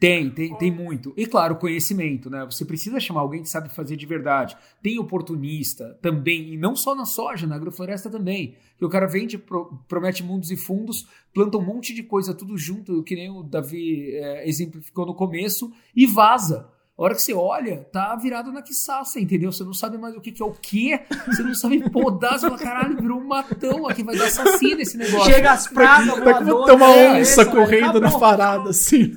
Tem, 0.00 0.30
tem, 0.30 0.54
tem 0.56 0.70
muito. 0.70 1.12
E 1.16 1.26
claro, 1.26 1.56
conhecimento, 1.56 2.30
né? 2.30 2.44
Você 2.46 2.64
precisa 2.64 2.98
chamar 2.98 3.20
alguém 3.20 3.42
que 3.42 3.48
sabe 3.48 3.68
fazer 3.68 3.96
de 3.96 4.06
verdade. 4.06 4.56
Tem 4.82 4.98
oportunista 4.98 5.98
também, 6.00 6.54
e 6.54 6.56
não 6.56 6.74
só 6.74 6.94
na 6.94 7.04
soja, 7.04 7.46
na 7.46 7.56
agrofloresta 7.56 8.08
também. 8.08 8.56
Que 8.78 8.84
o 8.84 8.88
cara 8.88 9.06
vende, 9.06 9.36
pro, 9.36 9.78
promete 9.86 10.22
mundos 10.22 10.50
e 10.50 10.56
fundos, 10.56 11.06
planta 11.34 11.58
um 11.58 11.64
monte 11.64 11.92
de 11.92 12.02
coisa 12.02 12.32
tudo 12.32 12.56
junto, 12.56 13.02
que 13.02 13.14
nem 13.14 13.30
o 13.30 13.42
Davi 13.42 14.10
é, 14.14 14.48
exemplificou 14.48 15.04
no 15.04 15.14
começo, 15.14 15.70
e 15.94 16.06
vaza. 16.06 16.70
A 16.96 17.02
hora 17.02 17.14
que 17.14 17.22
você 17.22 17.34
olha, 17.34 17.78
tá 17.92 18.14
virado 18.14 18.52
na 18.52 18.62
quiçaça, 18.62 19.18
entendeu? 19.18 19.50
Você 19.50 19.64
não 19.64 19.74
sabe 19.74 19.98
mais 19.98 20.14
o 20.14 20.20
que, 20.20 20.30
que 20.30 20.40
é 20.40 20.46
o 20.46 20.52
que, 20.52 20.98
você 21.26 21.42
não 21.42 21.54
sabe 21.54 21.90
podar, 21.90 22.38
você 22.38 22.46
fala, 22.46 22.58
caralho, 22.58 22.96
virou 22.96 23.18
um 23.18 23.26
matão 23.26 23.88
aqui, 23.88 24.04
vai 24.04 24.16
dar 24.16 24.26
assassino 24.26 24.80
esse 24.80 24.96
negócio. 24.96 25.32
Chega 25.32 25.52
as 25.52 25.66
pragas, 25.66 26.14
Tá 26.14 26.34
como 26.34 26.64
ter 26.64 26.72
uma 26.72 26.90
onça 26.90 27.44
correndo 27.44 28.00
na 28.00 28.16
parada, 28.16 28.70
assim. 28.70 29.12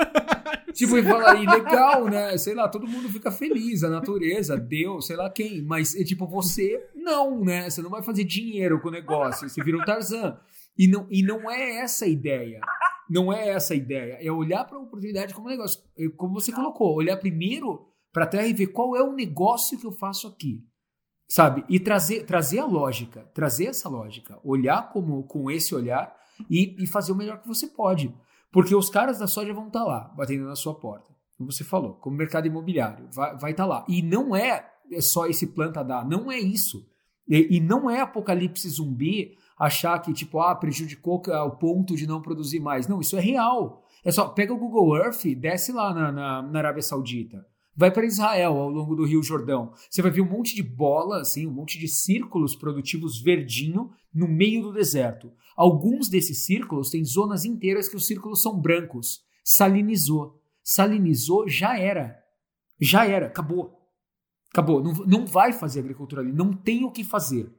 Tipo, 0.72 0.96
e 0.96 1.02
fala, 1.02 1.34
e 1.34 1.46
legal, 1.46 2.04
né? 2.06 2.36
Sei 2.38 2.54
lá, 2.54 2.68
todo 2.68 2.86
mundo 2.86 3.08
fica 3.08 3.30
feliz, 3.30 3.82
a 3.82 3.90
natureza, 3.90 4.56
Deus, 4.56 5.06
sei 5.06 5.16
lá 5.16 5.28
quem. 5.28 5.62
Mas, 5.62 5.94
é, 5.94 6.04
tipo, 6.04 6.26
você 6.26 6.88
não, 6.94 7.44
né? 7.44 7.68
Você 7.68 7.82
não 7.82 7.90
vai 7.90 8.02
fazer 8.02 8.24
dinheiro 8.24 8.80
com 8.80 8.88
o 8.88 8.92
negócio, 8.92 9.48
você 9.48 9.62
vira 9.62 9.76
um 9.76 9.84
Tarzan. 9.84 10.38
E 10.78 10.86
não, 10.86 11.06
e 11.10 11.22
não 11.22 11.50
é 11.50 11.78
essa 11.78 12.04
a 12.04 12.08
ideia. 12.08 12.60
Não 13.10 13.32
é 13.32 13.48
essa 13.48 13.74
a 13.74 13.76
ideia. 13.76 14.18
É 14.20 14.30
olhar 14.30 14.64
para 14.64 14.76
a 14.78 14.80
oportunidade 14.80 15.34
como 15.34 15.48
negócio. 15.48 15.82
É 15.98 16.08
como 16.16 16.34
você 16.34 16.52
colocou, 16.52 16.94
olhar 16.94 17.16
primeiro 17.16 17.86
para 18.12 18.24
a 18.24 18.26
terra 18.26 18.46
e 18.46 18.52
ver 18.52 18.68
qual 18.68 18.96
é 18.96 19.02
o 19.02 19.12
negócio 19.12 19.78
que 19.78 19.86
eu 19.86 19.92
faço 19.92 20.28
aqui. 20.28 20.64
Sabe? 21.28 21.64
E 21.68 21.78
trazer, 21.78 22.24
trazer 22.24 22.58
a 22.58 22.66
lógica, 22.66 23.22
trazer 23.34 23.66
essa 23.66 23.88
lógica, 23.88 24.38
olhar 24.42 24.90
como 24.90 25.22
com 25.24 25.50
esse 25.50 25.74
olhar 25.74 26.16
e, 26.48 26.76
e 26.82 26.86
fazer 26.86 27.12
o 27.12 27.16
melhor 27.16 27.40
que 27.40 27.46
você 27.46 27.68
pode. 27.68 28.12
Porque 28.52 28.74
os 28.74 28.90
caras 28.90 29.18
da 29.18 29.26
soja 29.26 29.52
vão 29.52 29.68
estar 29.68 29.80
tá 29.80 29.84
lá, 29.84 30.12
batendo 30.16 30.44
na 30.44 30.56
sua 30.56 30.74
porta. 30.74 31.10
Como 31.38 31.50
você 31.50 31.64
falou, 31.64 31.94
como 31.94 32.16
mercado 32.16 32.46
imobiliário, 32.46 33.08
vai 33.12 33.52
estar 33.52 33.54
tá 33.54 33.66
lá. 33.66 33.86
E 33.88 34.02
não 34.02 34.34
é 34.34 34.68
só 35.00 35.26
esse 35.26 35.46
planta 35.48 35.82
dar, 35.82 36.06
não 36.06 36.30
é 36.30 36.38
isso. 36.38 36.86
E, 37.28 37.56
e 37.56 37.60
não 37.60 37.88
é 37.88 38.00
apocalipse 38.00 38.68
zumbi 38.68 39.36
achar 39.58 39.98
que, 40.00 40.12
tipo, 40.12 40.40
ah, 40.40 40.54
prejudicou 40.54 41.22
ao 41.32 41.56
ponto 41.56 41.94
de 41.94 42.06
não 42.06 42.20
produzir 42.20 42.60
mais. 42.60 42.88
Não, 42.88 43.00
isso 43.00 43.16
é 43.16 43.20
real. 43.20 43.84
É 44.04 44.10
só, 44.10 44.28
pega 44.28 44.52
o 44.52 44.58
Google 44.58 44.96
Earth, 44.96 45.24
desce 45.36 45.70
lá 45.70 45.94
na, 45.94 46.10
na, 46.10 46.42
na 46.42 46.58
Arábia 46.58 46.82
Saudita. 46.82 47.46
Vai 47.80 47.90
para 47.90 48.04
Israel 48.04 48.58
ao 48.58 48.68
longo 48.68 48.94
do 48.94 49.06
Rio 49.06 49.22
Jordão. 49.22 49.72
Você 49.88 50.02
vai 50.02 50.10
ver 50.10 50.20
um 50.20 50.28
monte 50.28 50.54
de 50.54 50.62
bola, 50.62 51.22
assim, 51.22 51.46
um 51.46 51.50
monte 51.50 51.78
de 51.78 51.88
círculos 51.88 52.54
produtivos 52.54 53.18
verdinho 53.18 53.90
no 54.12 54.28
meio 54.28 54.64
do 54.64 54.70
deserto. 54.70 55.32
Alguns 55.56 56.06
desses 56.06 56.44
círculos 56.44 56.90
têm 56.90 57.02
zonas 57.02 57.46
inteiras 57.46 57.88
que 57.88 57.96
os 57.96 58.06
círculos 58.06 58.42
são 58.42 58.60
brancos. 58.60 59.22
Salinizou. 59.42 60.42
Salinizou, 60.62 61.48
já 61.48 61.78
era. 61.78 62.22
Já 62.78 63.06
era, 63.06 63.28
acabou. 63.28 63.80
Acabou. 64.52 64.82
Não, 64.82 64.92
não 65.06 65.26
vai 65.26 65.50
fazer 65.50 65.80
agricultura 65.80 66.20
ali. 66.20 66.34
Não 66.34 66.52
tem 66.52 66.84
o 66.84 66.90
que 66.90 67.02
fazer. 67.02 67.50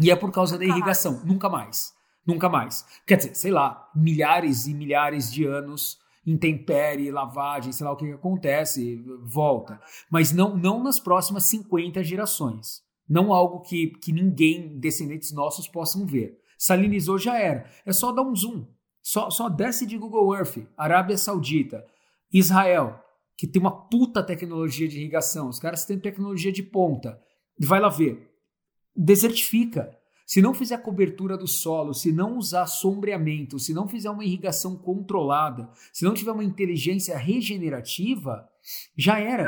E 0.00 0.10
é 0.10 0.16
por 0.16 0.32
causa 0.32 0.56
da 0.56 0.64
irrigação. 0.64 1.16
Mais. 1.16 1.24
Nunca 1.26 1.50
mais. 1.50 1.92
Nunca 2.26 2.48
mais. 2.48 2.86
Quer 3.06 3.18
dizer, 3.18 3.34
sei 3.34 3.50
lá, 3.50 3.90
milhares 3.94 4.66
e 4.66 4.72
milhares 4.72 5.30
de 5.30 5.44
anos 5.44 5.98
intempere, 6.26 7.10
lavagem, 7.10 7.72
sei 7.72 7.84
lá 7.84 7.92
o 7.92 7.96
que, 7.96 8.06
que 8.06 8.12
acontece, 8.12 9.02
volta. 9.24 9.80
Mas 10.10 10.32
não, 10.32 10.56
não 10.56 10.82
nas 10.82 11.00
próximas 11.00 11.48
50 11.48 12.02
gerações. 12.02 12.82
Não 13.08 13.32
algo 13.32 13.60
que, 13.60 13.88
que 14.02 14.12
ninguém, 14.12 14.78
descendentes 14.78 15.32
nossos, 15.32 15.66
possam 15.66 16.06
ver. 16.06 16.38
Salinizou 16.58 17.18
já 17.18 17.38
era. 17.38 17.68
É 17.84 17.92
só 17.92 18.12
dar 18.12 18.22
um 18.22 18.34
zoom. 18.34 18.66
Só, 19.02 19.30
só 19.30 19.48
desce 19.48 19.86
de 19.86 19.96
Google 19.96 20.34
Earth, 20.36 20.58
Arábia 20.76 21.16
Saudita, 21.16 21.84
Israel, 22.32 23.00
que 23.36 23.46
tem 23.46 23.60
uma 23.60 23.88
puta 23.88 24.22
tecnologia 24.22 24.86
de 24.86 24.98
irrigação. 24.98 25.48
Os 25.48 25.58
caras 25.58 25.84
têm 25.86 25.98
tecnologia 25.98 26.52
de 26.52 26.62
ponta. 26.62 27.20
Vai 27.58 27.80
lá 27.80 27.88
ver 27.88 28.30
desertifica. 28.94 29.96
Se 30.30 30.40
não 30.40 30.54
fizer 30.54 30.78
cobertura 30.78 31.36
do 31.36 31.48
solo, 31.48 31.92
se 31.92 32.12
não 32.12 32.38
usar 32.38 32.64
sombreamento, 32.68 33.58
se 33.58 33.74
não 33.74 33.88
fizer 33.88 34.08
uma 34.10 34.24
irrigação 34.24 34.76
controlada, 34.76 35.68
se 35.92 36.04
não 36.04 36.14
tiver 36.14 36.30
uma 36.30 36.44
inteligência 36.44 37.18
regenerativa, 37.18 38.48
já 38.96 39.18
era. 39.18 39.42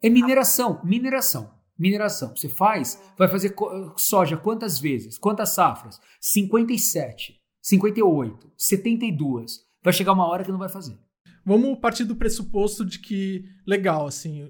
É 0.00 0.08
mineração, 0.08 0.80
mineração, 0.84 1.50
mineração. 1.76 2.28
Você 2.36 2.48
faz, 2.48 3.02
vai 3.18 3.26
fazer 3.26 3.56
soja 3.96 4.36
quantas 4.36 4.78
vezes? 4.78 5.18
Quantas 5.18 5.52
safras? 5.52 6.00
57, 6.20 7.40
58, 7.60 8.52
72. 8.56 9.66
Vai 9.82 9.92
chegar 9.92 10.12
uma 10.12 10.28
hora 10.28 10.44
que 10.44 10.52
não 10.52 10.60
vai 10.60 10.68
fazer. 10.68 10.96
Vamos 11.44 11.76
partir 11.80 12.04
do 12.04 12.14
pressuposto 12.14 12.84
de 12.84 13.00
que, 13.00 13.46
legal, 13.66 14.06
assim, 14.06 14.48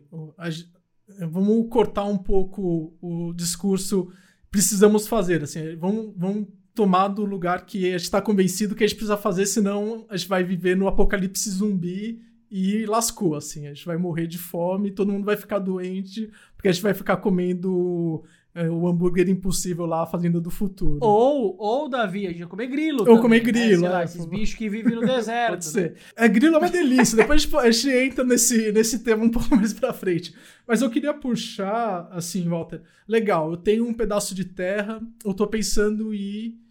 vamos 1.20 1.70
cortar 1.70 2.04
um 2.04 2.18
pouco 2.18 2.98
o 3.00 3.32
discurso 3.32 4.12
precisamos 4.54 5.08
fazer, 5.08 5.42
assim, 5.42 5.74
vamos, 5.74 6.14
vamos 6.16 6.46
tomar 6.72 7.08
do 7.08 7.24
lugar 7.24 7.66
que 7.66 7.88
a 7.88 7.98
gente 7.98 8.04
está 8.04 8.22
convencido 8.22 8.76
que 8.76 8.84
a 8.84 8.86
gente 8.86 8.94
precisa 8.94 9.16
fazer, 9.16 9.46
senão 9.46 10.06
a 10.08 10.16
gente 10.16 10.28
vai 10.28 10.44
viver 10.44 10.76
no 10.76 10.86
apocalipse 10.86 11.50
zumbi 11.50 12.22
e 12.48 12.86
lascou, 12.86 13.34
assim, 13.34 13.66
a 13.66 13.74
gente 13.74 13.84
vai 13.84 13.96
morrer 13.96 14.28
de 14.28 14.38
fome, 14.38 14.92
todo 14.92 15.10
mundo 15.10 15.24
vai 15.24 15.36
ficar 15.36 15.58
doente, 15.58 16.30
porque 16.54 16.68
a 16.68 16.72
gente 16.72 16.84
vai 16.84 16.94
ficar 16.94 17.16
comendo 17.16 18.22
é, 18.54 18.70
o 18.70 18.86
hambúrguer 18.86 19.28
impossível 19.28 19.84
lá, 19.84 20.04
a 20.04 20.06
Fazenda 20.06 20.40
do 20.40 20.50
Futuro. 20.50 20.98
Ou, 21.02 21.56
ou 21.58 21.88
Davi, 21.88 22.26
a 22.26 22.30
gente 22.30 22.40
ia 22.40 22.46
comer 22.46 22.68
grilo. 22.68 23.00
Ou 23.00 23.04
também, 23.04 23.20
comer 23.20 23.38
né? 23.38 23.44
grilo. 23.44 23.82
Né? 23.82 23.88
Lá, 23.88 24.02
é. 24.02 24.04
esses 24.04 24.24
bichos 24.24 24.54
que 24.54 24.68
vivem 24.68 24.94
no 24.94 25.00
deserto. 25.06 25.50
Pode 25.50 25.64
ser. 25.64 25.90
Né? 25.90 25.96
É, 26.16 26.28
grilo 26.28 26.54
é 26.54 26.58
uma 26.58 26.70
delícia. 26.70 27.16
Depois 27.16 27.42
a 27.42 27.44
gente, 27.44 27.56
a 27.56 27.70
gente 27.70 27.90
entra 27.90 28.24
nesse, 28.24 28.70
nesse 28.70 29.00
tema 29.00 29.24
um 29.24 29.30
pouco 29.30 29.48
mais 29.56 29.72
pra 29.72 29.92
frente. 29.92 30.32
Mas 30.66 30.82
eu 30.82 30.88
queria 30.88 31.12
puxar, 31.12 32.08
assim, 32.12 32.48
Walter. 32.48 32.80
Legal, 33.08 33.50
eu 33.50 33.56
tenho 33.56 33.86
um 33.86 33.92
pedaço 33.92 34.34
de 34.34 34.44
terra, 34.44 35.02
eu 35.24 35.34
tô 35.34 35.46
pensando 35.48 36.14
em 36.14 36.18
ir 36.18 36.63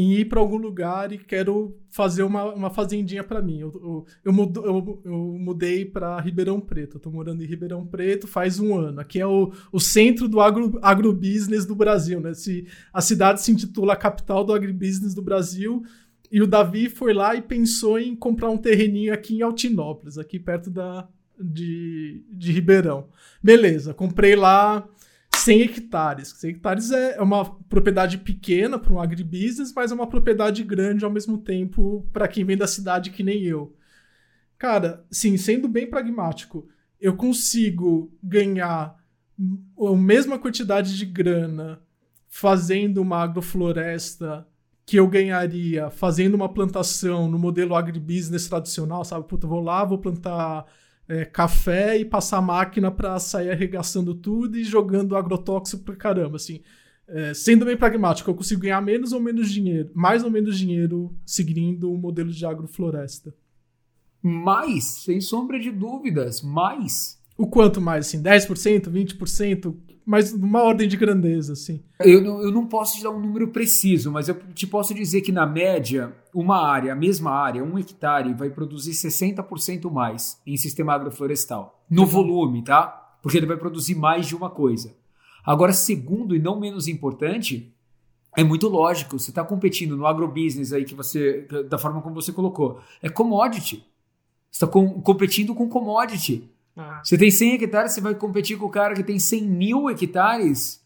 em 0.00 0.12
ir 0.12 0.26
para 0.26 0.38
algum 0.38 0.58
lugar 0.58 1.10
e 1.10 1.18
quero 1.18 1.76
fazer 1.90 2.22
uma, 2.22 2.54
uma 2.54 2.70
fazendinha 2.70 3.24
para 3.24 3.42
mim. 3.42 3.58
Eu, 3.58 3.72
eu, 3.74 4.06
eu, 4.26 4.32
mudo, 4.32 4.64
eu, 4.64 5.02
eu 5.04 5.36
mudei 5.40 5.84
para 5.84 6.20
Ribeirão 6.20 6.60
Preto. 6.60 7.00
Tô 7.00 7.10
morando 7.10 7.42
em 7.42 7.46
Ribeirão 7.48 7.84
Preto 7.84 8.28
faz 8.28 8.60
um 8.60 8.78
ano. 8.78 9.00
Aqui 9.00 9.18
é 9.18 9.26
o, 9.26 9.52
o 9.72 9.80
centro 9.80 10.28
do 10.28 10.40
agro, 10.40 10.78
agrobusiness 10.82 11.66
do 11.66 11.74
Brasil. 11.74 12.20
Né? 12.20 12.32
Se, 12.32 12.64
a 12.92 13.00
cidade 13.00 13.42
se 13.42 13.50
intitula 13.50 13.94
a 13.94 13.96
capital 13.96 14.44
do 14.44 14.52
agribusiness 14.52 15.16
do 15.16 15.22
Brasil. 15.22 15.82
E 16.30 16.40
o 16.40 16.46
Davi 16.46 16.88
foi 16.88 17.12
lá 17.12 17.34
e 17.34 17.42
pensou 17.42 17.98
em 17.98 18.14
comprar 18.14 18.50
um 18.50 18.56
terreninho 18.56 19.12
aqui 19.12 19.34
em 19.34 19.42
Altinópolis, 19.42 20.16
aqui 20.16 20.38
perto 20.38 20.70
da, 20.70 21.08
de, 21.40 22.22
de 22.30 22.52
Ribeirão. 22.52 23.08
Beleza, 23.42 23.92
comprei 23.92 24.36
lá 24.36 24.88
100 25.38 25.62
hectares. 25.62 26.28
100 26.36 26.50
hectares 26.50 26.90
é, 26.90 27.16
é 27.16 27.22
uma 27.22 27.44
propriedade 27.44 28.18
pequena 28.18 28.78
para 28.78 28.92
um 28.92 29.00
agribusiness, 29.00 29.72
mas 29.74 29.90
é 29.90 29.94
uma 29.94 30.06
propriedade 30.06 30.62
grande 30.62 31.04
ao 31.04 31.10
mesmo 31.10 31.38
tempo 31.38 32.06
para 32.12 32.28
quem 32.28 32.44
vem 32.44 32.56
da 32.56 32.66
cidade 32.66 33.10
que 33.10 33.22
nem 33.22 33.42
eu. 33.44 33.74
Cara, 34.58 35.04
sim, 35.10 35.36
sendo 35.36 35.68
bem 35.68 35.88
pragmático, 35.88 36.68
eu 37.00 37.16
consigo 37.16 38.12
ganhar 38.22 38.96
a 39.78 39.96
mesma 39.96 40.38
quantidade 40.38 40.96
de 40.96 41.06
grana 41.06 41.80
fazendo 42.26 43.00
uma 43.00 43.22
agrofloresta 43.22 44.46
que 44.84 44.96
eu 44.96 45.06
ganharia 45.06 45.90
fazendo 45.90 46.34
uma 46.34 46.48
plantação 46.48 47.28
no 47.30 47.38
modelo 47.38 47.74
agribusiness 47.74 48.48
tradicional, 48.48 49.04
sabe? 49.04 49.28
Puta, 49.28 49.46
vou 49.46 49.60
lá, 49.60 49.84
vou 49.84 49.98
plantar 49.98 50.64
é, 51.08 51.24
café 51.24 51.96
e 51.96 52.04
passar 52.04 52.42
máquina 52.42 52.90
para 52.90 53.18
sair 53.18 53.50
arregaçando 53.50 54.14
tudo 54.14 54.58
e 54.58 54.64
jogando 54.64 55.16
agrotóxico 55.16 55.82
pra 55.82 55.96
caramba, 55.96 56.36
assim. 56.36 56.60
É, 57.06 57.32
sendo 57.32 57.64
bem 57.64 57.76
pragmático, 57.76 58.30
eu 58.30 58.34
consigo 58.34 58.60
ganhar 58.60 58.82
menos 58.82 59.12
ou 59.12 59.20
menos 59.20 59.50
dinheiro, 59.50 59.90
mais 59.94 60.22
ou 60.22 60.30
menos 60.30 60.58
dinheiro 60.58 61.16
seguindo 61.24 61.90
o 61.90 61.96
modelo 61.96 62.30
de 62.30 62.44
agrofloresta. 62.44 63.34
Mais, 64.22 64.84
sem 64.84 65.20
sombra 65.20 65.58
de 65.58 65.70
dúvidas, 65.70 66.42
mais. 66.42 67.17
O 67.38 67.46
quanto 67.46 67.80
mais, 67.80 68.08
assim? 68.08 68.22
10%, 68.22 68.90
20%? 68.90 69.74
mas 70.08 70.32
numa 70.32 70.62
ordem 70.62 70.88
de 70.88 70.96
grandeza, 70.96 71.52
assim. 71.52 71.82
Eu 72.00 72.22
não, 72.22 72.40
eu 72.40 72.50
não 72.50 72.66
posso 72.66 72.96
te 72.96 73.02
dar 73.02 73.10
um 73.10 73.20
número 73.20 73.48
preciso, 73.48 74.10
mas 74.10 74.26
eu 74.26 74.36
te 74.54 74.66
posso 74.66 74.94
dizer 74.94 75.20
que, 75.20 75.30
na 75.30 75.44
média, 75.44 76.16
uma 76.34 76.66
área, 76.66 76.94
a 76.94 76.96
mesma 76.96 77.30
área, 77.30 77.62
um 77.62 77.78
hectare, 77.78 78.32
vai 78.32 78.48
produzir 78.48 78.92
60% 78.92 79.92
mais 79.92 80.40
em 80.46 80.56
sistema 80.56 80.94
agroflorestal. 80.94 81.84
No 81.90 82.06
volume, 82.06 82.64
tá? 82.64 82.86
Porque 83.20 83.36
ele 83.36 83.44
vai 83.44 83.58
produzir 83.58 83.96
mais 83.96 84.26
de 84.26 84.34
uma 84.34 84.48
coisa. 84.48 84.96
Agora, 85.44 85.74
segundo 85.74 86.34
e 86.34 86.38
não 86.38 86.58
menos 86.58 86.88
importante, 86.88 87.70
é 88.34 88.42
muito 88.42 88.66
lógico, 88.66 89.18
você 89.18 89.30
está 89.30 89.44
competindo 89.44 89.94
no 89.94 90.06
agrobusiness 90.06 90.72
aí 90.72 90.86
que 90.86 90.94
você, 90.94 91.46
da 91.68 91.76
forma 91.76 92.00
como 92.00 92.14
você 92.14 92.32
colocou, 92.32 92.80
é 93.02 93.10
commodity. 93.10 93.84
Você 94.50 94.64
está 94.64 94.66
com, 94.66 95.02
competindo 95.02 95.54
com 95.54 95.68
commodity. 95.68 96.48
Ah. 96.78 97.02
Você 97.04 97.18
tem 97.18 97.30
100 97.30 97.54
hectares, 97.54 97.92
você 97.92 98.00
vai 98.00 98.14
competir 98.14 98.56
com 98.56 98.66
o 98.66 98.70
cara 98.70 98.94
que 98.94 99.02
tem 99.02 99.18
100 99.18 99.42
mil 99.42 99.90
hectares, 99.90 100.80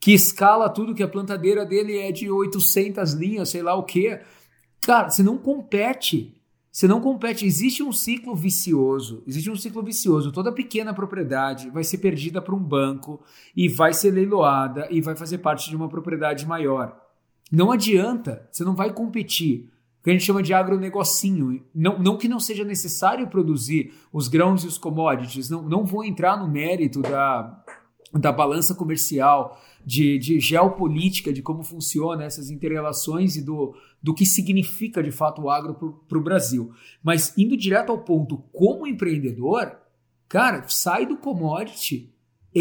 que 0.00 0.12
escala 0.12 0.70
tudo, 0.70 0.94
que 0.94 1.02
a 1.02 1.08
plantadeira 1.08 1.66
dele 1.66 1.98
é 1.98 2.10
de 2.10 2.30
800 2.30 3.12
linhas, 3.12 3.50
sei 3.50 3.62
lá 3.62 3.74
o 3.74 3.82
quê. 3.82 4.20
Cara, 4.80 5.10
você 5.10 5.22
não 5.22 5.36
compete. 5.36 6.34
Você 6.70 6.86
não 6.86 7.00
compete. 7.00 7.44
Existe 7.44 7.82
um 7.82 7.92
ciclo 7.92 8.34
vicioso. 8.34 9.22
Existe 9.26 9.50
um 9.50 9.56
ciclo 9.56 9.82
vicioso. 9.82 10.32
Toda 10.32 10.52
pequena 10.52 10.94
propriedade 10.94 11.70
vai 11.70 11.82
ser 11.82 11.98
perdida 11.98 12.40
para 12.40 12.54
um 12.54 12.62
banco 12.62 13.20
e 13.56 13.68
vai 13.68 13.92
ser 13.92 14.12
leiloada 14.12 14.86
e 14.90 15.00
vai 15.00 15.16
fazer 15.16 15.38
parte 15.38 15.68
de 15.68 15.76
uma 15.76 15.88
propriedade 15.88 16.46
maior. 16.46 16.96
Não 17.50 17.72
adianta. 17.72 18.48
Você 18.50 18.64
não 18.64 18.74
vai 18.74 18.92
competir. 18.92 19.68
Que 20.08 20.12
a 20.12 20.14
gente 20.14 20.24
chama 20.24 20.42
de 20.42 20.54
agronegocinho. 20.54 21.62
Não, 21.74 21.98
não 21.98 22.16
que 22.16 22.28
não 22.28 22.40
seja 22.40 22.64
necessário 22.64 23.28
produzir 23.28 23.92
os 24.10 24.26
grãos 24.26 24.64
e 24.64 24.66
os 24.66 24.78
commodities. 24.78 25.50
Não, 25.50 25.60
não 25.60 25.84
vou 25.84 26.02
entrar 26.02 26.34
no 26.38 26.48
mérito 26.48 27.02
da, 27.02 27.62
da 28.14 28.32
balança 28.32 28.74
comercial, 28.74 29.60
de, 29.84 30.18
de 30.18 30.40
geopolítica, 30.40 31.30
de 31.30 31.42
como 31.42 31.62
funciona 31.62 32.24
essas 32.24 32.48
interrelações 32.48 33.36
e 33.36 33.42
do, 33.44 33.76
do 34.02 34.14
que 34.14 34.24
significa 34.24 35.02
de 35.02 35.10
fato 35.10 35.42
o 35.42 35.50
agro 35.50 35.74
para 36.08 36.16
o 36.16 36.22
Brasil. 36.22 36.72
Mas 37.02 37.36
indo 37.36 37.54
direto 37.54 37.92
ao 37.92 37.98
ponto, 37.98 38.38
como 38.50 38.86
empreendedor, 38.86 39.76
cara, 40.26 40.66
sai 40.68 41.04
do 41.04 41.18
commodity, 41.18 42.10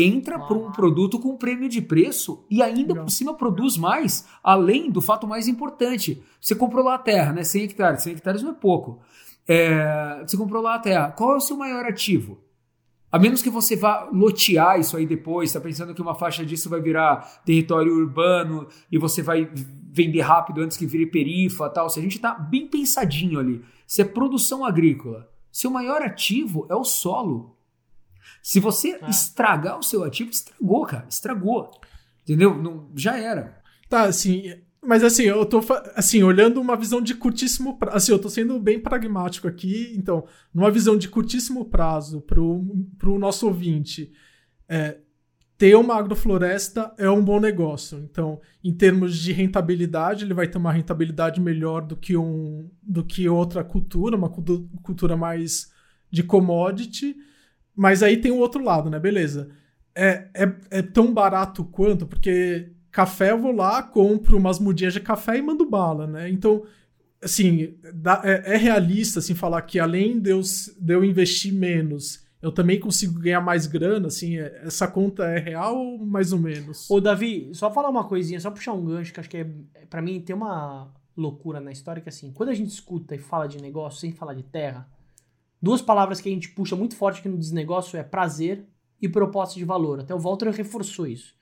entra 0.03 0.39
para 0.39 0.57
um 0.57 0.71
produto 0.71 1.19
com 1.19 1.37
prêmio 1.37 1.69
de 1.69 1.81
preço 1.81 2.45
e 2.49 2.61
ainda 2.61 2.95
por 2.95 3.09
cima 3.09 3.33
produz 3.33 3.77
mais, 3.77 4.27
além 4.43 4.89
do 4.89 5.01
fato 5.01 5.27
mais 5.27 5.47
importante. 5.47 6.21
Você 6.41 6.55
comprou 6.55 6.83
lá 6.83 6.95
a 6.95 6.99
terra, 6.99 7.33
né? 7.33 7.43
100 7.43 7.63
hectares. 7.63 8.03
100 8.03 8.13
hectares 8.13 8.43
não 8.43 8.51
é 8.51 8.53
pouco. 8.53 8.99
É, 9.47 10.23
você 10.25 10.35
comprou 10.35 10.61
lá 10.61 10.75
a 10.75 10.79
terra. 10.79 11.11
Qual 11.11 11.33
é 11.33 11.37
o 11.37 11.41
seu 11.41 11.55
maior 11.55 11.85
ativo? 11.85 12.39
A 13.09 13.17
menos 13.17 13.41
que 13.41 13.49
você 13.49 13.75
vá 13.75 14.09
lotear 14.11 14.79
isso 14.79 14.97
aí 14.97 15.05
depois, 15.05 15.49
está 15.49 15.61
pensando 15.61 15.93
que 15.93 16.01
uma 16.01 16.13
faixa 16.13 16.45
disso 16.45 16.69
vai 16.69 16.81
virar 16.81 17.41
território 17.45 17.93
urbano 17.93 18.67
e 18.91 18.97
você 18.97 19.21
vai 19.21 19.49
vender 19.53 20.21
rápido 20.21 20.61
antes 20.61 20.75
que 20.75 20.85
vire 20.85 21.05
perifa 21.05 21.69
tal. 21.69 21.89
Se 21.89 21.99
a 21.99 22.03
gente 22.03 22.17
está 22.17 22.33
bem 22.33 22.67
pensadinho 22.67 23.39
ali, 23.39 23.63
se 23.87 24.01
é 24.01 24.05
produção 24.05 24.65
agrícola, 24.65 25.29
seu 25.49 25.71
maior 25.71 26.01
ativo 26.01 26.67
é 26.69 26.75
o 26.75 26.83
solo. 26.83 27.56
Se 28.41 28.59
você 28.59 28.99
é. 29.01 29.09
estragar 29.09 29.77
o 29.77 29.83
seu 29.83 30.03
ativo, 30.03 30.29
estragou, 30.29 30.85
cara, 30.85 31.05
estragou. 31.09 31.71
Entendeu? 32.23 32.61
Não, 32.61 32.91
já 32.95 33.17
era. 33.17 33.61
Tá, 33.89 34.03
assim, 34.03 34.53
mas 34.83 35.03
assim, 35.03 35.23
eu 35.23 35.45
tô 35.45 35.61
assim, 35.95 36.23
olhando 36.23 36.61
uma 36.61 36.75
visão 36.75 37.01
de 37.01 37.15
curtíssimo 37.15 37.77
prazo. 37.77 37.97
Assim, 37.97 38.11
eu 38.11 38.19
tô 38.19 38.29
sendo 38.29 38.59
bem 38.59 38.79
pragmático 38.79 39.47
aqui. 39.47 39.93
Então, 39.97 40.25
numa 40.53 40.71
visão 40.71 40.97
de 40.97 41.09
curtíssimo 41.09 41.65
prazo 41.65 42.21
pro, 42.21 42.65
pro 42.97 43.19
nosso 43.19 43.47
ouvinte, 43.47 44.11
é, 44.69 44.97
ter 45.57 45.75
uma 45.75 45.95
agrofloresta 45.95 46.93
é 46.97 47.09
um 47.09 47.23
bom 47.23 47.39
negócio. 47.39 47.97
Então, 47.99 48.39
em 48.63 48.73
termos 48.73 49.17
de 49.17 49.33
rentabilidade, 49.33 50.23
ele 50.23 50.33
vai 50.33 50.47
ter 50.47 50.57
uma 50.57 50.71
rentabilidade 50.71 51.41
melhor 51.41 51.81
do 51.81 51.97
que, 51.97 52.15
um, 52.15 52.69
do 52.81 53.03
que 53.03 53.27
outra 53.27 53.63
cultura, 53.63 54.15
uma 54.15 54.29
cultura 54.29 55.17
mais 55.17 55.71
de 56.11 56.23
commodity. 56.23 57.15
Mas 57.77 58.01
aí 58.01 58.17
tem 58.17 58.31
o 58.31 58.39
outro 58.39 58.63
lado, 58.63 58.89
né? 58.89 58.99
Beleza. 58.99 59.49
É, 59.93 60.27
é, 60.33 60.55
é 60.71 60.81
tão 60.81 61.13
barato 61.13 61.63
quanto, 61.63 62.07
porque 62.07 62.71
café, 62.91 63.31
eu 63.31 63.39
vou 63.39 63.51
lá, 63.51 63.83
compro 63.83 64.37
umas 64.37 64.59
mudinhas 64.59 64.93
de 64.93 64.99
café 64.99 65.37
e 65.37 65.41
mando 65.41 65.69
bala, 65.69 66.07
né? 66.07 66.27
Então, 66.29 66.63
assim, 67.21 67.75
dá, 67.93 68.21
é, 68.23 68.55
é, 68.55 68.57
realista, 68.57 69.19
assim, 69.19 69.35
falar 69.35 69.61
que 69.61 69.79
além 69.79 70.19
de 70.19 70.31
eu, 70.31 70.41
de 70.41 70.93
eu 70.93 71.03
investir 71.03 71.53
menos, 71.53 72.25
eu 72.41 72.51
também 72.51 72.79
consigo 72.79 73.19
ganhar 73.19 73.41
mais 73.41 73.67
grana, 73.67 74.07
assim, 74.07 74.37
é, 74.37 74.61
essa 74.63 74.87
conta 74.87 75.25
é 75.25 75.37
real 75.37 75.77
ou 75.77 75.99
mais 75.99 76.33
ou 76.33 76.39
menos? 76.39 76.89
Ô, 76.89 76.99
Davi, 76.99 77.51
só 77.53 77.71
falar 77.71 77.89
uma 77.89 78.03
coisinha, 78.03 78.39
só 78.39 78.49
puxar 78.49 78.73
um 78.73 78.83
gancho, 78.83 79.13
que 79.13 79.19
acho 79.19 79.29
que 79.29 79.37
é, 79.37 79.47
para 79.87 80.01
mim 80.01 80.19
tem 80.19 80.35
uma 80.35 80.91
loucura 81.15 81.59
na 81.59 81.71
história, 81.71 82.01
que 82.01 82.09
assim, 82.09 82.31
quando 82.31 82.49
a 82.49 82.53
gente 82.55 82.69
escuta 82.69 83.13
e 83.13 83.19
fala 83.19 83.47
de 83.47 83.61
negócio 83.61 83.99
sem 83.99 84.11
falar 84.11 84.33
de 84.33 84.43
terra, 84.43 84.87
duas 85.61 85.81
palavras 85.81 86.21
que 86.21 86.29
a 86.29 86.31
gente 86.31 86.49
puxa 86.49 86.75
muito 86.75 86.95
forte 86.95 87.19
aqui 87.19 87.29
no 87.29 87.37
desnegócio 87.37 87.97
é 87.97 88.03
prazer 88.03 88.65
e 89.01 89.07
proposta 89.07 89.55
de 89.55 89.65
valor. 89.65 89.99
Até 89.99 90.13
o 90.13 90.19
Walter 90.19 90.49
reforçou 90.49 91.07
isso. 91.07 91.35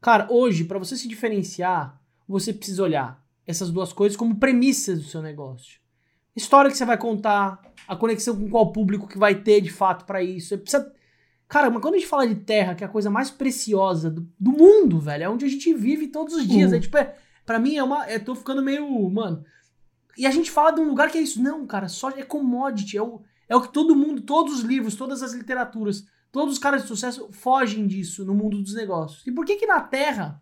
Cara, 0.00 0.26
hoje, 0.30 0.64
para 0.64 0.78
você 0.78 0.96
se 0.96 1.08
diferenciar, 1.08 2.00
você 2.26 2.52
precisa 2.52 2.82
olhar 2.82 3.24
essas 3.46 3.70
duas 3.70 3.92
coisas 3.92 4.16
como 4.16 4.36
premissas 4.36 5.00
do 5.00 5.08
seu 5.08 5.20
negócio. 5.20 5.80
História 6.34 6.70
que 6.70 6.76
você 6.76 6.84
vai 6.84 6.96
contar, 6.96 7.60
a 7.86 7.96
conexão 7.96 8.36
com 8.36 8.48
qual 8.48 8.72
público 8.72 9.08
que 9.08 9.18
vai 9.18 9.34
ter 9.34 9.60
de 9.60 9.70
fato 9.70 10.04
para 10.04 10.22
isso. 10.22 10.48
Você 10.48 10.58
precisa. 10.58 10.92
Cara, 11.48 11.68
mas 11.68 11.82
quando 11.82 11.94
a 11.94 11.98
gente 11.98 12.08
fala 12.08 12.26
de 12.26 12.36
terra, 12.36 12.74
que 12.74 12.84
é 12.84 12.86
a 12.86 12.90
coisa 12.90 13.10
mais 13.10 13.30
preciosa 13.30 14.08
do, 14.08 14.26
do 14.38 14.52
mundo, 14.52 15.00
velho, 15.00 15.24
é 15.24 15.28
onde 15.28 15.44
a 15.44 15.48
gente 15.48 15.74
vive 15.74 16.06
todos 16.06 16.34
os 16.34 16.46
dias. 16.46 16.70
Uhum. 16.70 16.76
É 16.76 16.80
tipo, 16.80 16.96
é, 16.96 17.16
pra 17.44 17.58
mim 17.58 17.76
é 17.76 17.82
uma. 17.82 18.08
Eu 18.08 18.24
tô 18.24 18.34
ficando 18.34 18.62
meio. 18.62 19.10
Mano. 19.10 19.44
E 20.16 20.26
a 20.26 20.30
gente 20.30 20.50
fala 20.50 20.70
de 20.70 20.80
um 20.80 20.88
lugar 20.88 21.10
que 21.10 21.18
é 21.18 21.20
isso. 21.20 21.42
Não, 21.42 21.66
cara, 21.66 21.88
só 21.88 22.10
é 22.10 22.22
commodity. 22.22 22.96
É 22.96 23.02
o, 23.02 23.20
é 23.50 23.56
o 23.56 23.60
que 23.60 23.70
todo 23.70 23.94
mundo, 23.94 24.22
todos 24.22 24.54
os 24.54 24.60
livros, 24.60 24.94
todas 24.94 25.22
as 25.22 25.34
literaturas 25.34 26.06
Todos 26.32 26.54
os 26.54 26.58
caras 26.58 26.82
de 26.82 26.88
sucesso 26.88 27.28
fogem 27.32 27.86
disso 27.86 28.24
no 28.24 28.34
mundo 28.34 28.62
dos 28.62 28.74
negócios. 28.74 29.26
E 29.26 29.32
por 29.32 29.44
que 29.44 29.56
que 29.56 29.66
na 29.66 29.80
Terra 29.80 30.40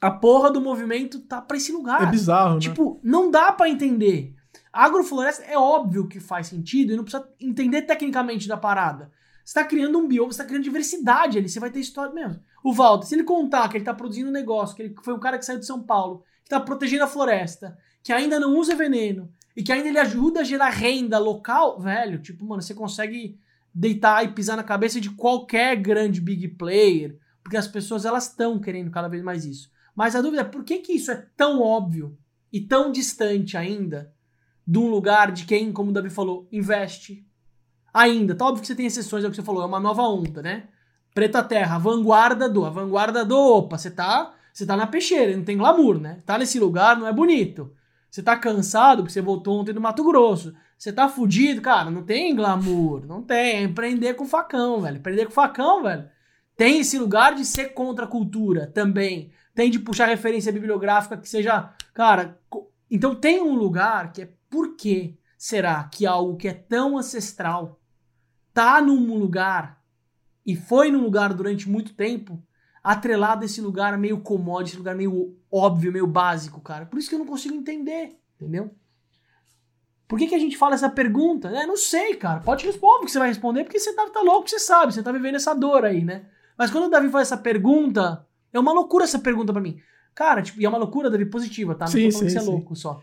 a 0.00 0.10
porra 0.10 0.50
do 0.50 0.60
movimento 0.60 1.20
tá 1.20 1.40
pra 1.40 1.56
esse 1.56 1.72
lugar? 1.72 2.02
É 2.02 2.06
bizarro, 2.06 2.58
Tipo, 2.58 3.00
não 3.02 3.30
dá 3.30 3.50
para 3.52 3.68
entender. 3.68 4.34
A 4.72 4.84
agrofloresta 4.84 5.42
é 5.44 5.56
óbvio 5.56 6.06
que 6.08 6.20
faz 6.20 6.48
sentido 6.48 6.92
e 6.92 6.96
não 6.96 7.04
precisa 7.04 7.26
entender 7.40 7.82
tecnicamente 7.82 8.46
da 8.46 8.56
parada. 8.56 9.10
Você 9.44 9.54
tá 9.54 9.64
criando 9.64 9.98
um 9.98 10.06
bioma, 10.06 10.32
você 10.32 10.38
tá 10.38 10.44
criando 10.44 10.64
diversidade 10.64 11.38
ali, 11.38 11.48
você 11.48 11.58
vai 11.58 11.70
ter 11.70 11.80
história 11.80 12.12
mesmo. 12.12 12.40
O 12.62 12.72
Walter, 12.72 13.06
se 13.06 13.14
ele 13.14 13.24
contar 13.24 13.68
que 13.68 13.76
ele 13.76 13.84
tá 13.84 13.94
produzindo 13.94 14.28
um 14.28 14.32
negócio, 14.32 14.76
que 14.76 14.82
ele 14.82 14.94
foi 15.02 15.14
um 15.14 15.18
cara 15.18 15.38
que 15.38 15.44
saiu 15.44 15.58
de 15.58 15.66
São 15.66 15.82
Paulo, 15.82 16.22
que 16.44 16.50
tá 16.50 16.60
protegendo 16.60 17.04
a 17.04 17.08
floresta, 17.08 17.76
que 18.02 18.12
ainda 18.12 18.38
não 18.38 18.56
usa 18.56 18.74
veneno, 18.74 19.32
e 19.56 19.62
que 19.62 19.72
ainda 19.72 19.88
ele 19.88 19.98
ajuda 19.98 20.40
a 20.40 20.44
gerar 20.44 20.70
renda 20.70 21.18
local, 21.18 21.78
velho, 21.80 22.18
tipo, 22.18 22.44
mano, 22.44 22.62
você 22.62 22.74
consegue 22.74 23.38
deitar 23.74 24.24
e 24.24 24.32
pisar 24.32 24.56
na 24.56 24.62
cabeça 24.62 25.00
de 25.00 25.10
qualquer 25.10 25.76
grande 25.76 26.20
big 26.20 26.48
player, 26.48 27.18
porque 27.42 27.56
as 27.56 27.68
pessoas 27.68 28.04
elas 28.04 28.28
estão 28.28 28.58
querendo 28.58 28.90
cada 28.90 29.08
vez 29.08 29.22
mais 29.22 29.44
isso. 29.44 29.70
Mas 29.94 30.16
a 30.16 30.22
dúvida 30.22 30.42
é 30.42 30.44
por 30.44 30.64
que, 30.64 30.78
que 30.78 30.92
isso 30.92 31.10
é 31.10 31.26
tão 31.36 31.60
óbvio 31.60 32.16
e 32.52 32.60
tão 32.60 32.90
distante 32.90 33.56
ainda 33.56 34.12
de 34.66 34.78
um 34.78 34.88
lugar 34.88 35.32
de 35.32 35.44
quem, 35.44 35.72
como 35.72 35.90
o 35.90 35.92
Davi 35.92 36.08
falou, 36.08 36.48
investe. 36.52 37.26
Ainda, 37.92 38.34
tá 38.34 38.46
óbvio 38.46 38.62
que 38.62 38.66
você 38.66 38.74
tem 38.74 38.86
exceções, 38.86 39.24
é 39.24 39.26
o 39.26 39.30
que 39.30 39.36
você 39.36 39.42
falou, 39.42 39.62
é 39.62 39.66
uma 39.66 39.80
nova 39.80 40.02
onda, 40.02 40.40
né? 40.40 40.68
Preta 41.14 41.42
Terra, 41.42 41.76
a 41.76 41.78
vanguarda 41.78 42.48
do, 42.48 42.64
a 42.64 42.70
vanguarda 42.70 43.24
do, 43.24 43.36
opa, 43.36 43.76
você 43.76 43.90
tá, 43.90 44.34
você 44.52 44.64
tá 44.64 44.76
na 44.76 44.86
peixeira, 44.86 45.36
não 45.36 45.44
tem 45.44 45.58
glamour, 45.58 45.98
né? 45.98 46.18
Tá 46.24 46.38
nesse 46.38 46.58
lugar, 46.58 46.96
não 46.96 47.06
é 47.06 47.12
bonito. 47.12 47.74
Você 48.12 48.22
tá 48.22 48.36
cansado 48.36 49.02
porque 49.02 49.14
você 49.14 49.22
voltou 49.22 49.58
ontem 49.58 49.72
do 49.72 49.80
Mato 49.80 50.04
Grosso. 50.04 50.54
Você 50.76 50.92
tá 50.92 51.08
fudido, 51.08 51.62
cara, 51.62 51.90
não 51.90 52.02
tem 52.02 52.36
glamour, 52.36 53.06
não 53.06 53.22
tem. 53.22 53.56
É 53.56 53.62
empreender 53.62 54.12
com 54.12 54.26
facão, 54.26 54.82
velho. 54.82 54.98
Empreender 54.98 55.24
com 55.24 55.32
facão, 55.32 55.82
velho. 55.82 56.10
Tem 56.54 56.80
esse 56.80 56.98
lugar 56.98 57.34
de 57.34 57.42
ser 57.46 57.72
contra 57.72 58.04
a 58.04 58.08
cultura 58.08 58.66
também. 58.66 59.32
Tem 59.54 59.70
de 59.70 59.78
puxar 59.78 60.04
referência 60.04 60.52
bibliográfica 60.52 61.16
que 61.16 61.26
seja. 61.26 61.70
Cara, 61.94 62.38
então 62.90 63.14
tem 63.14 63.40
um 63.40 63.54
lugar 63.54 64.12
que 64.12 64.20
é 64.20 64.28
por 64.50 64.76
que 64.76 65.18
será 65.38 65.82
que 65.84 66.04
algo 66.04 66.36
que 66.36 66.48
é 66.48 66.52
tão 66.52 66.98
ancestral 66.98 67.80
tá 68.52 68.82
num 68.82 69.16
lugar 69.16 69.82
e 70.44 70.54
foi 70.54 70.90
num 70.90 71.02
lugar 71.02 71.32
durante 71.32 71.66
muito 71.66 71.94
tempo 71.94 72.42
atrelado 72.82 73.42
a 73.42 73.46
esse 73.46 73.60
lugar 73.60 73.96
meio 73.96 74.20
commodity, 74.20 74.70
esse 74.70 74.78
lugar 74.78 74.94
meio 74.94 75.36
óbvio, 75.50 75.92
meio 75.92 76.06
básico, 76.06 76.60
cara. 76.60 76.86
Por 76.86 76.98
isso 76.98 77.08
que 77.08 77.14
eu 77.14 77.18
não 77.18 77.26
consigo 77.26 77.54
entender, 77.54 78.18
entendeu? 78.34 78.74
Por 80.08 80.18
que, 80.18 80.26
que 80.26 80.34
a 80.34 80.38
gente 80.38 80.58
fala 80.58 80.74
essa 80.74 80.90
pergunta? 80.90 81.48
É, 81.48 81.64
não 81.64 81.76
sei, 81.76 82.16
cara. 82.16 82.40
Pode 82.40 82.66
responder 82.66 83.06
que 83.06 83.12
você 83.12 83.18
vai 83.18 83.28
responder, 83.28 83.64
porque 83.64 83.78
você 83.78 83.94
tá, 83.94 84.10
tá 84.10 84.20
louco, 84.20 84.50
você 84.50 84.58
sabe, 84.58 84.92
você 84.92 85.02
tá 85.02 85.10
vivendo 85.10 85.36
essa 85.36 85.54
dor 85.54 85.84
aí, 85.84 86.04
né? 86.04 86.26
Mas 86.58 86.70
quando 86.70 86.84
o 86.84 86.90
Davi 86.90 87.08
faz 87.08 87.28
essa 87.28 87.36
pergunta, 87.36 88.26
é 88.52 88.60
uma 88.60 88.72
loucura 88.72 89.04
essa 89.04 89.18
pergunta 89.18 89.52
para 89.52 89.62
mim. 89.62 89.80
Cara, 90.14 90.42
tipo, 90.42 90.60
e 90.60 90.66
é 90.66 90.68
uma 90.68 90.76
loucura, 90.76 91.08
Davi, 91.08 91.24
positiva, 91.24 91.74
tá? 91.74 91.86
Não 91.86 91.92
sim, 91.92 92.10
tô 92.10 92.12
falando 92.12 92.28
sim, 92.30 92.36
que 92.36 92.42
você 92.42 92.46
é 92.46 92.52
louco 92.52 92.76
só. 92.76 93.02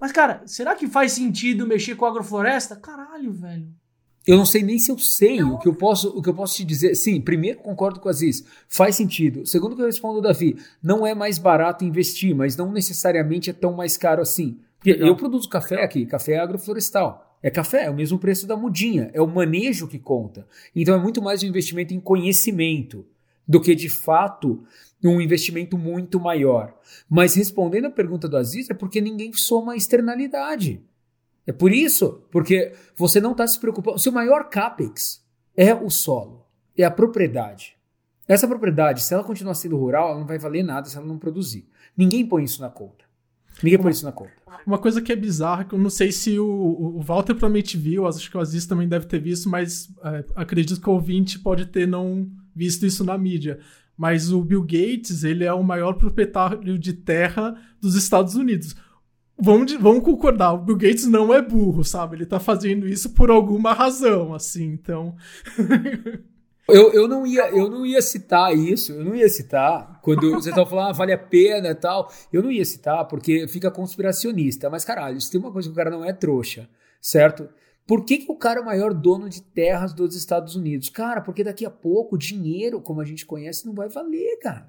Mas, 0.00 0.12
cara, 0.12 0.42
será 0.46 0.76
que 0.76 0.86
faz 0.86 1.12
sentido 1.12 1.66
mexer 1.66 1.96
com 1.96 2.04
a 2.04 2.10
agrofloresta? 2.10 2.76
Caralho, 2.76 3.32
velho. 3.32 3.68
Eu 4.26 4.36
não 4.36 4.44
sei 4.44 4.62
nem 4.62 4.78
se 4.78 4.90
eu 4.90 4.98
sei 4.98 5.42
o 5.42 5.58
que 5.58 5.68
eu 5.68 5.74
posso 5.74 6.08
o 6.08 6.20
que 6.20 6.28
eu 6.28 6.34
posso 6.34 6.56
te 6.56 6.64
dizer. 6.64 6.94
Sim, 6.94 7.20
primeiro 7.20 7.58
concordo 7.58 8.00
com 8.00 8.08
a 8.08 8.10
Aziz, 8.10 8.44
faz 8.68 8.96
sentido. 8.96 9.46
Segundo 9.46 9.76
que 9.76 9.82
eu 9.82 9.86
respondo 9.86 10.20
Davi, 10.20 10.56
não 10.82 11.06
é 11.06 11.14
mais 11.14 11.38
barato 11.38 11.84
investir, 11.84 12.34
mas 12.34 12.56
não 12.56 12.72
necessariamente 12.72 13.50
é 13.50 13.52
tão 13.52 13.72
mais 13.72 13.96
caro 13.96 14.20
assim. 14.20 14.58
Porque 14.78 14.92
Legal. 14.92 15.08
eu 15.08 15.16
produzo 15.16 15.48
café 15.48 15.82
aqui, 15.82 16.04
café 16.06 16.38
agroflorestal. 16.38 17.22
É 17.42 17.50
café, 17.50 17.84
é 17.84 17.90
o 17.90 17.94
mesmo 17.94 18.18
preço 18.18 18.46
da 18.46 18.56
mudinha, 18.56 19.10
é 19.12 19.20
o 19.20 19.26
manejo 19.26 19.86
que 19.86 19.98
conta. 19.98 20.46
Então 20.74 20.94
é 20.94 20.98
muito 20.98 21.22
mais 21.22 21.42
um 21.42 21.46
investimento 21.46 21.94
em 21.94 22.00
conhecimento 22.00 23.06
do 23.46 23.60
que 23.60 23.74
de 23.74 23.88
fato 23.88 24.64
um 25.04 25.20
investimento 25.20 25.78
muito 25.78 26.18
maior. 26.18 26.74
Mas 27.08 27.34
respondendo 27.34 27.86
a 27.86 27.90
pergunta 27.90 28.28
do 28.28 28.36
Aziz, 28.36 28.68
é 28.68 28.74
porque 28.74 29.00
ninguém 29.00 29.32
soma 29.32 29.76
externalidade. 29.76 30.80
É 31.46 31.52
por 31.52 31.72
isso, 31.72 32.22
porque 32.30 32.72
você 32.96 33.20
não 33.20 33.32
está 33.32 33.46
se 33.46 33.58
preocupando. 33.60 33.96
O 33.96 34.00
seu 34.00 34.10
maior 34.10 34.48
capex 34.48 35.24
é 35.56 35.72
o 35.74 35.88
solo, 35.88 36.44
é 36.76 36.84
a 36.84 36.90
propriedade. 36.90 37.76
Essa 38.26 38.48
propriedade, 38.48 39.02
se 39.02 39.14
ela 39.14 39.22
continuar 39.22 39.54
sendo 39.54 39.76
rural, 39.76 40.10
ela 40.10 40.18
não 40.18 40.26
vai 40.26 40.38
valer 40.38 40.64
nada 40.64 40.88
se 40.88 40.96
ela 40.96 41.06
não 41.06 41.18
produzir. 41.18 41.68
Ninguém 41.96 42.26
põe 42.26 42.42
isso 42.42 42.60
na 42.60 42.68
conta. 42.68 43.04
Ninguém 43.62 43.78
põe 43.78 43.92
isso 43.92 44.04
na 44.04 44.12
conta. 44.12 44.32
Uma 44.66 44.78
coisa 44.78 45.00
que 45.00 45.12
é 45.12 45.16
bizarra, 45.16 45.64
que 45.64 45.74
eu 45.74 45.78
não 45.78 45.88
sei 45.88 46.10
se 46.10 46.38
o, 46.38 46.46
o 46.46 47.00
Walter 47.00 47.34
provavelmente 47.34 47.76
viu, 47.76 48.06
acho 48.06 48.28
que 48.30 48.36
o 48.36 48.40
Aziz 48.40 48.66
também 48.66 48.88
deve 48.88 49.06
ter 49.06 49.20
visto, 49.20 49.48
mas 49.48 49.88
é, 50.04 50.24
acredito 50.34 50.80
que 50.80 50.90
o 50.90 50.94
ouvinte 50.94 51.38
pode 51.38 51.66
ter 51.66 51.86
não 51.86 52.28
visto 52.54 52.84
isso 52.84 53.04
na 53.04 53.16
mídia. 53.16 53.60
Mas 53.96 54.30
o 54.30 54.42
Bill 54.42 54.62
Gates, 54.62 55.24
ele 55.24 55.44
é 55.44 55.52
o 55.52 55.62
maior 55.62 55.94
proprietário 55.94 56.78
de 56.78 56.92
terra 56.92 57.56
dos 57.80 57.94
Estados 57.94 58.34
Unidos. 58.34 58.74
Vamos, 59.38 59.72
vamos 59.74 60.02
concordar, 60.02 60.54
o 60.54 60.58
Bill 60.58 60.76
Gates 60.76 61.06
não 61.06 61.32
é 61.32 61.42
burro, 61.42 61.84
sabe? 61.84 62.16
Ele 62.16 62.26
tá 62.26 62.40
fazendo 62.40 62.88
isso 62.88 63.10
por 63.10 63.30
alguma 63.30 63.74
razão, 63.74 64.34
assim, 64.34 64.64
então. 64.64 65.14
Eu, 66.68 66.92
eu, 66.92 67.06
não 67.06 67.24
ia, 67.24 67.48
eu 67.50 67.70
não 67.70 67.86
ia 67.86 68.02
citar 68.02 68.52
isso, 68.52 68.92
eu 68.92 69.04
não 69.04 69.14
ia 69.14 69.28
citar. 69.28 70.00
Quando 70.02 70.32
você 70.32 70.48
estava 70.48 70.68
falando, 70.68 70.88
ah, 70.88 70.92
vale 70.92 71.12
a 71.12 71.18
pena 71.18 71.68
e 71.68 71.74
tal. 71.76 72.12
Eu 72.32 72.42
não 72.42 72.50
ia 72.50 72.64
citar, 72.64 73.06
porque 73.06 73.46
fica 73.46 73.70
conspiracionista. 73.70 74.68
Mas, 74.68 74.84
caralho, 74.84 75.20
se 75.20 75.30
tem 75.30 75.40
uma 75.40 75.52
coisa 75.52 75.68
que 75.68 75.72
o 75.72 75.76
cara 75.76 75.90
não 75.90 76.04
é 76.04 76.12
trouxa, 76.12 76.68
certo? 77.00 77.48
Por 77.86 78.04
que, 78.04 78.18
que 78.18 78.32
o 78.32 78.34
cara 78.34 78.58
é 78.58 78.62
o 78.62 78.66
maior 78.66 78.92
dono 78.92 79.28
de 79.28 79.40
terras 79.40 79.92
dos 79.94 80.16
Estados 80.16 80.56
Unidos? 80.56 80.88
Cara, 80.88 81.20
porque 81.20 81.44
daqui 81.44 81.64
a 81.64 81.70
pouco 81.70 82.18
dinheiro, 82.18 82.80
como 82.80 83.00
a 83.00 83.04
gente 83.04 83.24
conhece, 83.24 83.64
não 83.64 83.72
vai 83.72 83.88
valer, 83.88 84.36
cara. 84.40 84.68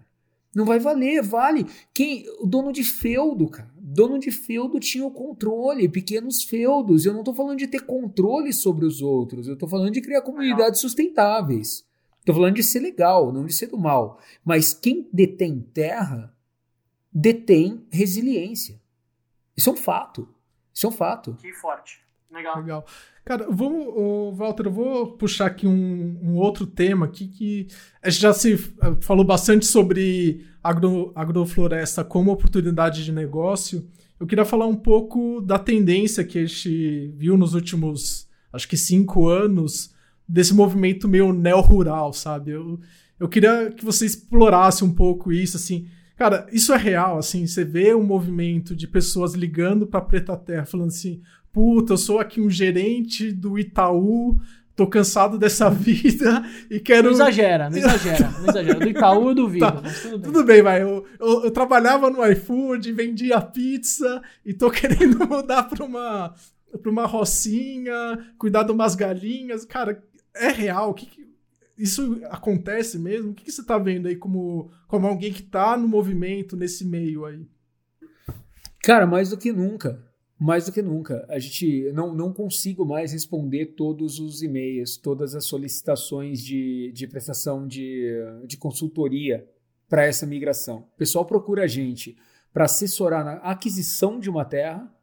Não 0.56 0.66
vai 0.66 0.80
valer, 0.80 1.22
vale. 1.22 1.66
Quem, 1.94 2.26
o 2.40 2.46
dono 2.46 2.72
de 2.72 2.84
feudo, 2.84 3.48
cara. 3.48 3.72
Dono 3.78 4.18
de 4.20 4.32
feudo 4.32 4.80
tinha 4.80 5.06
o 5.06 5.12
controle, 5.12 5.88
pequenos 5.88 6.44
feudos. 6.44 7.06
Eu 7.06 7.14
não 7.14 7.20
estou 7.22 7.34
falando 7.34 7.60
de 7.60 7.68
ter 7.68 7.86
controle 7.86 8.52
sobre 8.52 8.86
os 8.86 9.02
outros, 9.02 9.48
eu 9.48 9.54
estou 9.54 9.70
falando 9.70 9.92
de 9.92 10.02
criar 10.02 10.22
comunidades 10.22 10.82
sustentáveis. 10.82 11.86
Estou 12.20 12.36
falando 12.36 12.56
de 12.56 12.64
ser 12.64 12.80
legal, 12.80 13.32
não 13.32 13.46
de 13.46 13.54
ser 13.54 13.68
do 13.68 13.78
mal. 13.78 14.20
Mas 14.44 14.74
quem 14.74 15.08
detém 15.14 15.62
terra 15.74 16.36
detém 17.14 17.88
resiliência. 17.90 18.82
Isso 19.56 19.70
é 19.70 19.74
um 19.74 19.78
fato. 19.78 20.28
Isso 20.74 20.86
é 20.86 20.90
um 20.90 20.92
fato. 20.92 21.36
Que 21.42 21.54
forte. 21.54 22.07
Legal. 22.32 22.58
Legal. 22.58 22.86
Cara, 23.24 23.48
vamos, 23.50 24.38
Walter, 24.38 24.68
eu 24.68 24.72
vou 24.72 25.18
puxar 25.18 25.48
aqui 25.48 25.68
um, 25.68 26.20
um, 26.22 26.36
outro 26.36 26.66
tema 26.66 27.06
aqui 27.06 27.28
que 27.28 27.68
a 28.02 28.10
gente 28.10 28.22
já 28.22 28.34
se 28.34 28.54
eh, 28.54 28.96
falou 29.02 29.26
bastante 29.26 29.66
sobre 29.66 30.46
agro, 30.64 31.12
agrofloresta 31.16 32.04
como 32.04 32.32
oportunidade 32.32 33.04
de 33.04 33.12
negócio. 33.12 33.86
Eu 34.20 34.26
queria 34.26 34.46
falar 34.46 34.66
um 34.66 34.76
pouco 34.76 35.42
da 35.42 35.60
tendência 35.60 36.24
que 36.24 36.40
a 36.40 36.46
gente 36.46 37.14
viu 37.18 37.38
nos 37.38 37.54
últimos, 37.54 38.30
acho 38.52 38.68
que 38.68 38.78
cinco 38.78 39.28
anos, 39.28 39.94
desse 40.28 40.54
movimento 40.54 41.08
meio 41.08 41.32
neo-rural, 41.32 42.12
sabe? 42.14 42.52
Eu, 42.52 42.80
eu 43.20 43.30
queria 43.30 43.72
que 43.72 43.86
você 43.86 44.06
explorasse 44.06 44.84
um 44.84 44.94
pouco 44.94 45.32
isso, 45.32 45.58
assim. 45.58 45.88
Cara, 46.16 46.48
isso 46.52 46.74
é 46.74 46.78
real, 46.78 47.20
assim, 47.20 47.46
você 47.46 47.64
vê 47.64 47.94
um 47.94 48.04
movimento 48.04 48.76
de 48.76 48.88
pessoas 48.88 49.36
ligando 49.36 49.86
para 49.86 50.02
Preta 50.02 50.36
Terra, 50.36 50.66
falando 50.66 50.88
assim, 50.88 51.22
puta, 51.52 51.94
eu 51.94 51.98
sou 51.98 52.20
aqui 52.20 52.40
um 52.40 52.50
gerente 52.50 53.32
do 53.32 53.58
Itaú, 53.58 54.40
tô 54.76 54.88
cansado 54.88 55.38
dessa 55.40 55.70
vida 55.72 56.46
e 56.70 56.80
quero... 56.80 57.06
Não 57.06 57.12
exagera, 57.12 57.70
não 57.70 57.78
exagera, 57.78 58.32
não 58.40 58.50
exagera. 58.50 58.80
Do 58.80 58.88
Itaú 58.88 59.30
eu 59.30 59.36
duvido, 59.36 59.66
tá. 59.66 59.82
tudo 59.82 60.10
bem. 60.10 60.22
Tudo 60.22 60.44
bem, 60.44 60.62
vai. 60.62 60.84
Eu, 60.84 61.06
eu, 61.20 61.46
eu, 61.46 61.52
trabalhava 61.52 62.10
no 62.10 62.26
iFood, 62.32 62.92
vendia 62.92 63.42
pizza 63.42 64.22
e 64.46 64.54
tô 64.54 64.70
querendo 64.72 65.28
mudar 65.28 65.64
pra 65.64 65.84
uma, 65.84 66.34
pra 66.82 66.92
uma 66.92 67.06
rocinha, 67.06 67.94
cuidar 68.38 68.64
de 68.64 68.72
umas 68.72 68.96
galinhas. 68.96 69.66
Cara, 69.66 70.04
é 70.36 70.50
real? 70.50 70.92
O 70.92 70.94
que, 70.94 71.08
que 71.08 71.28
isso 71.78 72.22
acontece 72.30 73.00
mesmo? 73.00 73.32
O 73.32 73.34
que, 73.34 73.46
que 73.46 73.52
você 73.52 73.62
está 73.62 73.78
vendo 73.78 74.08
aí 74.08 74.16
como, 74.16 74.72
como 74.88 75.08
alguém 75.08 75.34
que 75.34 75.42
está 75.42 75.76
no 75.76 75.88
movimento, 75.88 76.56
nesse 76.56 76.86
meio 76.86 77.26
aí? 77.26 77.48
Cara, 78.84 79.06
mais 79.06 79.30
do 79.30 79.38
que 79.38 79.52
nunca. 79.52 80.07
Mais 80.40 80.66
do 80.66 80.72
que 80.72 80.82
nunca. 80.82 81.26
A 81.30 81.40
gente 81.40 81.92
não, 81.94 82.14
não 82.14 82.32
consigo 82.32 82.86
mais 82.86 83.12
responder 83.12 83.74
todos 83.78 84.20
os 84.20 84.44
e-mails, 84.44 84.96
todas 84.96 85.34
as 85.34 85.46
solicitações 85.46 86.44
de, 86.44 86.92
de 86.94 87.08
prestação 87.08 87.68
de, 87.68 88.12
de 88.46 88.56
consultoria 88.56 89.48
para 89.90 90.06
essa 90.06 90.26
migração. 90.26 90.80
O 90.94 90.98
pessoal 90.98 91.26
procura 91.26 91.64
a 91.64 91.68
gente 91.68 92.16
para 92.54 92.66
assessorar 92.66 93.26
na 93.26 93.34
aquisição 93.38 94.20
de 94.20 94.30
uma 94.30 94.46
terra 94.46 94.94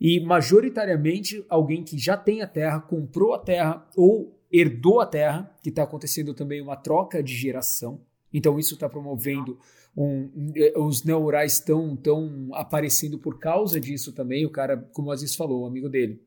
e, 0.00 0.20
majoritariamente, 0.20 1.44
alguém 1.48 1.82
que 1.82 1.98
já 1.98 2.16
tem 2.16 2.40
a 2.40 2.46
terra, 2.46 2.80
comprou 2.80 3.34
a 3.34 3.38
terra 3.38 3.86
ou 3.96 4.38
herdou 4.50 5.00
a 5.00 5.06
terra, 5.06 5.54
que 5.62 5.68
está 5.68 5.82
acontecendo 5.82 6.32
também 6.32 6.62
uma 6.62 6.76
troca 6.76 7.22
de 7.22 7.34
geração. 7.34 8.00
Então 8.32 8.58
isso 8.58 8.74
está 8.74 8.88
promovendo 8.88 9.58
um, 10.00 10.52
os 10.76 11.02
neurais 11.02 11.54
estão 11.54 11.96
tão 11.96 12.50
aparecendo 12.52 13.18
por 13.18 13.38
causa 13.38 13.80
disso 13.80 14.12
também. 14.12 14.46
O 14.46 14.50
cara, 14.50 14.76
como 14.92 15.08
o 15.08 15.10
Aziz 15.10 15.34
falou, 15.34 15.62
o 15.62 15.66
amigo 15.66 15.88
dele, 15.88 16.22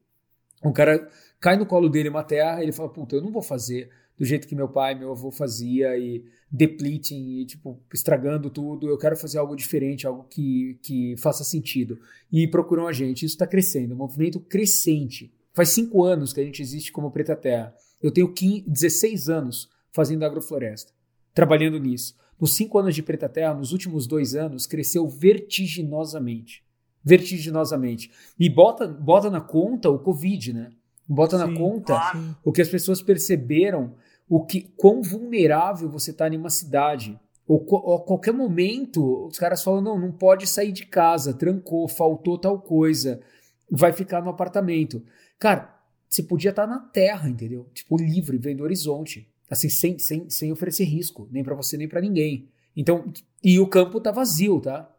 o 0.62 0.74
cara 0.74 1.08
cai 1.40 1.56
no 1.56 1.66
colo 1.66 1.88
dele 1.88 2.10
uma 2.10 2.24
terra, 2.24 2.62
ele 2.62 2.74
fala, 2.74 2.90
puta, 2.90 3.16
eu 3.16 3.22
não 3.22 3.32
vou 3.32 3.42
fazer 3.42 3.90
do 4.18 4.26
jeito 4.26 4.46
que 4.48 4.56
meu 4.56 4.68
pai, 4.68 4.94
meu 4.94 5.12
avô 5.12 5.32
fazia 5.32 5.98
e 5.98 6.24
depleting 6.52 7.40
e 7.40 7.46
tipo 7.46 7.82
estragando 7.94 8.50
tudo. 8.50 8.90
Eu 8.90 8.98
quero 8.98 9.16
fazer 9.16 9.38
algo 9.38 9.56
diferente, 9.56 10.06
algo 10.06 10.26
que, 10.30 10.78
que 10.84 11.16
faça 11.18 11.46
sentido. 11.46 11.98
E 12.30 12.48
procuram 12.48 12.88
a 12.88 12.92
gente. 12.92 13.26
Isso 13.26 13.36
está 13.36 13.48
crescendo, 13.48 13.94
um 13.94 13.98
movimento 13.98 14.40
crescente. 14.40 15.34
Faz 15.54 15.70
cinco 15.70 16.04
anos 16.04 16.34
que 16.34 16.42
a 16.42 16.44
gente 16.44 16.62
existe 16.62 16.92
como 16.92 17.10
Preta 17.10 17.36
Terra. 17.36 17.74
Eu 18.02 18.12
tenho 18.12 18.32
15, 18.32 18.70
16 18.70 19.30
anos 19.30 19.70
fazendo 19.94 20.24
agrofloresta, 20.24 20.92
trabalhando 21.34 21.80
nisso. 21.80 22.16
Nos 22.42 22.56
cinco 22.56 22.80
anos 22.80 22.96
de 22.96 23.04
Preta 23.04 23.30
Terra, 23.30 23.54
nos 23.54 23.72
últimos 23.72 24.08
dois 24.08 24.34
anos, 24.34 24.66
cresceu 24.66 25.08
vertiginosamente. 25.08 26.64
Vertiginosamente. 27.04 28.12
E 28.40 28.50
bota, 28.50 28.88
bota 28.88 29.30
na 29.30 29.40
conta 29.40 29.92
o 29.92 30.00
Covid, 30.00 30.52
né? 30.52 30.72
Bota 31.08 31.38
sim, 31.38 31.46
na 31.46 31.56
conta 31.56 32.12
sim. 32.12 32.36
o 32.44 32.52
que 32.52 32.62
as 32.62 32.68
pessoas 32.68 33.00
perceberam, 33.00 33.94
o 34.28 34.44
que 34.44 34.62
quão 34.76 35.04
vulnerável 35.04 35.88
você 35.88 36.10
está 36.10 36.28
em 36.28 36.38
uma 36.38 36.50
cidade. 36.50 37.20
Ou, 37.48 37.64
ou, 37.70 37.98
a 37.98 38.02
qualquer 38.02 38.34
momento, 38.34 39.28
os 39.28 39.38
caras 39.38 39.64
falam: 39.64 39.82
não, 39.82 40.00
não 40.00 40.12
pode 40.12 40.48
sair 40.48 40.72
de 40.72 40.86
casa, 40.88 41.36
trancou, 41.36 41.88
faltou 41.88 42.40
tal 42.40 42.60
coisa, 42.60 43.22
vai 43.70 43.94
ficar 43.94 44.24
no 44.24 44.32
apartamento. 44.32 45.04
Cara, 45.38 45.78
você 46.10 46.24
podia 46.24 46.50
estar 46.50 46.66
na 46.66 46.80
terra, 46.80 47.30
entendeu? 47.30 47.70
Tipo, 47.74 47.98
livre, 47.98 48.38
vendo 48.38 48.64
horizonte. 48.64 49.31
Assim, 49.52 49.68
sem, 49.68 50.00
sem, 50.00 50.30
sem 50.30 50.50
oferecer 50.50 50.86
risco, 50.86 51.28
nem 51.30 51.44
para 51.44 51.54
você 51.54 51.76
nem 51.76 51.88
para 51.88 52.00
ninguém. 52.00 52.48
Então, 52.76 53.12
e 53.44 53.60
o 53.60 53.68
campo 53.68 54.00
tá 54.00 54.10
vazio, 54.10 54.62
tá? 54.62 54.90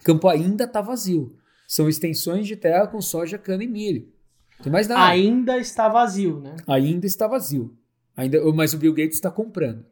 O 0.00 0.02
campo 0.02 0.26
ainda 0.28 0.66
tá 0.66 0.80
vazio. 0.80 1.36
São 1.68 1.86
extensões 1.86 2.46
de 2.46 2.56
terra 2.56 2.86
com 2.86 3.02
soja, 3.02 3.36
cana 3.36 3.62
e 3.62 3.68
milho. 3.68 4.10
Não 4.56 4.62
tem 4.64 4.72
mais 4.72 4.88
nada. 4.88 5.04
Ainda 5.04 5.58
está 5.58 5.90
vazio, 5.90 6.40
né? 6.40 6.56
Ainda 6.66 7.06
está 7.06 7.28
vazio. 7.28 7.76
Ainda, 8.16 8.40
mas 8.54 8.72
o 8.72 8.78
Bill 8.78 8.94
Gates 8.94 9.16
está 9.16 9.30
comprando. 9.30 9.84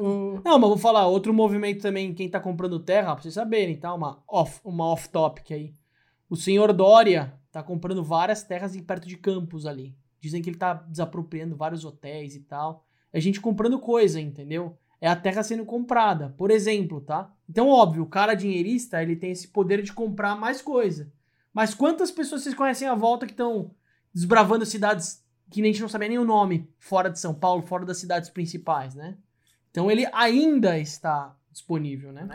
Não, 0.00 0.60
mas 0.60 0.68
vou 0.68 0.78
falar, 0.78 1.08
outro 1.08 1.34
movimento 1.34 1.82
também, 1.82 2.14
quem 2.14 2.28
tá 2.28 2.38
comprando 2.38 2.78
terra, 2.78 3.14
pra 3.14 3.22
vocês 3.22 3.34
saberem, 3.34 3.76
tá? 3.76 3.92
Uma 3.92 4.22
off, 4.28 4.60
uma 4.64 4.84
off-topic 4.84 5.50
aí. 5.50 5.74
O 6.30 6.36
senhor 6.36 6.72
Dória 6.72 7.34
tá 7.50 7.64
comprando 7.64 8.04
várias 8.04 8.44
terras 8.44 8.76
em 8.76 8.82
perto 8.82 9.08
de 9.08 9.16
campos 9.16 9.66
ali. 9.66 9.96
Dizem 10.20 10.42
que 10.42 10.50
ele 10.50 10.58
tá 10.58 10.74
desapropriando 10.74 11.56
vários 11.56 11.84
hotéis 11.84 12.34
e 12.34 12.40
tal. 12.40 12.84
É 13.12 13.20
gente 13.20 13.40
comprando 13.40 13.78
coisa, 13.78 14.20
entendeu? 14.20 14.76
É 15.00 15.08
a 15.08 15.16
terra 15.16 15.42
sendo 15.42 15.64
comprada, 15.64 16.34
por 16.36 16.50
exemplo, 16.50 17.00
tá? 17.00 17.32
Então, 17.48 17.68
óbvio, 17.68 18.02
o 18.02 18.08
cara 18.08 18.34
dinheirista, 18.34 19.02
ele 19.02 19.14
tem 19.14 19.30
esse 19.30 19.48
poder 19.48 19.82
de 19.82 19.92
comprar 19.92 20.36
mais 20.36 20.60
coisa. 20.60 21.12
Mas 21.54 21.74
quantas 21.74 22.10
pessoas 22.10 22.42
vocês 22.42 22.54
conhecem 22.54 22.88
à 22.88 22.94
volta 22.94 23.26
que 23.26 23.32
estão 23.32 23.70
desbravando 24.12 24.66
cidades 24.66 25.22
que 25.50 25.62
a 25.62 25.64
gente 25.64 25.80
não 25.80 25.88
sabia 25.88 26.08
nem 26.08 26.18
o 26.18 26.24
nome, 26.24 26.68
fora 26.78 27.08
de 27.08 27.18
São 27.18 27.34
Paulo, 27.34 27.62
fora 27.62 27.86
das 27.86 27.98
cidades 27.98 28.28
principais, 28.28 28.94
né? 28.94 29.16
Então 29.70 29.90
ele 29.90 30.06
ainda 30.12 30.78
está 30.78 31.34
disponível, 31.50 32.12
né? 32.12 32.28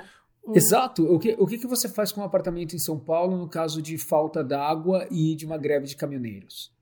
Exato. 0.53 1.05
O 1.05 1.19
que, 1.19 1.35
o 1.39 1.45
que, 1.45 1.57
que 1.57 1.67
você 1.67 1.87
faz 1.87 2.11
com 2.11 2.21
um 2.21 2.25
apartamento 2.25 2.75
em 2.75 2.79
São 2.79 2.99
Paulo 2.99 3.37
no 3.37 3.47
caso 3.47 3.81
de 3.81 3.97
falta 3.97 4.43
d'água 4.43 5.07
e 5.09 5.35
de 5.35 5.45
uma 5.45 5.57
greve 5.57 5.85
de 5.85 5.95
caminhoneiros? 5.95 6.73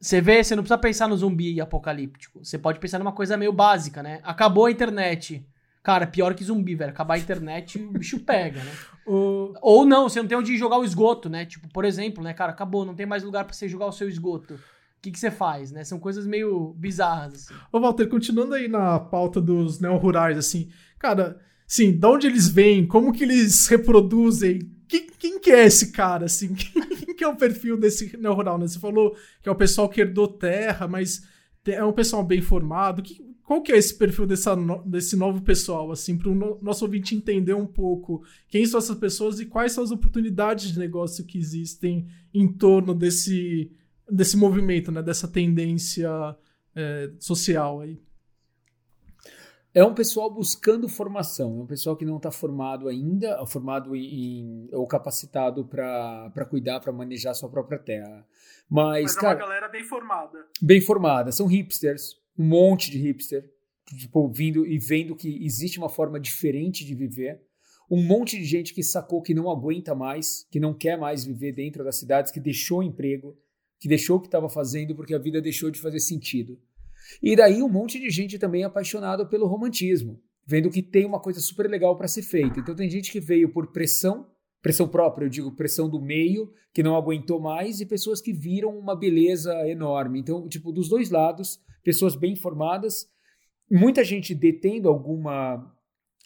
Você 0.00 0.20
vê, 0.20 0.42
você 0.42 0.54
não 0.54 0.62
precisa 0.62 0.78
pensar 0.78 1.08
no 1.08 1.16
zumbi 1.16 1.60
apocalíptico. 1.60 2.44
Você 2.44 2.58
pode 2.58 2.78
pensar 2.78 2.98
numa 2.98 3.12
coisa 3.12 3.36
meio 3.36 3.52
básica, 3.52 4.02
né? 4.02 4.20
Acabou 4.22 4.66
a 4.66 4.70
internet. 4.70 5.44
Cara, 5.82 6.06
pior 6.06 6.34
que 6.34 6.44
zumbi, 6.44 6.74
velho. 6.74 6.90
Acabar 6.90 7.14
a 7.14 7.18
internet, 7.18 7.78
o 7.78 7.90
bicho 7.92 8.20
pega, 8.24 8.62
né? 8.62 8.72
O... 9.06 9.52
Ou 9.60 9.84
não, 9.84 10.08
você 10.08 10.20
não 10.20 10.28
tem 10.28 10.38
onde 10.38 10.56
jogar 10.56 10.78
o 10.78 10.84
esgoto, 10.84 11.28
né? 11.28 11.44
Tipo, 11.44 11.68
por 11.72 11.84
exemplo, 11.84 12.22
né, 12.22 12.32
cara, 12.34 12.52
acabou, 12.52 12.84
não 12.84 12.94
tem 12.94 13.06
mais 13.06 13.24
lugar 13.24 13.44
para 13.44 13.54
você 13.54 13.68
jogar 13.68 13.86
o 13.86 13.92
seu 13.92 14.08
esgoto. 14.08 14.54
O 14.54 15.00
que, 15.00 15.10
que 15.10 15.18
você 15.18 15.30
faz, 15.30 15.72
né? 15.72 15.84
São 15.84 15.98
coisas 15.98 16.26
meio 16.26 16.74
bizarras, 16.76 17.34
assim. 17.34 17.54
Ô, 17.72 17.80
Walter, 17.80 18.08
continuando 18.08 18.54
aí 18.54 18.68
na 18.68 18.98
pauta 18.98 19.40
dos 19.40 19.80
neo-rurais, 19.80 20.36
assim, 20.36 20.68
cara, 20.98 21.40
Sim, 21.68 21.92
de 21.92 22.06
onde 22.06 22.26
eles 22.26 22.48
vêm, 22.48 22.86
como 22.86 23.12
que 23.12 23.22
eles 23.22 23.68
reproduzem, 23.68 24.60
quem, 24.88 25.06
quem 25.18 25.38
que 25.38 25.50
é 25.50 25.66
esse 25.66 25.92
cara, 25.92 26.24
assim? 26.24 26.54
Quem 26.56 27.14
que 27.14 27.24
é 27.24 27.28
o 27.28 27.36
perfil 27.36 27.76
desse 27.76 28.16
neorrural, 28.16 28.58
né? 28.58 28.66
Você 28.66 28.78
falou 28.78 29.16
que 29.42 29.48
é 29.48 29.52
o 29.52 29.56
pessoal 29.56 29.88
que 29.88 30.00
herdou 30.00 30.28
terra, 30.28 30.88
mas 30.88 31.22
É 31.66 31.84
um 31.84 31.92
pessoal 31.92 32.24
bem 32.24 32.40
formado? 32.40 33.02
Que, 33.02 33.22
qual 33.42 33.62
que 33.62 33.72
é 33.72 33.78
esse 33.78 33.96
perfil 33.96 34.26
dessa, 34.26 34.54
desse 34.84 35.16
novo 35.16 35.42
pessoal, 35.42 35.90
assim, 35.90 36.16
para 36.16 36.28
o 36.28 36.34
no, 36.34 36.58
nosso 36.60 36.84
ouvinte 36.84 37.14
entender 37.14 37.54
um 37.54 37.66
pouco 37.66 38.22
quem 38.46 38.64
são 38.66 38.78
essas 38.78 38.96
pessoas 38.98 39.40
e 39.40 39.46
quais 39.46 39.72
são 39.72 39.82
as 39.82 39.90
oportunidades 39.90 40.72
de 40.72 40.78
negócio 40.78 41.24
que 41.24 41.38
existem 41.38 42.06
em 42.32 42.46
torno 42.46 42.94
desse, 42.94 43.70
desse 44.10 44.36
movimento, 44.36 44.92
né, 44.92 45.02
dessa 45.02 45.26
tendência 45.26 46.10
é, 46.74 47.10
social 47.18 47.80
aí? 47.80 47.98
É 49.78 49.84
um 49.84 49.94
pessoal 49.94 50.28
buscando 50.28 50.88
formação, 50.88 51.60
é 51.60 51.62
um 51.62 51.66
pessoal 51.66 51.96
que 51.96 52.04
não 52.04 52.16
está 52.16 52.32
formado 52.32 52.88
ainda, 52.88 53.46
formado 53.46 53.94
em, 53.94 54.68
ou 54.72 54.84
capacitado 54.88 55.64
para 55.64 56.44
cuidar, 56.50 56.80
para 56.80 56.92
manejar 56.92 57.32
sua 57.32 57.48
própria 57.48 57.78
terra. 57.78 58.26
Mas, 58.68 59.04
Mas 59.04 59.14
cara, 59.14 59.28
é 59.28 59.36
uma 59.36 59.46
galera 59.46 59.68
bem 59.68 59.84
formada. 59.84 60.46
Bem 60.60 60.80
formada, 60.80 61.30
são 61.30 61.46
hipsters, 61.46 62.16
um 62.36 62.44
monte 62.44 62.90
de 62.90 62.98
hipster, 62.98 63.48
tipo, 63.96 64.28
vindo 64.32 64.66
e 64.66 64.80
vendo 64.80 65.14
que 65.14 65.46
existe 65.46 65.78
uma 65.78 65.88
forma 65.88 66.18
diferente 66.18 66.84
de 66.84 66.96
viver. 66.96 67.40
Um 67.88 68.02
monte 68.02 68.36
de 68.36 68.44
gente 68.44 68.74
que 68.74 68.82
sacou 68.82 69.22
que 69.22 69.32
não 69.32 69.48
aguenta 69.48 69.94
mais, 69.94 70.44
que 70.50 70.58
não 70.58 70.74
quer 70.74 70.98
mais 70.98 71.24
viver 71.24 71.52
dentro 71.52 71.84
das 71.84 71.94
cidades, 71.94 72.32
que 72.32 72.40
deixou 72.40 72.80
o 72.80 72.82
emprego, 72.82 73.38
que 73.78 73.86
deixou 73.86 74.16
o 74.16 74.20
que 74.20 74.26
estava 74.26 74.48
fazendo 74.48 74.92
porque 74.96 75.14
a 75.14 75.18
vida 75.20 75.40
deixou 75.40 75.70
de 75.70 75.80
fazer 75.80 76.00
sentido. 76.00 76.58
E 77.22 77.34
daí 77.36 77.62
um 77.62 77.68
monte 77.68 77.98
de 77.98 78.10
gente 78.10 78.38
também 78.38 78.64
apaixonado 78.64 79.26
pelo 79.28 79.46
romantismo, 79.46 80.20
vendo 80.46 80.70
que 80.70 80.82
tem 80.82 81.04
uma 81.04 81.20
coisa 81.20 81.40
super 81.40 81.68
legal 81.68 81.96
para 81.96 82.08
ser 82.08 82.22
feita. 82.22 82.60
Então 82.60 82.74
tem 82.74 82.88
gente 82.88 83.10
que 83.10 83.20
veio 83.20 83.52
por 83.52 83.72
pressão, 83.72 84.26
pressão 84.62 84.88
própria, 84.88 85.26
eu 85.26 85.30
digo 85.30 85.54
pressão 85.54 85.88
do 85.88 86.00
meio, 86.00 86.50
que 86.72 86.82
não 86.82 86.96
aguentou 86.96 87.40
mais, 87.40 87.80
e 87.80 87.86
pessoas 87.86 88.20
que 88.20 88.32
viram 88.32 88.76
uma 88.78 88.96
beleza 88.96 89.52
enorme. 89.68 90.20
Então, 90.20 90.48
tipo, 90.48 90.72
dos 90.72 90.88
dois 90.88 91.10
lados, 91.10 91.58
pessoas 91.82 92.14
bem 92.14 92.36
formadas, 92.36 93.06
muita 93.70 94.04
gente 94.04 94.34
detendo 94.34 94.88
alguma 94.88 95.74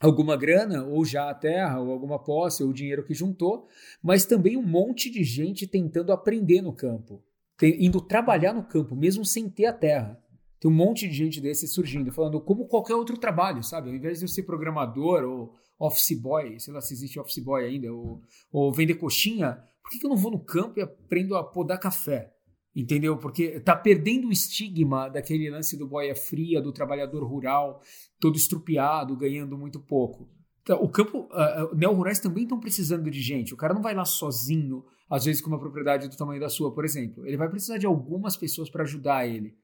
alguma 0.01 0.37
grana, 0.37 0.85
ou 0.85 1.05
já 1.05 1.30
a 1.30 1.35
terra, 1.35 1.78
ou 1.78 1.93
alguma 1.93 2.18
posse, 2.18 2.64
ou 2.64 2.70
o 2.70 2.74
dinheiro 2.74 3.05
que 3.05 3.14
juntou, 3.14 3.68
mas 4.03 4.26
também 4.26 4.57
um 4.57 4.66
monte 4.66 5.09
de 5.09 5.22
gente 5.22 5.64
tentando 5.64 6.12
aprender 6.12 6.61
no 6.61 6.72
campo, 6.72 7.22
indo 7.62 8.01
trabalhar 8.01 8.53
no 8.53 8.64
campo, 8.64 8.97
mesmo 8.97 9.24
sem 9.24 9.49
ter 9.49 9.66
a 9.66 9.72
terra. 9.72 10.20
Tem 10.62 10.70
um 10.70 10.74
monte 10.74 11.08
de 11.08 11.12
gente 11.12 11.40
desse 11.40 11.66
surgindo, 11.66 12.12
falando 12.12 12.40
como 12.40 12.68
qualquer 12.68 12.94
outro 12.94 13.18
trabalho, 13.18 13.64
sabe? 13.64 13.90
Ao 13.90 13.96
invés 13.96 14.20
de 14.20 14.26
eu 14.26 14.28
ser 14.28 14.44
programador 14.44 15.24
ou 15.24 15.54
office 15.76 16.16
boy, 16.16 16.56
sei 16.60 16.72
lá 16.72 16.80
se 16.80 16.94
existe 16.94 17.18
office 17.18 17.42
boy 17.42 17.64
ainda, 17.64 17.92
ou, 17.92 18.22
ou 18.52 18.72
vender 18.72 18.94
coxinha, 18.94 19.58
por 19.82 19.90
que, 19.90 19.98
que 19.98 20.06
eu 20.06 20.10
não 20.10 20.16
vou 20.16 20.30
no 20.30 20.38
campo 20.38 20.78
e 20.78 20.82
aprendo 20.82 21.34
a 21.34 21.42
podar 21.42 21.80
café? 21.80 22.32
Entendeu? 22.76 23.18
Porque 23.18 23.58
tá 23.58 23.74
perdendo 23.74 24.28
o 24.28 24.32
estigma 24.32 25.08
daquele 25.08 25.50
lance 25.50 25.76
do 25.76 25.88
boia 25.88 26.14
fria, 26.14 26.62
do 26.62 26.72
trabalhador 26.72 27.24
rural, 27.24 27.80
todo 28.20 28.36
estrupiado, 28.36 29.16
ganhando 29.16 29.58
muito 29.58 29.80
pouco. 29.80 30.30
Então, 30.62 30.80
o 30.80 30.88
campo, 30.88 31.28
uh, 31.32 31.74
neo-rurais 31.74 32.20
também 32.20 32.44
estão 32.44 32.60
precisando 32.60 33.10
de 33.10 33.20
gente. 33.20 33.52
O 33.52 33.56
cara 33.56 33.74
não 33.74 33.82
vai 33.82 33.96
lá 33.96 34.04
sozinho, 34.04 34.84
às 35.10 35.24
vezes 35.24 35.42
com 35.42 35.48
uma 35.48 35.58
propriedade 35.58 36.06
do 36.06 36.16
tamanho 36.16 36.40
da 36.40 36.48
sua, 36.48 36.72
por 36.72 36.84
exemplo. 36.84 37.26
Ele 37.26 37.36
vai 37.36 37.48
precisar 37.50 37.78
de 37.78 37.86
algumas 37.86 38.36
pessoas 38.36 38.70
para 38.70 38.84
ajudar 38.84 39.26
ele. 39.26 39.60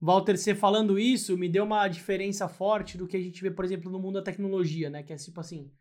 Walter, 0.00 0.36
você 0.36 0.54
falando 0.54 0.98
isso 0.98 1.36
me 1.36 1.48
deu 1.48 1.64
uma 1.64 1.88
diferença 1.88 2.48
forte 2.48 2.96
do 2.96 3.06
que 3.06 3.16
a 3.16 3.20
gente 3.20 3.42
vê, 3.42 3.50
por 3.50 3.64
exemplo, 3.64 3.90
no 3.90 3.98
mundo 3.98 4.14
da 4.14 4.22
tecnologia, 4.22 4.88
né? 4.88 5.02
Que 5.02 5.12
é 5.12 5.16
tipo 5.16 5.40
assim, 5.40 5.72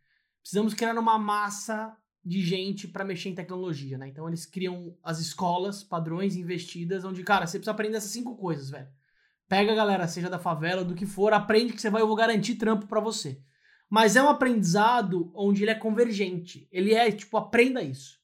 precisamos 0.41 0.73
criar 0.73 0.97
uma 0.97 1.19
massa 1.19 1.95
de 2.25 2.41
gente 2.41 2.87
para 2.87 3.05
mexer 3.05 3.29
em 3.29 3.35
tecnologia, 3.35 3.97
né? 3.97 4.07
Então 4.07 4.27
eles 4.27 4.45
criam 4.45 4.97
as 5.03 5.19
escolas, 5.19 5.83
padrões 5.83 6.35
investidas, 6.35 7.05
onde, 7.05 7.23
cara, 7.23 7.45
você 7.45 7.57
precisa 7.57 7.71
aprender 7.71 7.97
essas 7.97 8.11
cinco 8.11 8.35
coisas, 8.35 8.69
velho. 8.69 8.87
Pega 9.47 9.71
a 9.71 9.75
galera, 9.75 10.07
seja 10.07 10.29
da 10.29 10.39
favela, 10.39 10.83
do 10.83 10.95
que 10.95 11.05
for, 11.05 11.31
aprende 11.31 11.71
que 11.71 11.81
você 11.81 11.89
vai, 11.89 12.01
eu 12.01 12.07
vou 12.07 12.17
garantir 12.17 12.55
trampo 12.55 12.85
para 12.85 12.99
você. 12.99 13.41
Mas 13.89 14.17
é 14.17 14.21
um 14.21 14.27
aprendizado 14.27 15.31
onde 15.33 15.63
ele 15.63 15.71
é 15.71 15.75
convergente. 15.75 16.67
Ele 16.69 16.93
é, 16.93 17.09
tipo, 17.09 17.37
aprenda 17.37 17.81
isso. 17.81 18.17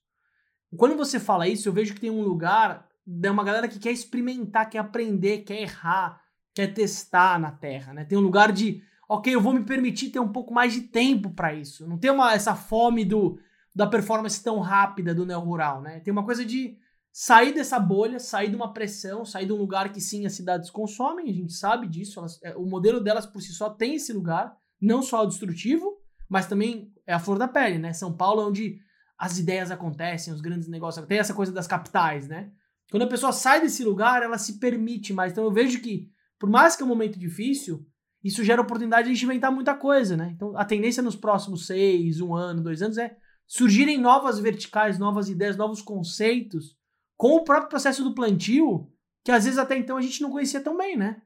Quando 0.76 0.98
você 0.98 1.20
fala 1.20 1.48
isso, 1.48 1.70
eu 1.70 1.74
vejo 1.74 1.94
que 1.94 2.02
tem 2.02 2.10
um 2.10 2.24
lugar, 2.24 2.90
de 3.06 3.30
uma 3.30 3.44
galera 3.44 3.68
que 3.68 3.80
quer 3.80 3.92
experimentar, 3.92 4.70
quer 4.70 4.80
aprender, 4.80 5.40
quer 5.40 5.62
errar, 5.62 6.22
quer 6.54 6.68
testar 6.74 7.40
na 7.40 7.52
Terra, 7.52 7.94
né? 7.94 8.06
Tem 8.06 8.18
um 8.18 8.22
lugar 8.22 8.52
de, 8.52 8.82
ok, 9.10 9.34
eu 9.34 9.42
vou 9.42 9.54
me 9.54 9.64
permitir 9.64 10.10
ter 10.10 10.20
um 10.20 10.32
pouco 10.32 10.54
mais 10.54 10.74
de 10.74 10.82
tempo 10.82 11.32
para 11.32 11.54
isso. 11.54 11.88
Não 11.88 11.98
tem 11.98 12.12
uma, 12.12 12.34
essa 12.34 12.56
fome 12.56 13.04
do 13.04 13.38
da 13.76 13.88
performance 13.88 14.44
tão 14.44 14.60
rápida 14.60 15.16
do 15.16 15.26
neo 15.26 15.40
rural, 15.40 15.82
né? 15.82 16.00
Tem 16.00 16.12
uma 16.12 16.24
coisa 16.24 16.46
de 16.46 16.78
sair 17.12 17.54
dessa 17.54 17.80
bolha, 17.80 18.20
sair 18.20 18.50
de 18.50 18.56
uma 18.56 18.72
pressão, 18.72 19.26
sair 19.26 19.46
de 19.46 19.54
um 19.54 19.58
lugar 19.58 19.92
que 19.92 20.00
sim 20.00 20.26
as 20.26 20.34
cidades 20.34 20.70
consomem, 20.70 21.30
a 21.30 21.34
gente 21.34 21.54
sabe 21.54 21.88
disso, 21.88 22.20
elas, 22.20 22.40
é, 22.44 22.56
o 22.56 22.66
modelo 22.66 23.00
delas 23.00 23.26
por 23.26 23.42
si 23.42 23.52
só 23.52 23.70
tem 23.70 23.96
esse 23.96 24.14
lugar, 24.14 24.56
não 24.80 25.02
só 25.02 25.24
o 25.24 25.28
destrutivo, 25.28 25.98
mas 26.30 26.48
também 26.48 26.92
é 27.06 27.14
a 27.14 27.20
flor 27.20 27.38
da 27.38 27.48
pele, 27.48 27.78
né? 27.78 27.94
São 27.94 28.16
Paulo 28.16 28.42
é 28.42 28.46
onde 28.46 28.80
as 29.18 29.38
ideias 29.38 29.72
acontecem, 29.72 30.34
os 30.34 30.42
grandes 30.42 30.68
negócios, 30.68 31.06
tem 31.06 31.20
essa 31.20 31.34
coisa 31.34 31.52
das 31.52 31.68
capitais, 31.68 32.28
né? 32.28 32.52
Quando 32.92 33.04
a 33.04 33.08
pessoa 33.08 33.32
sai 33.32 33.62
desse 33.62 33.84
lugar, 33.84 34.22
ela 34.22 34.38
se 34.38 34.60
permite 34.60 35.14
mais. 35.14 35.32
Então 35.32 35.44
eu 35.44 35.52
vejo 35.52 35.82
que, 35.82 36.10
por 36.40 36.50
mais 36.50 36.76
que 36.76 36.84
é 36.84 36.86
um 36.86 36.90
momento 36.90 37.18
difícil, 37.18 37.86
isso 38.24 38.44
gera 38.44 38.62
oportunidade 38.62 39.06
de 39.06 39.12
a 39.12 39.14
gente 39.14 39.26
inventar 39.26 39.52
muita 39.52 39.76
coisa, 39.76 40.16
né? 40.16 40.32
Então 40.36 40.56
a 40.58 40.64
tendência 40.64 41.04
nos 41.04 41.16
próximos 41.16 41.66
seis, 41.66 42.22
um 42.22 42.34
ano, 42.34 42.62
dois 42.62 42.82
anos 42.82 42.98
é 42.98 43.18
surgirem 43.46 44.00
novas 44.00 44.40
verticais, 44.40 44.98
novas 44.98 45.30
ideias, 45.30 45.58
novos 45.58 45.82
conceitos, 45.82 46.78
com 47.18 47.36
o 47.36 47.44
próprio 47.44 47.70
processo 47.70 48.04
do 48.04 48.16
plantio, 48.16 48.90
que 49.24 49.32
às 49.32 49.44
vezes 49.46 49.60
até 49.60 49.78
então 49.78 49.98
a 49.98 50.02
gente 50.02 50.22
não 50.22 50.32
conhecia 50.32 50.62
tão 50.62 50.78
bem, 50.78 50.98
né? 50.98 51.22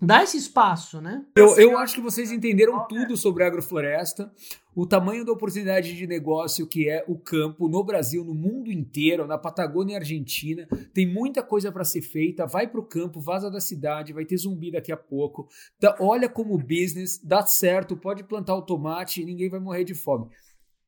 Dá 0.00 0.22
esse 0.22 0.36
espaço, 0.36 1.00
né? 1.00 1.24
Eu, 1.36 1.56
eu 1.56 1.78
acho 1.78 1.94
que 1.94 2.00
vocês 2.00 2.32
entenderam 2.32 2.86
tudo 2.86 3.16
sobre 3.16 3.44
agrofloresta, 3.44 4.30
o 4.74 4.84
tamanho 4.84 5.24
da 5.24 5.32
oportunidade 5.32 5.96
de 5.96 6.06
negócio 6.06 6.66
que 6.66 6.88
é 6.88 7.04
o 7.06 7.16
campo 7.16 7.68
no 7.68 7.82
Brasil, 7.84 8.24
no 8.24 8.34
mundo 8.34 8.72
inteiro, 8.72 9.26
na 9.26 9.38
Patagônia 9.38 9.94
e 9.94 9.96
Argentina. 9.96 10.66
Tem 10.92 11.06
muita 11.06 11.42
coisa 11.42 11.70
para 11.70 11.84
ser 11.84 12.02
feita. 12.02 12.44
Vai 12.44 12.66
para 12.66 12.80
o 12.80 12.84
campo, 12.84 13.20
vaza 13.20 13.50
da 13.50 13.60
cidade, 13.60 14.12
vai 14.12 14.24
ter 14.24 14.36
zumbi 14.36 14.72
daqui 14.72 14.90
a 14.90 14.96
pouco. 14.96 15.48
Tá, 15.78 15.96
olha 16.00 16.28
como 16.28 16.58
business, 16.58 17.20
dá 17.22 17.46
certo, 17.46 17.96
pode 17.96 18.24
plantar 18.24 18.56
o 18.56 18.62
tomate 18.62 19.22
e 19.22 19.24
ninguém 19.24 19.48
vai 19.48 19.60
morrer 19.60 19.84
de 19.84 19.94
fome. 19.94 20.28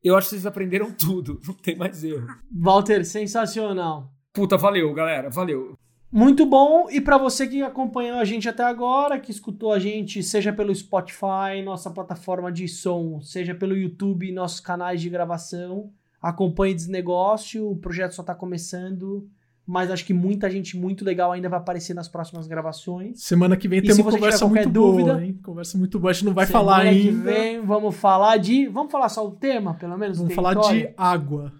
Eu 0.02 0.16
acho 0.16 0.26
que 0.26 0.30
vocês 0.34 0.46
aprenderam 0.46 0.92
tudo, 0.92 1.40
não 1.46 1.54
tem 1.54 1.76
mais 1.76 2.02
erro. 2.02 2.26
Walter, 2.52 3.04
sensacional. 3.04 4.12
Puta, 4.32 4.56
valeu, 4.56 4.92
galera, 4.92 5.30
valeu. 5.30 5.78
Muito 6.16 6.46
bom. 6.46 6.88
E 6.90 6.98
para 6.98 7.18
você 7.18 7.46
que 7.46 7.60
acompanhou 7.60 8.18
a 8.18 8.24
gente 8.24 8.48
até 8.48 8.62
agora, 8.62 9.20
que 9.20 9.30
escutou 9.30 9.70
a 9.70 9.78
gente, 9.78 10.22
seja 10.22 10.50
pelo 10.50 10.74
Spotify, 10.74 11.60
nossa 11.62 11.90
plataforma 11.90 12.50
de 12.50 12.66
som, 12.66 13.20
seja 13.20 13.54
pelo 13.54 13.76
YouTube, 13.76 14.32
nossos 14.32 14.58
canais 14.58 15.02
de 15.02 15.10
gravação, 15.10 15.90
acompanhe 16.20 16.74
Desnegócio. 16.74 17.70
O 17.70 17.76
projeto 17.76 18.12
só 18.12 18.22
está 18.22 18.34
começando 18.34 19.28
mas 19.66 19.90
acho 19.90 20.04
que 20.04 20.14
muita 20.14 20.48
gente 20.48 20.76
muito 20.76 21.04
legal 21.04 21.32
ainda 21.32 21.48
vai 21.48 21.58
aparecer 21.58 21.92
nas 21.92 22.06
próximas 22.06 22.46
gravações. 22.46 23.20
Semana 23.20 23.56
que 23.56 23.66
vem 23.66 23.82
tem 23.82 23.92
uma 23.96 24.12
conversa 24.12 24.46
muito 24.46 24.70
dúvida, 24.70 25.14
boa, 25.14 25.24
hein? 25.24 25.40
Conversa 25.42 25.76
muito 25.76 25.98
boa, 25.98 26.12
a 26.12 26.14
gente 26.14 26.24
não 26.24 26.32
vai 26.32 26.46
falar 26.46 26.82
ainda. 26.82 27.10
Semana 27.10 27.34
que 27.34 27.40
vem 27.40 27.60
vamos 27.62 27.96
falar 27.96 28.36
de, 28.36 28.68
vamos 28.68 28.92
falar 28.92 29.08
só 29.08 29.26
o 29.26 29.32
tema, 29.32 29.74
pelo 29.74 29.98
menos 29.98 30.18
Vamos 30.18 30.34
falar 30.34 30.54
de 30.54 30.88
água. 30.96 31.52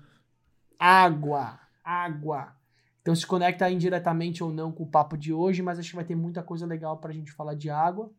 Água, 0.78 1.58
água. 1.84 2.55
Então 3.06 3.14
se 3.14 3.24
conecta 3.24 3.70
indiretamente 3.70 4.42
ou 4.42 4.52
não 4.52 4.72
com 4.72 4.82
o 4.82 4.86
papo 4.88 5.16
de 5.16 5.32
hoje, 5.32 5.62
mas 5.62 5.78
acho 5.78 5.90
que 5.90 5.94
vai 5.94 6.04
ter 6.04 6.16
muita 6.16 6.42
coisa 6.42 6.66
legal 6.66 6.98
pra 6.98 7.12
gente 7.12 7.30
falar 7.30 7.54
de 7.54 7.70
água. 7.70 8.10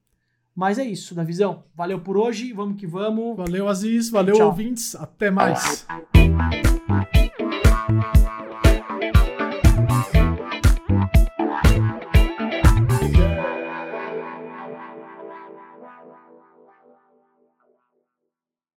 Mas 0.56 0.80
é 0.80 0.86
isso, 0.86 1.14
da 1.14 1.26
visão. 1.26 1.66
Valeu 1.76 2.00
por 2.00 2.16
hoje, 2.16 2.54
vamos 2.54 2.80
que 2.80 2.88
vamos. 2.88 3.36
Valeu, 3.36 3.68
Aziz. 3.68 4.10
Valeu, 4.10 4.36
Tchau. 4.36 4.48
ouvintes. 4.48 4.96
Até 4.96 5.30
mais. 5.30 5.86